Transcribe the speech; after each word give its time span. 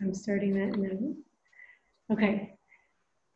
I'm 0.00 0.14
starting 0.14 0.54
that 0.54 0.78
now. 0.78 1.14
Okay. 2.12 2.54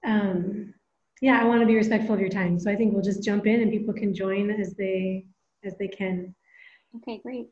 Um, 0.05 0.75
yeah, 1.21 1.41
I 1.41 1.45
want 1.45 1.61
to 1.61 1.67
be 1.67 1.77
respectful 1.77 2.15
of 2.15 2.21
your 2.21 2.29
time, 2.29 2.59
so 2.59 2.71
I 2.71 2.77
think 2.77 2.93
we'll 2.93 3.03
just 3.03 3.23
jump 3.23 3.47
in 3.47 3.61
and 3.61 3.71
people 3.71 3.95
can 3.95 4.15
join 4.15 4.51
as 4.51 4.75
they 4.75 5.25
as 5.65 5.77
they 5.79 5.89
can. 5.89 6.35
Okay, 6.97 7.21
great. 7.23 7.49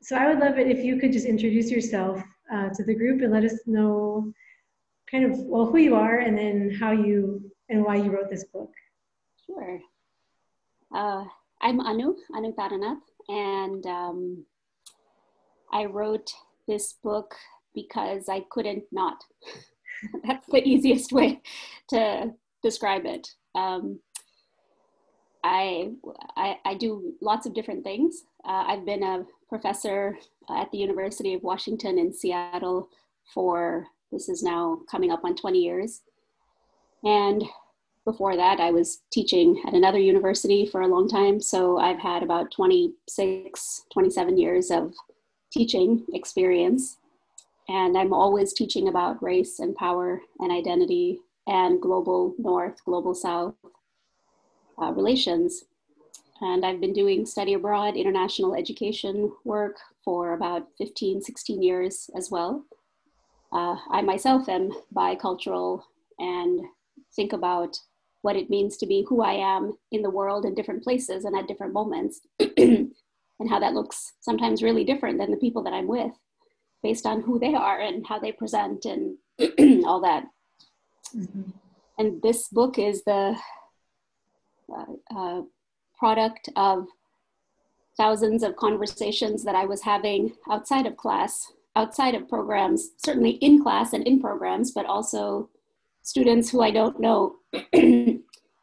So 0.00 0.16
I 0.16 0.28
would 0.28 0.38
love 0.38 0.58
it 0.58 0.68
if 0.68 0.84
you 0.84 0.98
could 1.00 1.12
just 1.12 1.26
introduce 1.26 1.70
yourself 1.70 2.22
uh, 2.52 2.68
to 2.70 2.84
the 2.84 2.94
group 2.94 3.20
and 3.22 3.32
let 3.32 3.44
us 3.44 3.58
know 3.66 4.32
kind 5.10 5.24
of 5.24 5.38
well 5.40 5.66
who 5.66 5.78
you 5.78 5.94
are 5.96 6.18
and 6.18 6.38
then 6.38 6.70
how 6.78 6.92
you 6.92 7.50
and 7.68 7.84
why 7.84 7.96
you 7.96 8.10
wrote 8.10 8.30
this 8.30 8.44
book. 8.44 8.72
Sure. 9.46 9.80
Uh, 10.94 11.24
I'm 11.60 11.80
Anu, 11.80 12.14
Anu 12.34 12.54
Taranath, 12.54 13.00
and 13.28 13.84
um, 13.86 14.44
I 15.72 15.86
wrote 15.86 16.32
this 16.68 16.94
book 17.02 17.34
because 17.74 18.28
I 18.28 18.44
couldn't 18.50 18.84
not. 18.92 19.22
That's 20.26 20.46
the 20.46 20.62
easiest 20.66 21.12
way 21.12 21.40
to 21.88 22.32
describe 22.62 23.06
it. 23.06 23.28
Um, 23.54 24.00
I, 25.44 25.92
I, 26.36 26.58
I, 26.64 26.74
do 26.74 27.14
lots 27.22 27.46
of 27.46 27.54
different 27.54 27.84
things. 27.84 28.24
Uh, 28.44 28.64
I've 28.66 28.84
been 28.84 29.02
a 29.02 29.24
professor 29.48 30.18
at 30.50 30.70
the 30.72 30.78
University 30.78 31.32
of 31.34 31.42
Washington 31.42 31.98
in 31.98 32.12
Seattle 32.12 32.88
for 33.32 33.86
this 34.12 34.28
is 34.28 34.42
now 34.42 34.80
coming 34.90 35.10
up 35.10 35.24
on 35.24 35.36
20 35.36 35.58
years. 35.58 36.02
And 37.04 37.42
before 38.04 38.36
that, 38.36 38.58
I 38.58 38.70
was 38.70 39.02
teaching 39.12 39.62
at 39.66 39.74
another 39.74 39.98
university 39.98 40.66
for 40.66 40.80
a 40.80 40.88
long 40.88 41.08
time. 41.08 41.40
So 41.40 41.78
I've 41.78 41.98
had 41.98 42.22
about 42.22 42.50
26, 42.50 43.84
27 43.92 44.38
years 44.38 44.70
of 44.70 44.94
teaching 45.52 46.04
experience. 46.14 46.97
And 47.68 47.98
I'm 47.98 48.14
always 48.14 48.52
teaching 48.54 48.88
about 48.88 49.22
race 49.22 49.58
and 49.58 49.76
power 49.76 50.22
and 50.38 50.50
identity 50.50 51.20
and 51.46 51.80
global 51.80 52.34
north, 52.38 52.82
global 52.84 53.14
south 53.14 53.54
uh, 54.80 54.92
relations. 54.92 55.64
And 56.40 56.64
I've 56.64 56.80
been 56.80 56.92
doing 56.92 57.26
study 57.26 57.54
abroad, 57.54 57.96
international 57.96 58.54
education 58.54 59.32
work 59.44 59.76
for 60.04 60.32
about 60.32 60.68
15, 60.78 61.20
16 61.20 61.62
years 61.62 62.08
as 62.16 62.30
well. 62.30 62.64
Uh, 63.52 63.76
I 63.90 64.02
myself 64.02 64.48
am 64.48 64.70
bicultural 64.94 65.82
and 66.18 66.60
think 67.16 67.32
about 67.32 67.76
what 68.22 68.36
it 68.36 68.50
means 68.50 68.76
to 68.78 68.86
be 68.86 69.04
who 69.08 69.22
I 69.22 69.32
am 69.32 69.76
in 69.92 70.02
the 70.02 70.10
world 70.10 70.44
in 70.44 70.54
different 70.54 70.82
places 70.82 71.24
and 71.24 71.36
at 71.36 71.48
different 71.48 71.72
moments, 71.72 72.20
and 72.56 72.92
how 73.48 73.58
that 73.60 73.74
looks 73.74 74.14
sometimes 74.20 74.62
really 74.62 74.84
different 74.84 75.18
than 75.18 75.30
the 75.30 75.36
people 75.36 75.62
that 75.64 75.72
I'm 75.72 75.86
with 75.86 76.12
based 76.82 77.06
on 77.06 77.22
who 77.22 77.38
they 77.38 77.54
are 77.54 77.80
and 77.80 78.06
how 78.06 78.18
they 78.18 78.32
present 78.32 78.84
and 78.84 79.16
all 79.86 80.00
that. 80.00 80.24
Mm-hmm. 81.16 81.50
And 81.98 82.22
this 82.22 82.48
book 82.48 82.78
is 82.78 83.02
the 83.04 83.36
uh, 84.72 85.16
uh, 85.16 85.42
product 85.98 86.48
of 86.54 86.86
thousands 87.96 88.42
of 88.42 88.56
conversations 88.56 89.44
that 89.44 89.56
I 89.56 89.66
was 89.66 89.82
having 89.82 90.32
outside 90.50 90.86
of 90.86 90.96
class, 90.96 91.52
outside 91.74 92.14
of 92.14 92.28
programs, 92.28 92.90
certainly 93.04 93.32
in 93.32 93.62
class 93.62 93.92
and 93.92 94.06
in 94.06 94.20
programs, 94.20 94.70
but 94.70 94.86
also 94.86 95.50
students 96.02 96.48
who 96.48 96.62
I 96.62 96.70
don't 96.70 97.00
know 97.00 97.36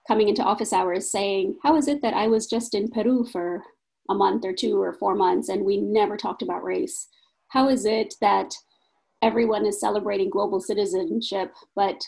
coming 0.07 0.29
into 0.29 0.41
office 0.43 0.71
hours 0.71 1.11
saying, 1.11 1.57
How 1.63 1.75
is 1.75 1.87
it 1.87 2.01
that 2.01 2.13
I 2.13 2.27
was 2.27 2.47
just 2.47 2.73
in 2.73 2.89
Peru 2.89 3.25
for 3.25 3.61
a 4.09 4.13
month 4.13 4.45
or 4.45 4.53
two 4.53 4.81
or 4.81 4.93
four 4.93 5.15
months 5.15 5.49
and 5.49 5.65
we 5.65 5.77
never 5.77 6.15
talked 6.15 6.41
about 6.41 6.63
race? 6.63 7.09
How 7.55 7.69
is 7.69 7.85
it 7.85 8.15
that 8.19 8.53
everyone 9.21 9.65
is 9.65 9.79
celebrating 9.79 10.29
global 10.29 10.59
citizenship, 10.59 11.53
but 11.73 12.03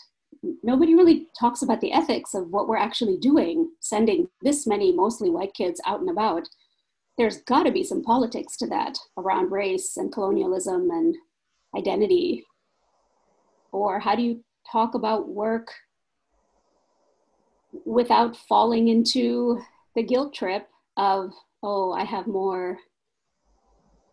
nobody 0.62 0.94
really 0.94 1.28
talks 1.40 1.62
about 1.62 1.80
the 1.80 1.90
ethics 1.90 2.34
of 2.34 2.50
what 2.50 2.68
we're 2.68 2.76
actually 2.76 3.16
doing, 3.16 3.70
sending 3.80 4.28
this 4.42 4.66
many 4.66 4.92
mostly 4.92 5.30
white 5.30 5.54
kids 5.54 5.80
out 5.86 6.00
and 6.00 6.10
about? 6.10 6.46
There's 7.16 7.40
got 7.44 7.62
to 7.62 7.72
be 7.72 7.82
some 7.82 8.02
politics 8.02 8.58
to 8.58 8.66
that 8.66 8.98
around 9.16 9.50
race 9.50 9.96
and 9.96 10.12
colonialism 10.12 10.90
and 10.90 11.16
identity. 11.74 12.44
Or 13.72 13.98
how 14.00 14.16
do 14.16 14.22
you 14.22 14.44
talk 14.70 14.92
about 14.92 15.30
work 15.30 15.72
without 17.86 18.36
falling 18.36 18.88
into 18.88 19.62
the 19.94 20.02
guilt 20.02 20.34
trip 20.34 20.68
of, 20.98 21.32
oh, 21.62 21.92
I 21.92 22.04
have 22.04 22.26
more, 22.26 22.76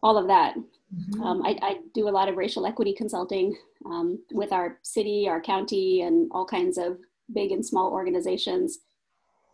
all 0.02 0.18
of 0.18 0.28
that. 0.28 0.56
Mm-hmm. 0.96 1.22
Um, 1.22 1.42
I, 1.44 1.58
I, 1.62 1.76
do 1.94 2.08
a 2.08 2.12
lot 2.12 2.30
of 2.30 2.38
racial 2.38 2.66
equity 2.66 2.94
consulting 2.94 3.56
um, 3.86 4.24
with 4.32 4.52
our 4.54 4.80
city, 4.84 5.28
our 5.28 5.42
county, 5.42 6.02
and 6.02 6.30
all 6.32 6.46
kinds 6.46 6.78
of 6.78 6.98
big 7.34 7.52
and 7.52 7.66
small 7.66 7.92
organizations. 7.92 8.80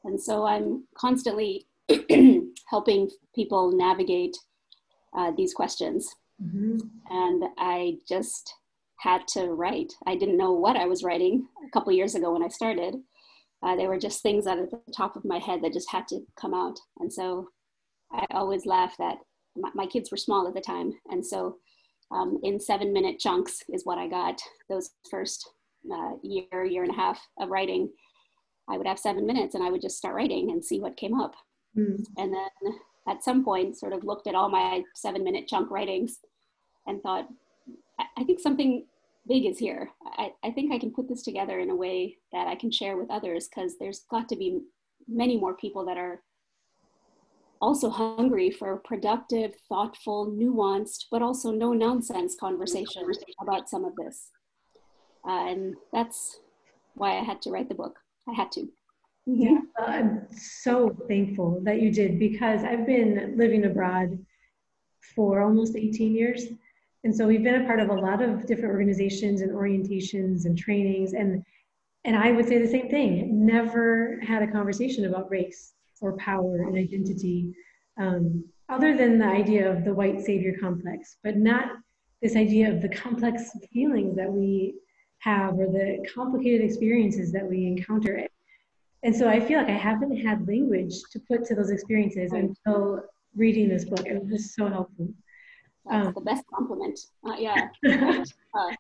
And 0.03 0.22
so 0.22 0.46
I'm 0.46 0.85
constantly 0.96 1.68
helping 2.69 3.09
people 3.34 3.72
navigate 3.72 4.38
uh, 5.18 5.31
these 5.35 5.53
questions. 5.53 6.13
Mm-hmm. 6.44 6.78
And 7.09 7.44
I 7.58 7.97
just 8.08 8.53
had 9.00 9.28
to 9.29 9.47
write. 9.47 9.94
I 10.06 10.16
didn't 10.16 10.38
know 10.38 10.53
what 10.53 10.78
I 10.78 10.85
was 10.85 11.03
writing 11.03 11.47
a 11.66 11.72
couple 11.72 11.91
years 11.91 12.16
ago 12.16 12.34
when 12.34 12.44
I 12.44 12.50
started. 12.50 12.96
Uh, 13.63 13.75
they 13.75 13.88
were 13.88 14.00
just 14.00 14.22
things 14.22 14.47
out 14.47 14.59
of 14.59 14.69
the 14.69 14.79
top 14.96 15.16
of 15.16 15.25
my 15.25 15.40
head 15.40 15.62
that 15.63 15.73
just 15.73 15.91
had 15.91 16.08
to 16.09 16.22
come 16.40 16.53
out. 16.53 16.79
And 17.00 17.12
so 17.12 17.50
I 18.12 18.25
always 18.31 18.66
laugh 18.66 18.96
that 18.97 19.18
my, 19.56 19.69
my 19.73 19.85
kids 19.85 20.12
were 20.12 20.17
small 20.17 20.47
at 20.47 20.53
the 20.53 20.62
time. 20.62 20.94
And 21.09 21.25
so 21.25 21.57
um, 22.12 22.39
in 22.44 22.59
seven 22.59 22.94
minute 22.94 23.19
chunks 23.19 23.63
is 23.69 23.85
what 23.85 23.97
I 23.97 24.07
got 24.07 24.41
those 24.69 24.91
first 25.09 25.50
uh, 25.91 26.12
year, 26.22 26.66
year 26.66 26.84
and 26.84 26.91
a 26.91 26.95
half 26.95 27.19
of 27.39 27.50
writing. 27.50 27.90
I 28.69 28.78
would 28.78 28.88
have 28.88 29.00
seven 29.00 29.25
minutes 29.25 29.56
and 29.56 29.63
I 29.63 29.69
would 29.69 29.81
just 29.81 29.97
start 29.97 30.16
writing 30.16 30.51
and 30.51 30.63
see 30.63 30.79
what 30.79 30.97
came 30.97 31.19
up. 31.19 31.35
Mm. 31.78 32.06
And 32.17 32.34
then 32.34 32.73
at 33.07 33.23
some 33.23 33.44
point, 33.44 33.78
sort 33.78 33.94
of 33.94 34.03
looked 34.03 34.28
at 34.28 34.35
all 34.35 34.50
my 34.50 34.84
seven 34.95 35.23
minute 35.23 35.47
chunk 35.47 35.72
writings 35.72 36.19
and 36.88 37.01
thought, 37.01 37.28
I 38.17 38.23
think 38.23 38.40
something 38.40 38.85
big 39.28 39.45
is 39.45 39.57
here. 39.57 39.90
I, 40.17 40.31
I 40.44 40.51
think 40.51 40.73
I 40.73 40.79
can 40.79 40.91
put 40.91 41.07
this 41.07 41.23
together 41.23 41.59
in 41.59 41.69
a 41.69 41.75
way 41.75 42.17
that 42.31 42.47
I 42.47 42.56
can 42.56 42.72
share 42.72 42.97
with 42.97 43.11
others 43.11 43.47
because 43.47 43.78
there's 43.78 44.01
got 44.09 44.28
to 44.29 44.35
be 44.35 44.61
many 45.07 45.38
more 45.38 45.56
people 45.56 45.85
that 45.85 45.97
are 45.97 46.22
also 47.61 47.89
hungry 47.89 48.49
for 48.49 48.77
productive, 48.77 49.53
thoughtful, 49.69 50.31
nuanced, 50.31 51.05
but 51.11 51.22
also 51.22 51.51
no 51.51 51.73
nonsense 51.73 52.35
conversations 52.39 53.19
about 53.39 53.69
some 53.69 53.85
of 53.85 53.95
this. 53.95 54.29
Uh, 55.27 55.47
and 55.47 55.75
that's 55.94 56.39
why 56.95 57.19
I 57.19 57.23
had 57.23 57.41
to 57.44 57.51
write 57.51 57.69
the 57.69 57.75
book. 57.75 57.99
I 58.27 58.33
had 58.33 58.51
to. 58.53 58.67
Yeah, 59.27 59.59
I'm 59.77 60.27
so 60.31 60.95
thankful 61.07 61.61
that 61.63 61.79
you 61.79 61.91
did 61.91 62.17
because 62.17 62.63
I've 62.63 62.88
been 62.88 63.35
living 63.38 63.66
abroad 63.66 64.17
for 65.16 65.41
almost 65.41 65.75
18 65.75 66.16
years. 66.16 66.45
And 67.03 67.16
so 67.16 67.28
we've 67.28 67.43
been 67.43 67.61
a 67.61 67.66
part 67.66 67.79
of 67.79 67.89
a 67.89 67.93
lot 67.93 68.22
of 68.22 68.47
different 68.47 68.73
organizations 68.73 69.41
and 69.41 69.51
orientations 69.51 70.45
and 70.45 70.57
trainings. 70.57 71.13
And, 71.13 71.43
and 72.05 72.16
I 72.16 72.31
would 72.31 72.47
say 72.47 72.57
the 72.57 72.67
same 72.67 72.89
thing 72.89 73.45
never 73.45 74.19
had 74.22 74.41
a 74.41 74.51
conversation 74.51 75.05
about 75.05 75.29
race 75.29 75.73
or 76.01 76.17
power 76.17 76.63
and 76.63 76.75
identity, 76.75 77.53
um, 77.97 78.44
other 78.69 78.97
than 78.97 79.17
the 79.17 79.25
idea 79.25 79.72
of 79.72 79.85
the 79.85 79.94
white 79.94 80.22
savior 80.22 80.56
complex, 80.59 81.17
but 81.23 81.38
not 81.38 81.78
this 82.22 82.35
idea 82.35 82.72
of 82.72 82.81
the 82.81 82.89
complex 82.89 83.51
feelings 83.72 84.16
that 84.16 84.31
we 84.31 84.75
have 85.19 85.59
or 85.59 85.67
the 85.67 86.06
complicated 86.13 86.61
experiences 86.61 87.31
that 87.31 87.47
we 87.47 87.66
encounter. 87.66 88.28
And 89.03 89.16
so 89.16 89.28
I 89.28 89.40
feel 89.40 89.59
like 89.59 89.69
I 89.69 89.78
haven't 89.78 90.16
had 90.17 90.47
language 90.47 90.94
to 91.11 91.19
put 91.19 91.45
to 91.45 91.56
those 91.56 91.72
experiences 91.72 92.31
until 92.34 93.03
reading 93.35 93.69
this 93.69 93.85
book. 93.85 94.06
It 94.06 94.22
was 94.22 94.29
just 94.29 94.56
so 94.56 94.67
helpful. 94.67 95.09
That's 95.90 96.07
um, 96.07 96.13
the 96.13 96.22
best 96.22 96.44
compliment. 96.53 97.00
Uh, 97.28 97.35
yeah. 97.38 97.67
uh, 98.56 98.75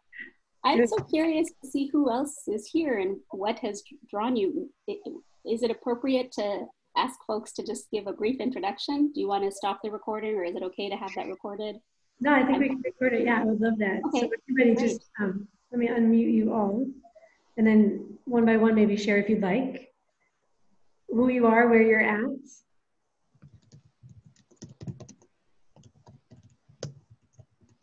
I'm 0.63 0.85
so 0.85 0.97
curious 0.97 1.49
to 1.63 1.69
see 1.69 1.87
who 1.87 2.11
else 2.11 2.47
is 2.47 2.67
here 2.67 2.99
and 2.99 3.17
what 3.31 3.57
has 3.59 3.83
drawn 4.09 4.35
you. 4.35 4.69
Is 4.87 5.63
it 5.63 5.71
appropriate 5.71 6.31
to 6.33 6.65
ask 6.97 7.19
folks 7.25 7.51
to 7.53 7.63
just 7.63 7.89
give 7.91 8.07
a 8.07 8.13
brief 8.13 8.39
introduction? 8.39 9.11
Do 9.13 9.19
you 9.19 9.27
want 9.27 9.43
to 9.43 9.51
stop 9.51 9.79
the 9.83 9.89
recording 9.89 10.35
or 10.35 10.43
is 10.43 10.55
it 10.55 10.63
okay 10.63 10.89
to 10.89 10.95
have 10.95 11.11
that 11.15 11.27
recorded? 11.27 11.77
No, 12.19 12.33
I 12.33 12.45
think 12.45 12.59
we 12.59 12.69
can 12.69 12.81
record 12.83 13.13
it. 13.13 13.25
Yeah, 13.25 13.41
I 13.41 13.45
would 13.45 13.61
love 13.61 13.77
that. 13.79 14.01
Okay. 14.07 14.19
So 14.19 14.29
everybody 14.49 14.75
Great. 14.75 14.79
just, 14.79 15.09
um, 15.19 15.47
let 15.71 15.79
me 15.79 15.87
unmute 15.87 16.33
you 16.33 16.53
all. 16.53 16.85
And 17.57 17.65
then 17.65 18.17
one 18.25 18.45
by 18.45 18.57
one, 18.57 18.75
maybe 18.75 18.95
share 18.95 19.17
if 19.17 19.29
you'd 19.29 19.41
like 19.41 19.91
who 21.09 21.29
you 21.29 21.45
are, 21.45 21.67
where 21.67 21.81
you're 21.81 21.99
at. 21.99 22.29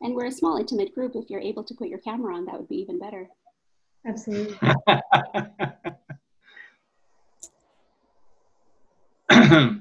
And 0.01 0.15
we're 0.15 0.27
a 0.27 0.33
small, 0.33 0.57
intimate 0.57 0.95
group. 0.95 1.13
If 1.15 1.29
you're 1.29 1.41
able 1.41 1.65
to 1.65 1.75
put 1.75 1.89
your 1.89 1.99
camera 1.99 2.37
on, 2.37 2.47
that 2.47 2.59
would 2.59 2.69
be 2.69 2.77
even 2.77 2.99
better. 2.99 3.29
Absolutely. 4.07 4.57
All 9.50 9.75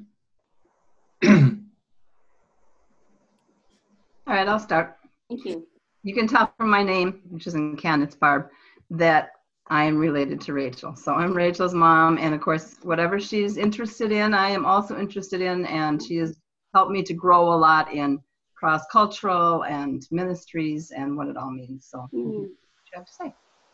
right, 4.28 4.48
I'll 4.48 4.60
start. 4.60 4.98
Thank 5.30 5.46
you. 5.46 5.68
you 6.04 6.14
can 6.14 6.28
tell 6.28 6.54
from 6.58 6.70
my 6.70 6.84
name, 6.84 7.22
which 7.30 7.48
isn't 7.48 7.78
Ken, 7.78 8.02
it's 8.02 8.16
Barb, 8.16 8.50
that 8.92 9.32
I 9.70 9.84
am 9.84 9.98
related 9.98 10.40
to 10.42 10.54
Rachel. 10.54 10.96
So 10.96 11.14
I'm 11.14 11.34
Rachel's 11.34 11.74
mom, 11.74 12.18
and 12.18 12.34
of 12.34 12.40
course, 12.40 12.76
whatever 12.84 13.20
she's 13.20 13.58
interested 13.58 14.12
in, 14.14 14.34
I 14.34 14.50
am 14.50 14.66
also 14.66 14.98
interested 14.98 15.42
in, 15.42 15.66
and 15.66 16.02
she 16.02 16.16
has 16.18 16.38
helped 16.74 16.92
me 16.92 17.04
to 17.04 17.14
grow 17.14 17.54
a 17.54 17.56
lot 17.56 17.94
in 17.94 18.20
cross 18.56 18.84
cultural 18.90 19.66
and 19.66 20.08
ministries 20.12 20.92
and 20.92 21.18
what 21.18 21.28
it 21.28 21.36
all 21.36 21.52
means. 21.52 21.88
So, 21.90 22.08
mm. 22.14 22.24
what 22.24 22.42
you 22.42 22.48
have 22.94 23.06
to 23.06 23.14
say? 23.14 23.34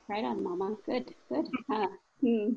Right 0.10 0.24
on, 0.24 0.44
Mama. 0.44 0.76
Good, 0.86 1.14
good. 1.30 1.48
Uh, 1.72 1.88
hmm. 2.20 2.54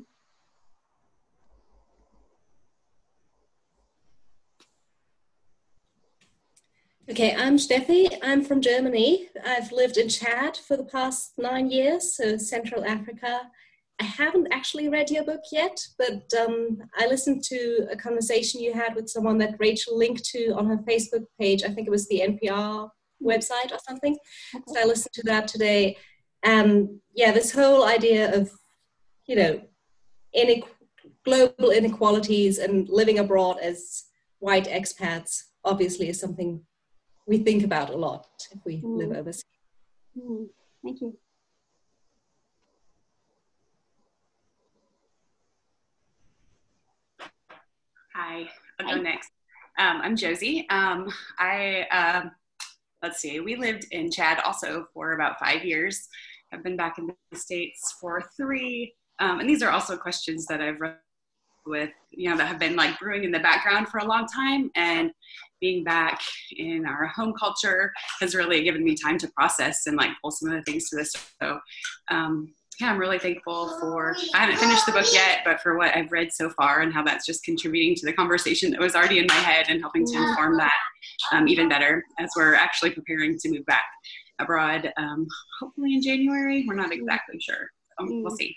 Okay, 7.09 7.33
I'm 7.37 7.55
Steffi. 7.55 8.17
I'm 8.21 8.43
from 8.43 8.59
Germany. 8.59 9.29
I've 9.45 9.71
lived 9.71 9.95
in 9.95 10.09
Chad 10.09 10.57
for 10.57 10.75
the 10.75 10.83
past 10.83 11.31
nine 11.37 11.71
years, 11.71 12.17
so 12.17 12.35
Central 12.35 12.83
Africa. 12.83 13.43
I 14.01 14.03
haven't 14.03 14.49
actually 14.51 14.89
read 14.89 15.09
your 15.09 15.23
book 15.23 15.39
yet, 15.49 15.79
but 15.97 16.29
um, 16.37 16.79
I 16.97 17.07
listened 17.07 17.45
to 17.45 17.87
a 17.89 17.95
conversation 17.95 18.59
you 18.59 18.73
had 18.73 18.93
with 18.93 19.07
someone 19.07 19.37
that 19.37 19.55
Rachel 19.57 19.97
linked 19.97 20.25
to 20.31 20.49
on 20.49 20.65
her 20.65 20.79
Facebook 20.79 21.23
page. 21.39 21.63
I 21.63 21.69
think 21.69 21.87
it 21.87 21.91
was 21.91 22.09
the 22.09 22.23
NPR 22.27 22.89
website 23.23 23.71
or 23.71 23.79
something. 23.87 24.17
So 24.67 24.77
I 24.77 24.83
listened 24.83 25.13
to 25.13 25.23
that 25.27 25.47
today. 25.47 25.95
And 26.43 26.99
yeah, 27.15 27.31
this 27.31 27.53
whole 27.53 27.85
idea 27.85 28.35
of, 28.35 28.51
you 29.27 29.37
know, 29.37 29.61
global 31.23 31.71
inequalities 31.71 32.57
and 32.57 32.89
living 32.89 33.17
abroad 33.17 33.59
as 33.61 34.03
white 34.39 34.67
expats 34.67 35.43
obviously 35.63 36.09
is 36.09 36.19
something 36.19 36.61
we 37.27 37.39
think 37.39 37.63
about 37.63 37.89
a 37.89 37.95
lot 37.95 38.25
if 38.51 38.59
we 38.65 38.81
mm. 38.81 38.97
live 38.97 39.11
overseas. 39.11 39.43
Mm. 40.17 40.47
Thank 40.83 41.01
you. 41.01 41.17
Hi, 48.15 48.49
I'll 48.79 48.95
go 48.95 49.01
next. 49.01 49.29
Um, 49.77 50.01
I'm 50.01 50.15
Josie. 50.15 50.67
Um, 50.69 51.13
I, 51.37 51.85
uh, 51.91 52.29
let's 53.03 53.19
see, 53.19 53.41
we 53.41 53.55
lived 53.55 53.85
in 53.91 54.09
Chad 54.09 54.39
also 54.39 54.87
for 54.93 55.11
about 55.11 55.37
five 55.37 55.63
years. 55.63 56.07
I've 56.51 56.63
been 56.63 56.77
back 56.77 56.97
in 56.97 57.11
the 57.29 57.37
States 57.37 57.93
for 58.01 58.23
three. 58.35 58.95
Um, 59.19 59.39
and 59.39 59.49
these 59.49 59.61
are 59.61 59.69
also 59.69 59.97
questions 59.97 60.45
that 60.47 60.61
I've 60.61 60.79
run 60.79 60.95
with, 61.67 61.89
you 62.11 62.29
know, 62.29 62.37
that 62.37 62.47
have 62.47 62.59
been 62.59 62.75
like 62.75 62.99
brewing 62.99 63.23
in 63.23 63.31
the 63.31 63.39
background 63.39 63.89
for 63.89 63.99
a 63.99 64.05
long 64.05 64.27
time. 64.27 64.71
And 64.75 65.11
being 65.59 65.83
back 65.83 66.21
in 66.55 66.85
our 66.85 67.07
home 67.07 67.33
culture 67.37 67.91
has 68.19 68.35
really 68.35 68.63
given 68.63 68.83
me 68.83 68.95
time 68.95 69.17
to 69.17 69.27
process 69.29 69.87
and 69.87 69.97
like 69.97 70.11
pull 70.21 70.31
some 70.31 70.51
of 70.51 70.55
the 70.55 70.71
things 70.71 70.89
to 70.89 70.95
this. 70.95 71.13
So, 71.41 71.59
um, 72.09 72.53
yeah, 72.79 72.91
I'm 72.91 72.99
really 72.99 73.17
thankful 73.17 73.79
for, 73.79 74.15
I 74.35 74.37
haven't 74.37 74.57
finished 74.57 74.85
the 74.85 74.91
book 74.91 75.07
yet, 75.11 75.39
but 75.43 75.59
for 75.61 75.77
what 75.77 75.95
I've 75.95 76.11
read 76.11 76.31
so 76.31 76.51
far 76.51 76.81
and 76.81 76.93
how 76.93 77.03
that's 77.03 77.25
just 77.25 77.43
contributing 77.43 77.95
to 77.95 78.05
the 78.05 78.13
conversation 78.13 78.69
that 78.69 78.79
was 78.79 78.95
already 78.95 79.17
in 79.17 79.25
my 79.27 79.33
head 79.33 79.65
and 79.67 79.81
helping 79.81 80.05
to 80.05 80.15
inform 80.15 80.57
that 80.57 80.71
um, 81.31 81.47
even 81.47 81.69
better 81.69 82.03
as 82.19 82.29
we're 82.35 82.53
actually 82.53 82.91
preparing 82.91 83.37
to 83.39 83.49
move 83.49 83.65
back 83.65 83.85
abroad, 84.37 84.91
um, 84.97 85.25
hopefully 85.59 85.95
in 85.95 86.03
January. 86.03 86.65
We're 86.67 86.75
not 86.75 86.93
exactly 86.93 87.39
sure. 87.39 87.71
We'll 87.99 88.35
see. 88.35 88.55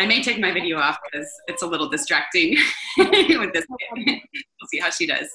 I 0.00 0.06
may 0.06 0.22
take 0.22 0.40
my 0.40 0.50
video 0.50 0.78
off 0.78 0.98
because 1.04 1.30
it's 1.46 1.60
a 1.60 1.66
little 1.66 1.86
distracting 1.86 2.56
with 2.96 3.52
this. 3.52 3.66
we'll 3.68 4.68
see 4.72 4.78
how 4.80 4.88
she 4.88 5.06
does. 5.06 5.28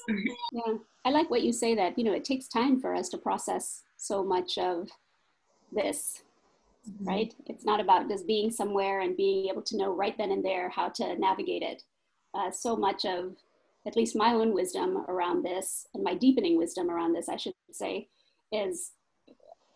Yeah, 0.52 0.74
I 1.06 1.12
like 1.12 1.30
what 1.30 1.44
you 1.44 1.54
say 1.54 1.76
that, 1.76 2.00
you 2.00 2.04
know, 2.04 2.14
it 2.14 2.26
takes 2.26 2.48
time 2.48 2.82
for 2.82 2.96
us 2.96 3.08
to 3.10 3.20
process 3.20 3.84
so 3.96 4.24
much 4.24 4.58
of 4.58 4.90
this, 5.72 6.24
mm-hmm. 6.90 7.08
right? 7.08 7.36
It's 7.46 7.64
not 7.64 7.80
about 7.80 8.10
just 8.10 8.26
being 8.26 8.50
somewhere 8.50 9.02
and 9.02 9.16
being 9.16 9.50
able 9.50 9.62
to 9.62 9.78
know 9.78 9.94
right 9.94 10.18
then 10.18 10.32
and 10.32 10.44
there 10.44 10.70
how 10.70 10.90
to 10.90 11.16
navigate 11.20 11.62
it. 11.62 11.84
Uh, 12.34 12.50
so 12.50 12.76
much 12.76 13.06
of, 13.06 13.36
at 13.86 13.96
least 13.96 14.16
my 14.16 14.34
own 14.34 14.52
wisdom 14.52 15.06
around 15.08 15.46
this, 15.46 15.86
and 15.94 16.04
my 16.04 16.16
deepening 16.16 16.58
wisdom 16.58 16.90
around 16.90 17.14
this, 17.14 17.30
I 17.30 17.36
should 17.36 17.54
say, 17.72 18.08
is 18.52 18.94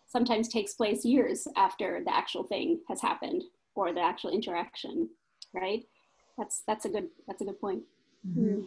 sometimes 0.08 0.48
takes 0.48 0.74
place 0.74 1.04
years 1.04 1.46
after 1.56 2.02
the 2.04 2.12
actual 2.12 2.42
thing 2.42 2.80
has 2.88 3.00
happened 3.00 3.44
or 3.80 3.94
the 3.94 4.00
actual 4.00 4.30
interaction, 4.30 5.08
right? 5.54 5.82
That's 6.36 6.62
that's 6.66 6.84
a 6.84 6.90
good 6.90 7.08
that's 7.26 7.40
a 7.40 7.44
good 7.46 7.58
point. 7.58 7.82
Mm-hmm. 8.28 8.60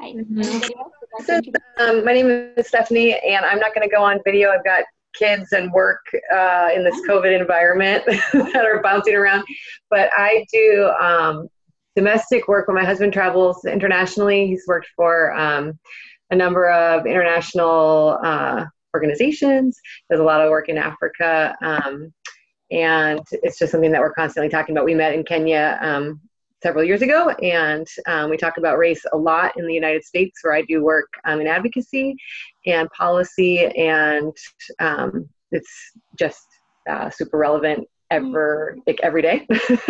Hi. 0.00 0.12
Mm-hmm. 0.12 0.42
So, 1.24 1.40
um, 1.78 2.04
my 2.04 2.12
name 2.12 2.52
is 2.56 2.68
Stephanie, 2.68 3.18
and 3.26 3.44
I'm 3.44 3.58
not 3.58 3.74
going 3.74 3.86
to 3.86 3.94
go 3.94 4.02
on 4.02 4.20
video. 4.24 4.50
I've 4.50 4.64
got 4.64 4.84
kids 5.14 5.52
and 5.52 5.72
work 5.72 6.00
uh, 6.32 6.68
in 6.74 6.84
this 6.84 7.00
COVID 7.08 7.38
environment 7.38 8.04
that 8.32 8.64
are 8.64 8.80
bouncing 8.80 9.16
around. 9.16 9.44
But 9.90 10.10
I 10.16 10.46
do 10.52 10.90
um, 11.00 11.48
domestic 11.96 12.46
work 12.46 12.68
when 12.68 12.76
my 12.76 12.84
husband 12.84 13.12
travels 13.12 13.64
internationally. 13.64 14.46
He's 14.46 14.64
worked 14.68 14.88
for 14.96 15.34
um, 15.34 15.78
a 16.30 16.36
number 16.36 16.70
of 16.70 17.04
international 17.04 18.20
uh, 18.22 18.66
organizations. 18.94 19.78
There's 20.08 20.20
a 20.20 20.24
lot 20.24 20.40
of 20.40 20.50
work 20.50 20.68
in 20.68 20.78
Africa. 20.78 21.56
Um, 21.62 22.12
and 22.70 23.20
it's 23.32 23.58
just 23.58 23.72
something 23.72 23.90
that 23.92 24.00
we're 24.00 24.12
constantly 24.12 24.48
talking 24.48 24.76
about. 24.76 24.84
We 24.84 24.94
met 24.94 25.14
in 25.14 25.24
Kenya 25.24 25.78
um, 25.80 26.20
several 26.62 26.84
years 26.84 27.02
ago, 27.02 27.30
and 27.42 27.86
um, 28.06 28.30
we 28.30 28.36
talk 28.36 28.58
about 28.58 28.78
race 28.78 29.04
a 29.12 29.16
lot 29.16 29.52
in 29.56 29.66
the 29.66 29.74
United 29.74 30.04
States, 30.04 30.38
where 30.42 30.54
I 30.54 30.62
do 30.62 30.82
work 30.82 31.08
um, 31.24 31.40
in 31.40 31.46
advocacy 31.46 32.14
and 32.66 32.88
policy, 32.90 33.66
and 33.66 34.32
um, 34.78 35.28
it's 35.50 35.92
just 36.18 36.46
uh, 36.88 37.10
super 37.10 37.38
relevant 37.38 37.86
ever 38.10 38.76
like 38.86 38.98
every 39.04 39.22
day 39.22 39.46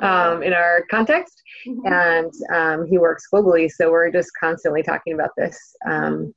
um, 0.00 0.42
in 0.42 0.54
our 0.54 0.82
context 0.90 1.42
mm-hmm. 1.66 1.86
and 1.86 2.32
um, 2.54 2.86
he 2.86 2.96
works 2.96 3.26
globally 3.30 3.70
so 3.70 3.90
we're 3.90 4.10
just 4.10 4.30
constantly 4.40 4.82
talking 4.82 5.12
about 5.12 5.28
this 5.36 5.58
um, 5.86 6.34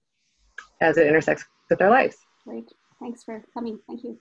as 0.81 0.98
it 0.98 1.07
intersects 1.07 1.45
with 1.69 1.79
their 1.79 1.89
lives. 1.89 2.17
Great. 2.45 2.71
Thanks 2.99 3.23
for 3.23 3.43
coming. 3.53 3.79
Thank 3.87 4.03
you. 4.03 4.17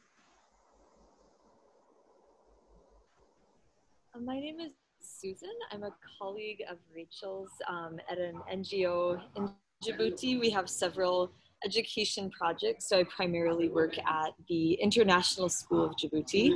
Uh, 4.15 4.21
my 4.21 4.39
name 4.39 4.61
is 4.61 4.73
Susan. 5.01 5.49
I'm 5.73 5.85
a 5.85 5.95
colleague 6.19 6.63
of 6.71 6.79
Rachel's 6.95 7.51
um, 7.69 7.99
at 8.11 8.19
an 8.19 8.41
NGO 8.53 9.21
in 9.37 9.51
Djibouti. 9.85 10.41
We 10.41 10.51
have 10.51 10.69
several 10.69 11.33
education 11.65 12.31
projects. 12.31 12.89
So 12.89 12.99
I 12.99 13.05
primarily 13.05 13.69
work 13.69 13.97
at 13.99 14.33
the 14.49 14.75
International 14.75 15.49
School 15.49 15.85
of 15.85 15.97
Djibouti. 15.97 16.53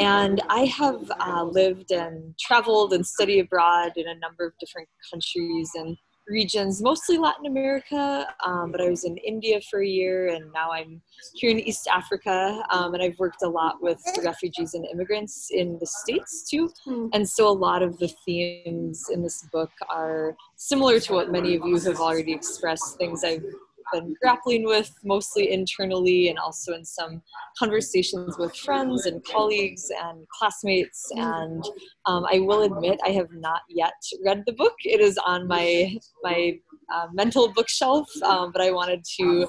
And 0.00 0.42
I 0.48 0.64
have 0.64 1.10
uh, 1.20 1.44
lived 1.44 1.92
and 1.92 2.34
traveled 2.38 2.92
and 2.92 3.06
studied 3.06 3.40
abroad 3.40 3.92
in 3.96 4.08
a 4.08 4.14
number 4.16 4.44
of 4.44 4.52
different 4.58 4.88
countries 5.10 5.70
and 5.74 5.96
regions, 6.26 6.82
mostly 6.82 7.18
Latin 7.18 7.46
America, 7.46 8.26
um, 8.44 8.70
but 8.70 8.80
I 8.80 8.88
was 8.88 9.04
in 9.04 9.16
India 9.18 9.60
for 9.70 9.82
a 9.82 9.86
year 9.86 10.28
and 10.28 10.50
now 10.52 10.72
I'm 10.72 11.00
here 11.34 11.50
in 11.50 11.58
East 11.60 11.88
Africa. 11.92 12.62
Um, 12.70 12.94
and 12.94 13.02
I've 13.02 13.18
worked 13.18 13.42
a 13.42 13.48
lot 13.48 13.82
with 13.82 14.00
refugees 14.24 14.74
and 14.74 14.86
immigrants 14.86 15.48
in 15.50 15.78
the 15.80 15.86
States 15.86 16.48
too. 16.48 16.70
Mm. 16.86 17.10
And 17.12 17.28
so 17.28 17.48
a 17.48 17.52
lot 17.52 17.82
of 17.82 17.98
the 17.98 18.08
themes 18.24 19.06
in 19.12 19.22
this 19.22 19.46
book 19.52 19.70
are 19.88 20.36
similar 20.56 21.00
to 21.00 21.12
what 21.12 21.32
many 21.32 21.54
of 21.56 21.64
you 21.64 21.78
have 21.80 22.00
already 22.00 22.32
expressed, 22.32 22.96
things 22.96 23.24
I've 23.24 23.44
been 23.92 24.14
grappling 24.20 24.64
with 24.64 24.92
mostly 25.04 25.52
internally 25.52 26.28
and 26.28 26.38
also 26.38 26.74
in 26.74 26.84
some 26.84 27.22
conversations 27.58 28.36
with 28.38 28.54
friends 28.56 29.06
and 29.06 29.24
colleagues 29.24 29.90
and 30.02 30.26
classmates. 30.28 31.10
And 31.16 31.64
um, 32.06 32.26
I 32.30 32.40
will 32.40 32.62
admit 32.62 33.00
I 33.04 33.10
have 33.10 33.32
not 33.32 33.62
yet 33.68 33.94
read 34.24 34.44
the 34.46 34.52
book. 34.52 34.74
It 34.84 35.00
is 35.00 35.18
on 35.26 35.46
my 35.46 35.96
my 36.22 36.58
uh, 36.92 37.06
mental 37.12 37.52
bookshelf, 37.52 38.08
um, 38.22 38.50
but 38.52 38.60
I 38.60 38.70
wanted 38.70 39.04
to 39.18 39.48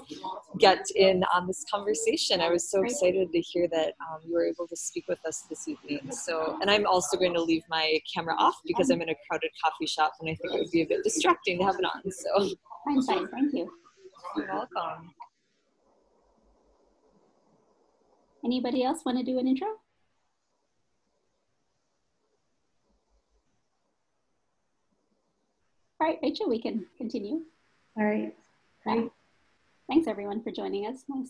get 0.60 0.86
in 0.96 1.24
on 1.34 1.48
this 1.48 1.66
conversation. 1.72 2.40
I 2.40 2.50
was 2.50 2.70
so 2.70 2.84
excited 2.84 3.32
to 3.32 3.40
hear 3.40 3.68
that 3.72 3.94
um, 4.10 4.20
you 4.26 4.34
were 4.34 4.46
able 4.46 4.68
to 4.68 4.76
speak 4.76 5.06
with 5.08 5.20
us 5.26 5.46
this 5.50 5.68
evening. 5.68 6.12
So, 6.12 6.58
and 6.62 6.70
I'm 6.70 6.86
also 6.86 7.18
going 7.18 7.34
to 7.34 7.42
leave 7.42 7.64
my 7.70 8.00
camera 8.14 8.36
off 8.38 8.56
because 8.66 8.90
I'm 8.90 9.02
in 9.02 9.10
a 9.10 9.16
crowded 9.28 9.52
coffee 9.64 9.88
shop 9.88 10.14
and 10.20 10.30
I 10.30 10.36
think 10.36 10.54
it 10.54 10.60
would 10.60 10.72
be 10.72 10.82
a 10.82 10.88
bit 10.88 11.04
distracting 11.04 11.60
to 11.60 11.66
have 11.66 11.76
it 11.80 11.86
on. 11.86 12.12
So, 12.12 12.56
fine, 12.86 13.02
fine, 13.02 13.28
thank 13.30 13.54
you. 13.54 13.81
You're 14.36 14.48
welcome. 14.48 15.14
Anybody 18.44 18.84
else 18.84 19.04
want 19.06 19.18
to 19.18 19.24
do 19.24 19.38
an 19.38 19.48
intro? 19.48 19.68
All 26.00 26.08
right, 26.08 26.18
Rachel, 26.24 26.50
we 26.50 26.60
can 26.60 26.88
continue. 26.98 27.42
All 27.98 28.06
right. 28.06 28.34
Great. 28.84 29.12
Thanks 29.88 30.08
everyone 30.08 30.42
for 30.42 30.52
joining 30.52 30.88
us. 30.88 31.04
Nice. 31.08 31.30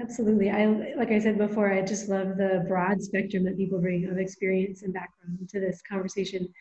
Absolutely. 0.00 0.50
I 0.50 0.94
like 0.96 1.12
I 1.12 1.18
said 1.20 1.38
before, 1.38 1.72
I 1.72 1.80
just 1.80 2.08
love 2.08 2.36
the 2.36 2.64
broad 2.68 3.00
spectrum 3.00 3.44
that 3.44 3.56
people 3.56 3.80
bring 3.80 4.08
of 4.08 4.18
experience 4.18 4.82
and 4.82 4.92
background 4.92 5.48
to 5.50 5.60
this 5.60 5.80
conversation. 5.88 6.52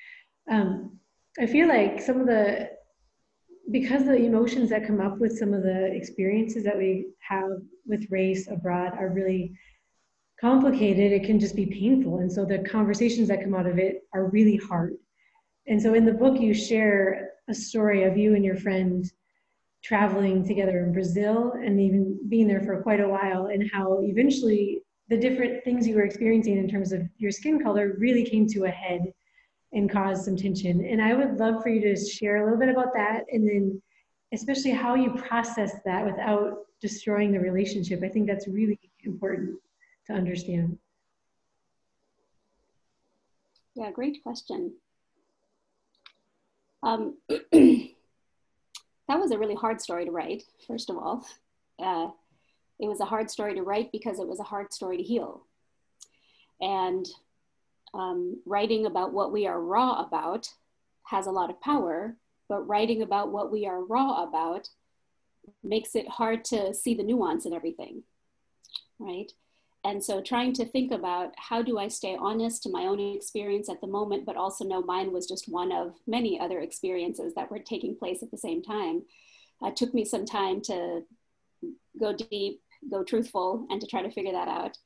Um, 0.49 0.99
I 1.39 1.47
feel 1.47 1.67
like 1.67 1.99
some 1.99 2.21
of 2.21 2.27
the 2.27 2.69
because 3.71 4.05
the 4.05 4.15
emotions 4.15 4.69
that 4.69 4.85
come 4.85 4.99
up 4.99 5.19
with 5.19 5.37
some 5.37 5.53
of 5.53 5.63
the 5.63 5.85
experiences 5.93 6.63
that 6.63 6.77
we 6.77 7.07
have 7.27 7.49
with 7.85 8.09
race 8.11 8.47
abroad 8.49 8.93
are 8.97 9.09
really 9.09 9.57
complicated, 10.39 11.11
it 11.11 11.23
can 11.23 11.39
just 11.39 11.55
be 11.55 11.65
painful. 11.65 12.19
And 12.19 12.31
so 12.31 12.45
the 12.45 12.59
conversations 12.59 13.27
that 13.29 13.41
come 13.41 13.55
out 13.55 13.65
of 13.65 13.77
it 13.77 14.03
are 14.13 14.29
really 14.29 14.57
hard. 14.57 14.95
And 15.67 15.81
so 15.81 15.93
in 15.93 16.05
the 16.05 16.11
book, 16.11 16.39
you 16.39 16.53
share 16.53 17.29
a 17.49 17.53
story 17.53 18.03
of 18.03 18.17
you 18.17 18.35
and 18.35 18.43
your 18.43 18.57
friend 18.57 19.09
traveling 19.83 20.45
together 20.45 20.83
in 20.83 20.93
Brazil 20.93 21.53
and 21.53 21.79
even 21.79 22.19
being 22.29 22.47
there 22.47 22.61
for 22.61 22.81
quite 22.81 22.99
a 22.99 23.07
while, 23.07 23.47
and 23.47 23.69
how 23.71 23.99
eventually 24.01 24.81
the 25.09 25.17
different 25.17 25.63
things 25.63 25.87
you 25.87 25.95
were 25.95 26.05
experiencing 26.05 26.57
in 26.57 26.69
terms 26.69 26.91
of 26.91 27.01
your 27.17 27.31
skin 27.31 27.61
color 27.61 27.95
really 27.97 28.23
came 28.23 28.47
to 28.47 28.65
a 28.65 28.69
head 28.69 29.01
and 29.73 29.89
caused 29.89 30.25
some 30.25 30.35
tension. 30.35 30.85
And 30.85 31.01
I 31.01 31.13
would 31.13 31.37
love 31.37 31.63
for 31.63 31.69
you 31.69 31.81
to 31.81 31.95
share 31.95 32.37
a 32.37 32.43
little 32.43 32.59
bit 32.59 32.69
about 32.69 32.93
that 32.93 33.25
and 33.31 33.47
then 33.47 33.81
especially 34.33 34.71
how 34.71 34.95
you 34.95 35.13
process 35.13 35.73
that 35.85 36.05
without 36.05 36.65
destroying 36.81 37.31
the 37.31 37.39
relationship. 37.39 38.01
I 38.03 38.09
think 38.09 38.27
that's 38.27 38.47
really 38.47 38.79
important 39.03 39.59
to 40.07 40.13
understand. 40.13 40.77
Yeah, 43.75 43.91
great 43.91 44.21
question. 44.23 44.73
Um, 46.81 47.17
that 47.29 47.89
was 49.09 49.31
a 49.31 49.37
really 49.37 49.55
hard 49.55 49.81
story 49.81 50.05
to 50.05 50.11
write, 50.11 50.43
first 50.67 50.89
of 50.89 50.97
all. 50.97 51.25
Uh, 51.79 52.09
it 52.79 52.87
was 52.87 52.99
a 52.99 53.05
hard 53.05 53.31
story 53.31 53.55
to 53.55 53.61
write 53.61 53.91
because 53.91 54.19
it 54.19 54.27
was 54.27 54.39
a 54.39 54.43
hard 54.43 54.73
story 54.73 54.97
to 54.97 55.03
heal. 55.03 55.45
And 56.59 57.07
um, 57.93 58.41
writing 58.45 58.85
about 58.85 59.13
what 59.13 59.31
we 59.31 59.47
are 59.47 59.59
raw 59.59 60.01
about 60.01 60.47
has 61.03 61.27
a 61.27 61.31
lot 61.31 61.49
of 61.49 61.61
power, 61.61 62.15
but 62.49 62.67
writing 62.67 63.01
about 63.01 63.31
what 63.31 63.51
we 63.51 63.65
are 63.65 63.83
raw 63.83 64.23
about 64.23 64.69
makes 65.63 65.95
it 65.95 66.07
hard 66.07 66.45
to 66.45 66.73
see 66.73 66.93
the 66.93 67.03
nuance 67.03 67.45
in 67.45 67.53
everything, 67.53 68.03
right? 68.99 69.31
And 69.85 70.01
so 70.01 70.21
trying 70.21 70.53
to 70.53 70.65
think 70.65 70.93
about 70.93 71.33
how 71.35 71.61
do 71.61 71.77
I 71.77 71.89
stay 71.89 72.15
honest 72.17 72.63
to 72.63 72.69
my 72.69 72.83
own 72.83 72.99
experience 72.99 73.69
at 73.69 73.81
the 73.81 73.87
moment, 73.87 74.25
but 74.25 74.37
also 74.37 74.63
know 74.63 74.81
mine 74.81 75.11
was 75.11 75.27
just 75.27 75.51
one 75.51 75.73
of 75.73 75.95
many 76.07 76.39
other 76.39 76.61
experiences 76.61 77.33
that 77.35 77.51
were 77.51 77.59
taking 77.59 77.95
place 77.95 78.23
at 78.23 78.31
the 78.31 78.37
same 78.37 78.63
time. 78.63 79.03
Uh, 79.61 79.71
took 79.71 79.93
me 79.93 80.05
some 80.05 80.25
time 80.25 80.61
to 80.61 81.01
go 81.99 82.13
deep, 82.13 82.61
go 82.89 83.03
truthful, 83.03 83.67
and 83.69 83.81
to 83.81 83.87
try 83.87 84.01
to 84.01 84.11
figure 84.11 84.31
that 84.31 84.47
out. 84.47 84.77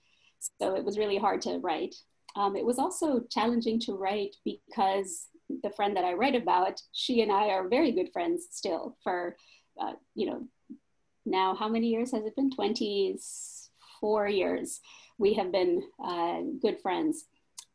So 0.60 0.76
it 0.76 0.84
was 0.84 0.98
really 0.98 1.18
hard 1.18 1.42
to 1.44 1.60
write. 1.60 1.96
Um, 2.38 2.56
it 2.56 2.66
was 2.66 2.78
also 2.78 3.22
challenging 3.32 3.80
to 3.82 3.94
write 3.94 4.36
because 4.46 5.28
the 5.64 5.72
friend 5.72 5.98
that 5.98 6.06
I 6.06 6.14
write 6.14 6.36
about, 6.36 6.80
she 6.94 7.22
and 7.22 7.32
I 7.32 7.48
are 7.48 7.68
very 7.68 7.92
good 7.92 8.12
friends 8.14 8.48
still 8.52 8.96
for, 9.04 9.36
uh, 9.82 9.94
you 10.14 10.28
know, 10.28 10.48
now 11.26 11.56
how 11.56 11.68
many 11.68 11.88
years 11.88 12.12
has 12.12 12.26
it 12.26 12.36
been? 12.36 12.52
24 12.52 14.28
years. 14.28 14.80
We 15.18 15.34
have 15.34 15.52
been 15.52 15.82
uh, 16.04 16.42
good 16.62 16.80
friends 16.80 17.26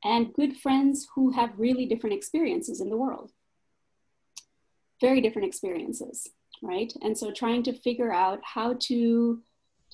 and 0.04 0.32
good 0.32 0.56
friends 0.56 1.08
who 1.14 1.32
have 1.32 1.50
really 1.58 1.86
different 1.86 2.14
experiences 2.14 2.80
in 2.80 2.88
the 2.88 2.96
world. 2.96 3.32
Very 5.00 5.20
different 5.20 5.48
experiences, 5.48 6.28
right? 6.62 6.92
And 7.02 7.18
so 7.18 7.32
trying 7.32 7.64
to 7.64 7.72
figure 7.72 8.12
out 8.12 8.40
how 8.44 8.76
to 8.82 9.40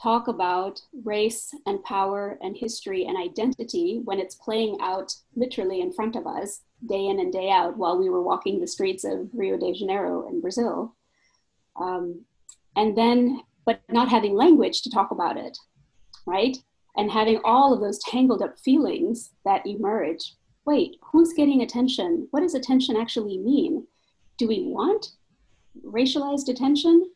talk 0.01 0.29
about 0.29 0.81
race 1.05 1.53
and 1.67 1.83
power 1.83 2.39
and 2.41 2.57
history 2.57 3.05
and 3.07 3.17
identity 3.17 4.01
when 4.05 4.19
it's 4.19 4.37
playing 4.37 4.79
out 4.81 5.13
literally 5.35 5.81
in 5.81 5.93
front 5.93 6.17
of 6.17 6.27
us 6.27 6.61
day 6.87 7.07
in 7.07 7.19
and 7.19 7.33
day 7.33 7.51
out 7.51 7.77
while 7.77 7.99
we 7.99 8.09
were 8.09 8.23
walking 8.23 8.61
the 8.61 8.67
streets 8.67 9.05
of 9.05 9.29
Rio 9.33 9.59
de 9.59 9.73
Janeiro 9.73 10.29
in 10.29 10.41
Brazil. 10.41 10.95
Um, 11.81 12.25
and 12.77 12.97
then, 12.97 13.41
but 13.65 13.81
not 13.91 14.09
having 14.09 14.35
language 14.35 14.83
to 14.83 14.91
talk 14.91 15.11
about 15.11 15.37
it, 15.37 15.59
right? 16.27 16.57
And 16.97 17.11
having 17.11 17.41
all 17.45 17.75
of 17.75 17.81
those 17.81 17.99
tangled 17.99 18.43
up 18.43 18.59
feelings 18.59 19.31
that 19.45 19.67
emerge. 19.67 20.35
Wait, 20.65 20.97
who's 21.13 21.33
getting 21.33 21.63
attention? 21.63 22.29
What 22.31 22.41
does 22.41 22.55
attention 22.55 22.97
actually 22.97 23.39
mean? 23.39 23.87
Do 24.37 24.47
we 24.47 24.65
want 24.67 25.11
racialized 25.85 26.49
attention? 26.49 27.11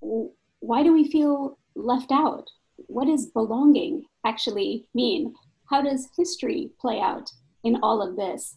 Why 0.00 0.82
do 0.82 0.92
we 0.92 1.10
feel 1.10 1.58
left 1.74 2.12
out? 2.12 2.48
What 2.76 3.06
does 3.06 3.26
belonging 3.26 4.04
actually 4.24 4.86
mean? 4.94 5.34
How 5.68 5.82
does 5.82 6.08
history 6.16 6.70
play 6.80 7.00
out 7.00 7.30
in 7.64 7.78
all 7.82 8.02
of 8.02 8.16
this? 8.16 8.56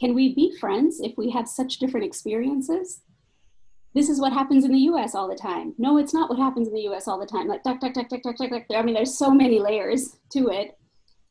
Can 0.00 0.14
we 0.14 0.34
be 0.34 0.56
friends 0.58 1.00
if 1.00 1.16
we 1.16 1.30
have 1.30 1.48
such 1.48 1.78
different 1.78 2.06
experiences? 2.06 3.02
This 3.94 4.08
is 4.08 4.20
what 4.20 4.32
happens 4.32 4.64
in 4.64 4.72
the 4.72 4.78
US 4.90 5.14
all 5.14 5.28
the 5.28 5.34
time. 5.34 5.74
No, 5.78 5.98
it's 5.98 6.14
not 6.14 6.30
what 6.30 6.38
happens 6.38 6.68
in 6.68 6.74
the 6.74 6.88
US 6.88 7.08
all 7.08 7.18
the 7.18 7.26
time. 7.26 7.48
Like, 7.48 7.62
duck, 7.62 7.80
duck, 7.80 7.94
duck, 7.94 8.08
duck, 8.08 8.22
duck, 8.22 8.36
duck, 8.36 8.50
duck. 8.50 8.62
I 8.74 8.82
mean, 8.82 8.94
there's 8.94 9.16
so 9.16 9.30
many 9.30 9.58
layers 9.58 10.16
to 10.32 10.48
it. 10.48 10.78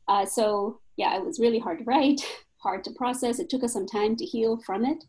Uh, 0.06 0.26
so, 0.26 0.80
yeah, 0.96 1.16
it 1.16 1.24
was 1.24 1.38
really 1.38 1.58
hard 1.58 1.78
to 1.78 1.84
write, 1.84 2.20
hard 2.58 2.84
to 2.84 2.90
process. 2.92 3.38
It 3.38 3.48
took 3.48 3.64
us 3.64 3.72
some 3.72 3.86
time 3.86 4.16
to 4.16 4.24
heal 4.24 4.58
from 4.58 4.84
it. 4.84 5.04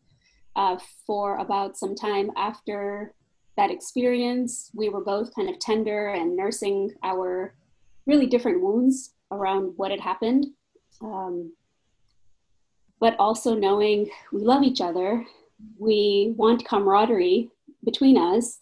Uh, 0.55 0.77
for 1.05 1.37
about 1.37 1.77
some 1.77 1.95
time 1.95 2.31
after 2.35 3.13
that 3.59 3.71
experience. 3.71 4.71
We 4.73 4.87
were 4.87 5.03
both 5.03 5.35
kind 5.35 5.49
of 5.49 5.59
tender 5.59 6.13
and 6.13 6.37
nursing 6.37 6.91
our 7.03 7.53
really 8.05 8.25
different 8.25 8.61
wounds 8.61 9.15
around 9.31 9.73
what 9.75 9.91
had 9.91 9.99
happened. 9.99 10.45
Um, 11.01 11.51
but 13.01 13.17
also 13.19 13.55
knowing 13.55 14.09
we 14.31 14.41
love 14.41 14.63
each 14.63 14.79
other, 14.79 15.25
we 15.77 16.33
want 16.37 16.65
camaraderie 16.65 17.49
between 17.83 18.17
us. 18.17 18.59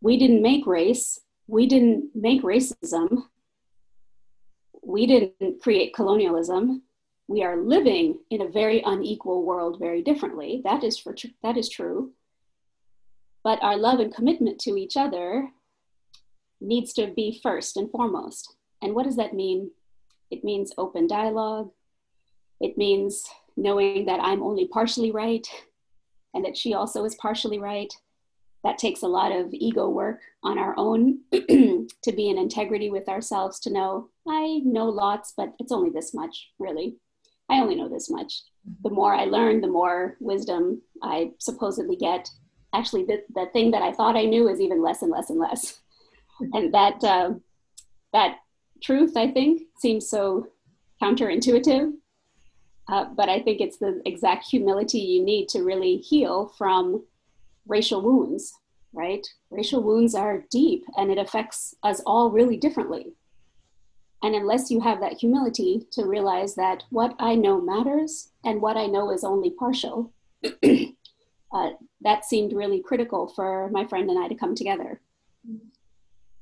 We 0.00 0.16
didn't 0.16 0.42
make 0.42 0.64
race, 0.64 1.18
we 1.48 1.66
didn't 1.66 2.10
make 2.14 2.42
racism, 2.42 3.24
we 4.80 5.06
didn't 5.06 5.60
create 5.60 5.92
colonialism. 5.92 6.82
We 7.26 7.42
are 7.42 7.56
living 7.56 8.18
in 8.30 8.42
a 8.42 8.48
very 8.48 8.80
unequal 8.84 9.44
world 9.44 9.78
very 9.80 10.02
differently. 10.02 10.60
That 10.62 10.84
is 10.84 10.98
for 10.98 11.14
tr- 11.14 11.38
that 11.42 11.56
is 11.56 11.68
true. 11.68 12.12
But 13.44 13.62
our 13.62 13.76
love 13.76 14.00
and 14.00 14.12
commitment 14.12 14.58
to 14.60 14.76
each 14.76 14.96
other 14.96 15.50
needs 16.60 16.94
to 16.94 17.08
be 17.08 17.40
first 17.42 17.76
and 17.76 17.90
foremost. 17.90 18.56
And 18.82 18.94
what 18.94 19.04
does 19.04 19.16
that 19.16 19.34
mean? 19.34 19.70
It 20.30 20.42
means 20.42 20.72
open 20.78 21.06
dialogue. 21.06 21.70
It 22.60 22.78
means 22.78 23.24
knowing 23.56 24.06
that 24.06 24.20
I'm 24.20 24.42
only 24.42 24.66
partially 24.66 25.12
right 25.12 25.46
and 26.32 26.44
that 26.44 26.56
she 26.56 26.74
also 26.74 27.04
is 27.04 27.14
partially 27.16 27.58
right. 27.58 27.92
That 28.64 28.78
takes 28.78 29.02
a 29.02 29.08
lot 29.08 29.30
of 29.30 29.52
ego 29.52 29.88
work 29.90 30.20
on 30.42 30.58
our 30.58 30.74
own 30.78 31.20
to 31.32 32.12
be 32.16 32.30
in 32.30 32.38
integrity 32.38 32.90
with 32.90 33.08
ourselves, 33.08 33.60
to 33.60 33.70
know 33.70 34.08
I 34.26 34.62
know 34.64 34.86
lots, 34.86 35.34
but 35.36 35.52
it's 35.58 35.70
only 35.70 35.90
this 35.90 36.14
much, 36.14 36.48
really. 36.58 36.96
I 37.50 37.60
only 37.60 37.74
know 37.74 37.90
this 37.90 38.08
much. 38.08 38.42
Mm-hmm. 38.66 38.88
The 38.88 38.94
more 38.94 39.14
I 39.14 39.26
learn, 39.26 39.60
the 39.60 39.68
more 39.68 40.16
wisdom 40.18 40.80
I 41.02 41.32
supposedly 41.38 41.96
get 41.96 42.28
actually 42.74 43.04
the, 43.04 43.22
the 43.34 43.46
thing 43.52 43.70
that 43.70 43.82
I 43.82 43.92
thought 43.92 44.16
I 44.16 44.24
knew 44.24 44.48
is 44.48 44.60
even 44.60 44.82
less 44.82 45.02
and 45.02 45.10
less 45.10 45.30
and 45.30 45.38
less. 45.38 45.80
And 46.52 46.74
that 46.74 47.02
uh, 47.04 47.34
that 48.12 48.38
truth, 48.82 49.16
I 49.16 49.30
think, 49.30 49.62
seems 49.78 50.10
so 50.10 50.48
counterintuitive. 51.00 51.92
Uh, 52.88 53.04
but 53.16 53.28
I 53.28 53.40
think 53.40 53.60
it's 53.60 53.78
the 53.78 54.02
exact 54.04 54.44
humility 54.46 54.98
you 54.98 55.24
need 55.24 55.48
to 55.50 55.62
really 55.62 55.98
heal 55.98 56.52
from 56.58 57.04
racial 57.66 58.02
wounds, 58.02 58.52
right? 58.92 59.26
Racial 59.50 59.82
wounds 59.82 60.14
are 60.14 60.44
deep 60.50 60.84
and 60.96 61.10
it 61.10 61.18
affects 61.18 61.74
us 61.82 62.00
all 62.04 62.30
really 62.30 62.56
differently. 62.56 63.14
And 64.22 64.34
unless 64.34 64.70
you 64.70 64.80
have 64.80 65.00
that 65.00 65.14
humility 65.14 65.86
to 65.92 66.06
realize 66.06 66.54
that 66.54 66.84
what 66.90 67.14
I 67.18 67.34
know 67.34 67.60
matters 67.60 68.30
and 68.44 68.60
what 68.60 68.76
I 68.76 68.86
know 68.86 69.10
is 69.10 69.22
only 69.22 69.50
partial, 69.50 70.12
uh, 70.62 71.70
that 72.04 72.24
seemed 72.24 72.52
really 72.52 72.80
critical 72.80 73.26
for 73.26 73.68
my 73.70 73.86
friend 73.86 74.08
and 74.10 74.18
I 74.18 74.28
to 74.28 74.34
come 74.34 74.54
together. 74.54 75.00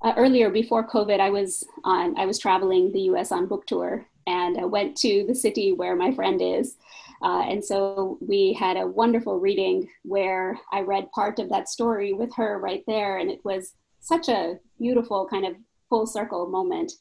Uh, 0.03 0.13
earlier, 0.17 0.51
before 0.51 0.87
COVID, 0.87 1.21
I 1.21 1.31
was 1.31 1.65
on 1.85 2.19
I 2.19 2.27
was 2.27 2.39
traveling 2.39 2.91
the 2.91 3.03
U.S. 3.03 3.31
on 3.31 3.47
book 3.47 3.67
tour, 3.67 4.05
and 4.27 4.59
I 4.59 4.65
went 4.65 4.97
to 4.99 5.25
the 5.29 5.35
city 5.35 5.73
where 5.73 5.95
my 5.95 6.13
friend 6.13 6.43
is, 6.43 6.77
uh, 7.23 7.43
and 7.49 7.65
so 7.65 8.19
we 8.21 8.53
had 8.53 8.77
a 8.77 8.87
wonderful 8.87 9.39
reading 9.39 9.89
where 10.03 10.59
I 10.73 10.81
read 10.81 11.13
part 11.13 11.39
of 11.39 11.49
that 11.51 11.69
story 11.69 12.13
with 12.13 12.35
her 12.35 12.59
right 12.59 12.83
there, 12.89 13.19
and 13.19 13.31
it 13.31 13.45
was 13.45 13.75
such 14.01 14.29
a 14.29 14.59
beautiful 14.79 15.29
kind 15.29 15.47
of 15.47 15.55
full 15.89 16.07
circle 16.07 16.49
moment 16.49 16.93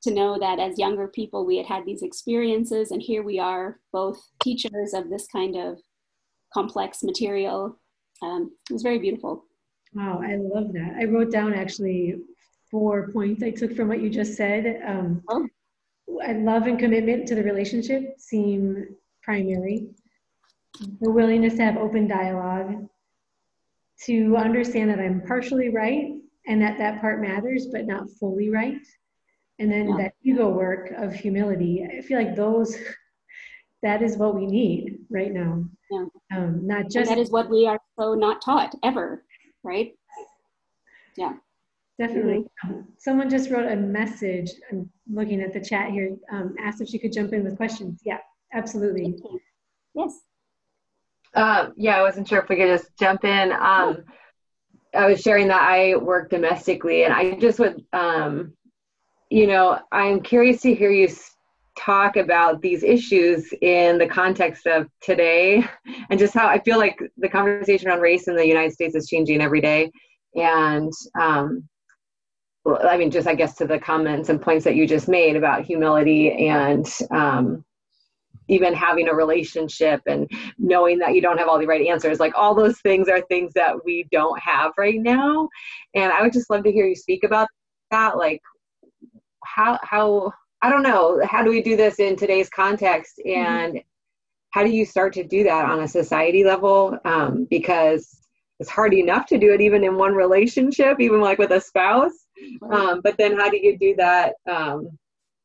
to 0.00 0.10
know 0.10 0.38
that 0.38 0.58
as 0.58 0.78
younger 0.78 1.08
people 1.08 1.44
we 1.44 1.58
had 1.58 1.66
had 1.66 1.84
these 1.84 2.02
experiences, 2.02 2.92
and 2.92 3.02
here 3.02 3.22
we 3.22 3.38
are, 3.38 3.78
both 3.92 4.18
teachers 4.42 4.94
of 4.94 5.10
this 5.10 5.26
kind 5.26 5.56
of 5.56 5.78
complex 6.54 7.02
material. 7.02 7.78
Um, 8.22 8.52
it 8.68 8.72
was 8.72 8.82
very 8.82 8.98
beautiful. 8.98 9.44
Wow, 9.94 10.20
I 10.22 10.36
love 10.36 10.72
that. 10.72 10.96
I 10.98 11.04
wrote 11.04 11.32
down 11.32 11.54
actually 11.54 12.16
four 12.70 13.10
points 13.12 13.42
I 13.42 13.50
took 13.50 13.74
from 13.74 13.88
what 13.88 14.00
you 14.00 14.10
just 14.10 14.34
said. 14.34 14.82
Um, 14.86 15.22
oh. 15.28 15.48
love 16.08 16.66
and 16.66 16.78
commitment 16.78 17.26
to 17.28 17.34
the 17.34 17.42
relationship 17.42 18.14
seem 18.18 18.86
primary. 19.22 19.88
The 21.00 21.10
willingness 21.10 21.54
to 21.56 21.64
have 21.64 21.76
open 21.76 22.06
dialogue, 22.06 22.88
to 24.04 24.36
understand 24.36 24.90
that 24.90 25.00
I'm 25.00 25.22
partially 25.22 25.70
right 25.70 26.12
and 26.46 26.62
that 26.62 26.78
that 26.78 27.00
part 27.00 27.20
matters, 27.20 27.66
but 27.72 27.86
not 27.86 28.08
fully 28.18 28.48
right. 28.48 28.86
And 29.58 29.70
then 29.72 29.88
yeah. 29.88 29.96
that 29.96 30.14
ego 30.22 30.48
work 30.48 30.92
of 30.96 31.12
humility, 31.12 31.84
I 31.84 32.00
feel 32.02 32.18
like 32.18 32.36
those, 32.36 32.76
that 33.82 34.02
is 34.02 34.16
what 34.16 34.34
we 34.34 34.46
need 34.46 34.98
right 35.10 35.32
now. 35.32 35.64
Yeah. 35.90 36.06
Um, 36.34 36.66
not 36.66 36.84
just 36.84 36.96
and 36.96 37.06
that 37.06 37.18
is 37.18 37.30
what 37.30 37.48
we 37.48 37.66
are 37.66 37.78
so 37.98 38.14
not 38.14 38.42
taught 38.42 38.74
ever, 38.82 39.24
right? 39.62 39.94
Yeah. 41.16 41.34
Definitely. 41.98 42.44
Mm-hmm. 42.64 42.80
Someone 42.96 43.28
just 43.28 43.50
wrote 43.50 43.70
a 43.70 43.74
message. 43.74 44.52
I'm 44.70 44.88
looking 45.12 45.40
at 45.40 45.52
the 45.52 45.60
chat 45.60 45.90
here. 45.90 46.16
Um, 46.30 46.54
asked 46.62 46.80
if 46.80 46.88
she 46.88 46.98
could 46.98 47.12
jump 47.12 47.32
in 47.32 47.42
with 47.42 47.56
questions. 47.56 48.00
Yeah, 48.04 48.18
absolutely. 48.54 49.16
Yes. 49.94 50.20
Uh, 51.34 51.70
yeah, 51.76 51.98
I 51.98 52.02
wasn't 52.02 52.28
sure 52.28 52.40
if 52.40 52.48
we 52.48 52.56
could 52.56 52.68
just 52.68 52.96
jump 53.00 53.24
in. 53.24 53.50
Um, 53.52 54.04
I 54.94 55.06
was 55.06 55.20
sharing 55.20 55.48
that 55.48 55.60
I 55.60 55.96
work 55.96 56.30
domestically, 56.30 57.04
and 57.04 57.12
I 57.12 57.32
just 57.32 57.58
would, 57.58 57.84
um, 57.92 58.52
you 59.28 59.48
know, 59.48 59.80
I'm 59.90 60.20
curious 60.20 60.62
to 60.62 60.74
hear 60.74 60.90
you 60.90 61.08
talk 61.78 62.16
about 62.16 62.60
these 62.60 62.82
issues 62.82 63.52
in 63.62 63.98
the 63.98 64.06
context 64.06 64.66
of 64.66 64.88
today, 65.00 65.64
and 66.10 66.18
just 66.18 66.34
how 66.34 66.46
I 66.46 66.60
feel 66.60 66.78
like 66.78 67.00
the 67.16 67.28
conversation 67.28 67.90
on 67.90 68.00
race 68.00 68.28
in 68.28 68.36
the 68.36 68.46
United 68.46 68.72
States 68.72 68.94
is 68.94 69.08
changing 69.08 69.40
every 69.40 69.60
day, 69.60 69.90
and 70.34 70.92
um, 71.18 71.68
well, 72.64 72.86
I 72.86 72.98
mean, 72.98 73.10
just 73.10 73.28
I 73.28 73.34
guess 73.34 73.54
to 73.56 73.66
the 73.66 73.78
comments 73.78 74.28
and 74.28 74.42
points 74.42 74.64
that 74.64 74.76
you 74.76 74.86
just 74.86 75.08
made 75.08 75.36
about 75.36 75.64
humility 75.64 76.48
and 76.48 76.86
um, 77.10 77.64
even 78.48 78.74
having 78.74 79.08
a 79.08 79.14
relationship 79.14 80.00
and 80.06 80.30
knowing 80.58 80.98
that 80.98 81.14
you 81.14 81.20
don't 81.20 81.38
have 81.38 81.48
all 81.48 81.58
the 81.58 81.66
right 81.66 81.86
answers. 81.86 82.18
Like 82.18 82.32
all 82.36 82.54
those 82.54 82.80
things 82.80 83.08
are 83.08 83.20
things 83.22 83.52
that 83.54 83.84
we 83.84 84.06
don't 84.10 84.38
have 84.40 84.72
right 84.76 85.00
now. 85.00 85.48
And 85.94 86.12
i 86.12 86.22
would 86.22 86.32
just 86.32 86.50
love 86.50 86.64
to 86.64 86.72
hear 86.72 86.86
you 86.86 86.96
speak 86.96 87.24
about 87.24 87.48
that. 87.90 88.16
Like 88.16 88.40
how 89.44 89.78
how 89.82 90.32
i 90.62 90.70
don't 90.70 90.82
know 90.82 91.20
how 91.24 91.42
do 91.42 91.50
we 91.50 91.62
do 91.62 91.76
this 91.76 91.98
in 91.98 92.16
today's 92.16 92.48
context 92.48 93.20
mm-hmm. 93.24 93.40
and 93.40 93.74
mm-hmm. 93.74 93.86
how 94.50 94.62
do 94.62 94.70
you 94.70 94.84
start 94.84 95.12
to 95.12 95.24
do 95.24 95.44
that 95.44 95.64
on 95.64 95.80
a 95.80 95.88
society 95.88 96.44
level 96.44 96.98
um, 97.04 97.46
because 97.50 98.20
it's 98.60 98.70
hard 98.70 98.92
enough 98.92 99.26
to 99.26 99.38
do 99.38 99.52
it 99.52 99.60
even 99.60 99.84
in 99.84 99.96
one 99.96 100.14
relationship 100.14 101.00
even 101.00 101.20
like 101.20 101.38
with 101.38 101.52
a 101.52 101.60
spouse 101.60 102.26
um, 102.70 103.00
but 103.02 103.16
then 103.18 103.36
how 103.36 103.48
do 103.48 103.56
you 103.56 103.78
do 103.78 103.94
that 103.96 104.34
um, 104.50 104.88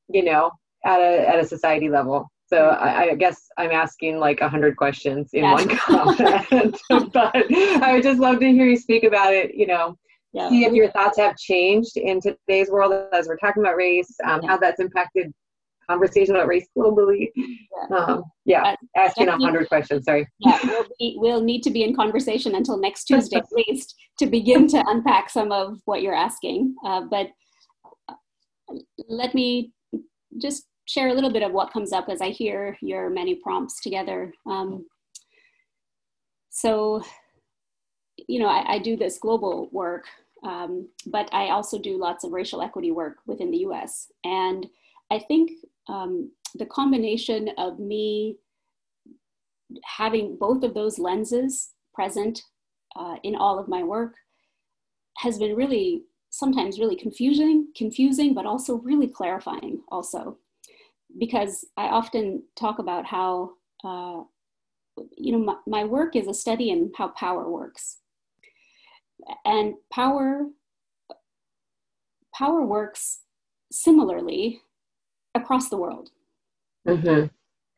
you 0.10 0.24
know 0.24 0.52
at 0.86 1.00
a 1.00 1.28
at 1.28 1.40
a 1.40 1.46
society 1.46 1.90
level 1.90 2.30
so 2.54 2.68
I, 2.68 3.10
I, 3.10 3.16
guess 3.16 3.50
I'm 3.58 3.72
asking 3.72 4.20
like 4.20 4.42
a 4.42 4.50
hundred 4.50 4.78
questions 4.78 5.30
in 5.34 5.44
yeah. 5.44 5.54
one 5.54 5.68
comment, 5.78 6.78
but 6.90 7.36
I 7.36 7.94
would 7.94 8.04
just 8.04 8.20
love 8.20 8.40
to 8.42 8.52
hear 8.52 8.68
you 8.68 8.78
speak 8.78 9.04
about 9.04 9.34
it. 9.34 9.56
You 9.56 9.66
know, 9.66 9.98
yeah. 10.34 10.50
see 10.50 10.66
if 10.66 10.74
your 10.74 10.92
thoughts 10.92 11.18
have 11.18 11.38
changed 11.38 11.98
in 11.98 12.20
today's 12.20 12.70
world 12.70 12.94
as 13.14 13.28
we're 13.28 13.38
talking 13.38 13.64
about 13.64 13.76
race, 13.76 14.16
um, 14.26 14.42
yeah. 14.42 14.50
how 14.50 14.58
that's 14.58 14.80
impacted 14.80 15.32
conversation 15.90 16.36
about 16.36 16.48
race 16.48 16.68
globally. 16.78 17.30
Yeah, 17.36 17.98
um, 17.98 18.24
yeah. 18.46 18.76
Asking 18.96 19.28
a 19.28 19.38
hundred 19.38 19.68
questions. 19.68 20.06
Sorry. 20.06 20.28
Yeah, 20.40 20.60
we'll, 20.64 20.86
be, 21.00 21.16
we'll 21.18 21.42
need 21.42 21.62
to 21.64 21.70
be 21.70 21.84
in 21.84 21.96
conversation 21.96 22.56
until 22.56 22.78
next 22.78 23.06
Tuesday 23.06 23.38
at 23.38 23.46
least 23.52 23.96
to 24.20 24.26
begin 24.26 24.68
to 24.70 24.84
unpack 24.88 25.30
some 25.30 25.52
of 25.52 25.80
what 25.86 26.02
you're 26.02 26.16
asking. 26.16 26.76
Uh, 26.86 27.02
but 27.10 27.28
uh, 28.10 28.16
let 29.08 29.34
me 29.36 29.72
just 30.42 30.66
share 30.86 31.10
a 31.10 31.14
little 31.14 31.32
bit 31.32 31.44
of 31.44 31.52
what 31.52 31.72
comes 31.72 31.94
up 31.94 32.10
as 32.10 32.22
I 32.22 32.30
hear 32.30 32.78
your 32.82 33.10
many 33.10 33.36
prompts 33.36 33.82
together. 33.82 34.34
Um, 34.50 34.86
so, 36.50 37.02
you 38.28 38.40
know, 38.40 38.48
I, 38.48 38.74
I, 38.74 38.80
do 38.80 38.96
this 38.96 39.18
global 39.18 39.70
work, 39.72 40.06
um, 40.44 40.90
but 41.08 41.30
I 41.34 41.50
also 41.50 41.80
do 41.80 41.98
lots 41.98 42.24
of 42.24 42.32
racial 42.32 42.62
equity 42.62 42.92
work 42.92 43.18
within 43.26 43.52
the 43.52 43.60
US. 43.60 44.12
And 44.24 44.68
I 45.12 45.20
think 45.20 45.52
um, 45.88 46.32
the 46.56 46.66
combination 46.66 47.50
of 47.58 47.80
me 47.80 48.38
having 49.86 50.38
both 50.38 50.64
of 50.64 50.74
those 50.74 51.00
lenses 51.00 51.72
present 51.94 52.42
uh, 52.96 53.16
in 53.24 53.36
all 53.36 53.58
of 53.58 53.68
my 53.68 53.84
work 53.84 54.16
has 55.18 55.38
been 55.40 55.56
really 55.56 56.04
sometimes 56.30 56.80
really 56.80 56.96
confusing 56.96 57.68
confusing 57.76 58.34
but 58.34 58.46
also 58.46 58.78
really 58.78 59.08
clarifying 59.08 59.80
also 59.90 60.38
because 61.20 61.66
I 61.78 61.88
often 61.88 62.44
talk 62.56 62.80
about 62.80 63.06
how, 63.06 63.52
uh, 63.84 64.24
you 65.18 65.32
know, 65.32 65.40
my, 65.40 65.56
my 65.68 65.84
work 65.84 66.16
is 66.16 66.28
a 66.28 66.34
study 66.34 66.70
in 66.70 66.92
how 66.98 67.10
power 67.10 67.50
works. 67.50 67.98
And 69.46 69.76
power, 69.92 70.48
power 72.36 72.66
works 72.66 73.22
similarly 73.72 74.62
across 75.36 75.70
the 75.70 75.78
world. 75.78 76.10
Mm-hmm. 76.88 77.28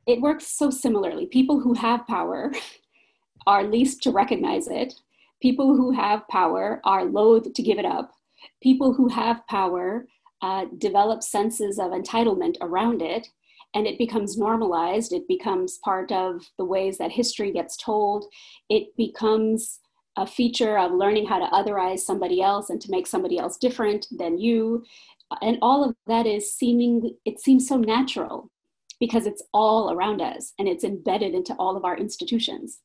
It 0.08 0.22
works 0.22 0.48
so 0.48 0.70
similarly. 0.70 1.26
People 1.26 1.60
who 1.60 1.74
have 1.74 2.08
power 2.08 2.52
are 3.48 3.64
least 3.64 4.02
to 4.04 4.12
recognize 4.12 4.68
it. 4.68 4.94
People 5.42 5.76
who 5.76 5.92
have 5.92 6.28
power 6.28 6.82
are 6.84 7.06
loath 7.06 7.54
to 7.54 7.62
give 7.62 7.78
it 7.78 7.86
up. 7.86 8.12
People 8.62 8.94
who 8.94 9.08
have 9.10 9.46
power 9.48 10.08
uh, 10.42 10.66
develop 10.78 11.24
senses 11.24 11.80
of 11.80 11.92
entitlement 11.92 12.56
around 12.62 13.02
it 13.02 13.28
and 13.74 13.86
it 13.86 13.98
becomes 13.98 14.38
normalized 14.38 15.12
it 15.14 15.28
becomes 15.28 15.78
part 15.84 16.12
of 16.12 16.42
the 16.58 16.66
ways 16.66 16.98
that 16.98 17.12
history 17.12 17.52
gets 17.52 17.78
told 17.78 18.26
it 18.70 18.88
becomes 18.98 19.80
a 20.18 20.26
feature 20.26 20.78
of 20.78 20.92
learning 20.92 21.26
how 21.26 21.40
to 21.40 21.52
otherize 21.54 22.00
somebody 22.00 22.42
else 22.42 22.70
and 22.70 22.82
to 22.82 22.92
make 22.92 23.08
somebody 23.08 23.38
else 23.38 23.58
different 23.58 24.08
than 24.12 24.38
you 24.38 24.84
and 25.42 25.58
all 25.62 25.84
of 25.84 25.96
that 26.08 26.26
is 26.26 26.54
seeming 26.54 27.16
it 27.26 27.40
seems 27.40 27.68
so 27.68 27.78
natural 27.78 28.50
because 29.00 29.26
it's 29.26 29.44
all 29.54 29.92
around 29.92 30.22
us 30.22 30.54
and 30.60 30.68
it's 30.68 30.84
embedded 30.84 31.34
into 31.34 31.54
all 31.56 31.76
of 31.76 31.84
our 31.84 31.98
institutions 31.98 32.80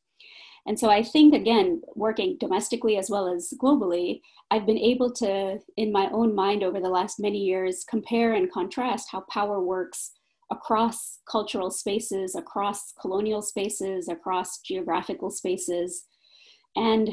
and 0.67 0.79
so 0.79 0.91
I 0.91 1.03
think, 1.03 1.35
again, 1.35 1.81
working 1.95 2.37
domestically 2.39 2.97
as 2.99 3.09
well 3.09 3.33
as 3.33 3.53
globally, 3.63 4.21
I've 4.51 4.67
been 4.67 4.79
able 4.79 5.11
to, 5.15 5.59
in 5.77 5.93
my 5.93 6.09
own 6.13 6.35
mind 6.35 6.63
over 6.63 6.81
the 6.81 6.89
last 6.89 7.19
many 7.19 7.39
years, 7.39 7.85
compare 7.89 8.35
and 8.35 8.51
contrast 8.51 9.09
how 9.11 9.25
power 9.31 9.63
works 9.63 10.13
across 10.51 11.21
cultural 11.31 11.71
spaces, 11.71 12.35
across 12.35 12.93
colonial 13.01 13.41
spaces, 13.41 14.09
across 14.09 14.61
geographical 14.61 15.31
spaces. 15.31 16.05
And 16.77 17.11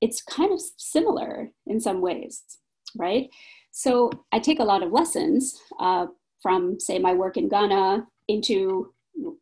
it's 0.00 0.22
kind 0.22 0.52
of 0.52 0.60
similar 0.76 1.50
in 1.66 1.80
some 1.80 2.00
ways, 2.00 2.42
right? 2.96 3.28
So 3.70 4.10
I 4.32 4.38
take 4.38 4.60
a 4.60 4.64
lot 4.64 4.82
of 4.82 4.92
lessons 4.92 5.60
uh, 5.80 6.06
from, 6.42 6.78
say, 6.78 6.98
my 6.98 7.14
work 7.14 7.36
in 7.36 7.48
Ghana 7.48 8.06
into 8.28 8.92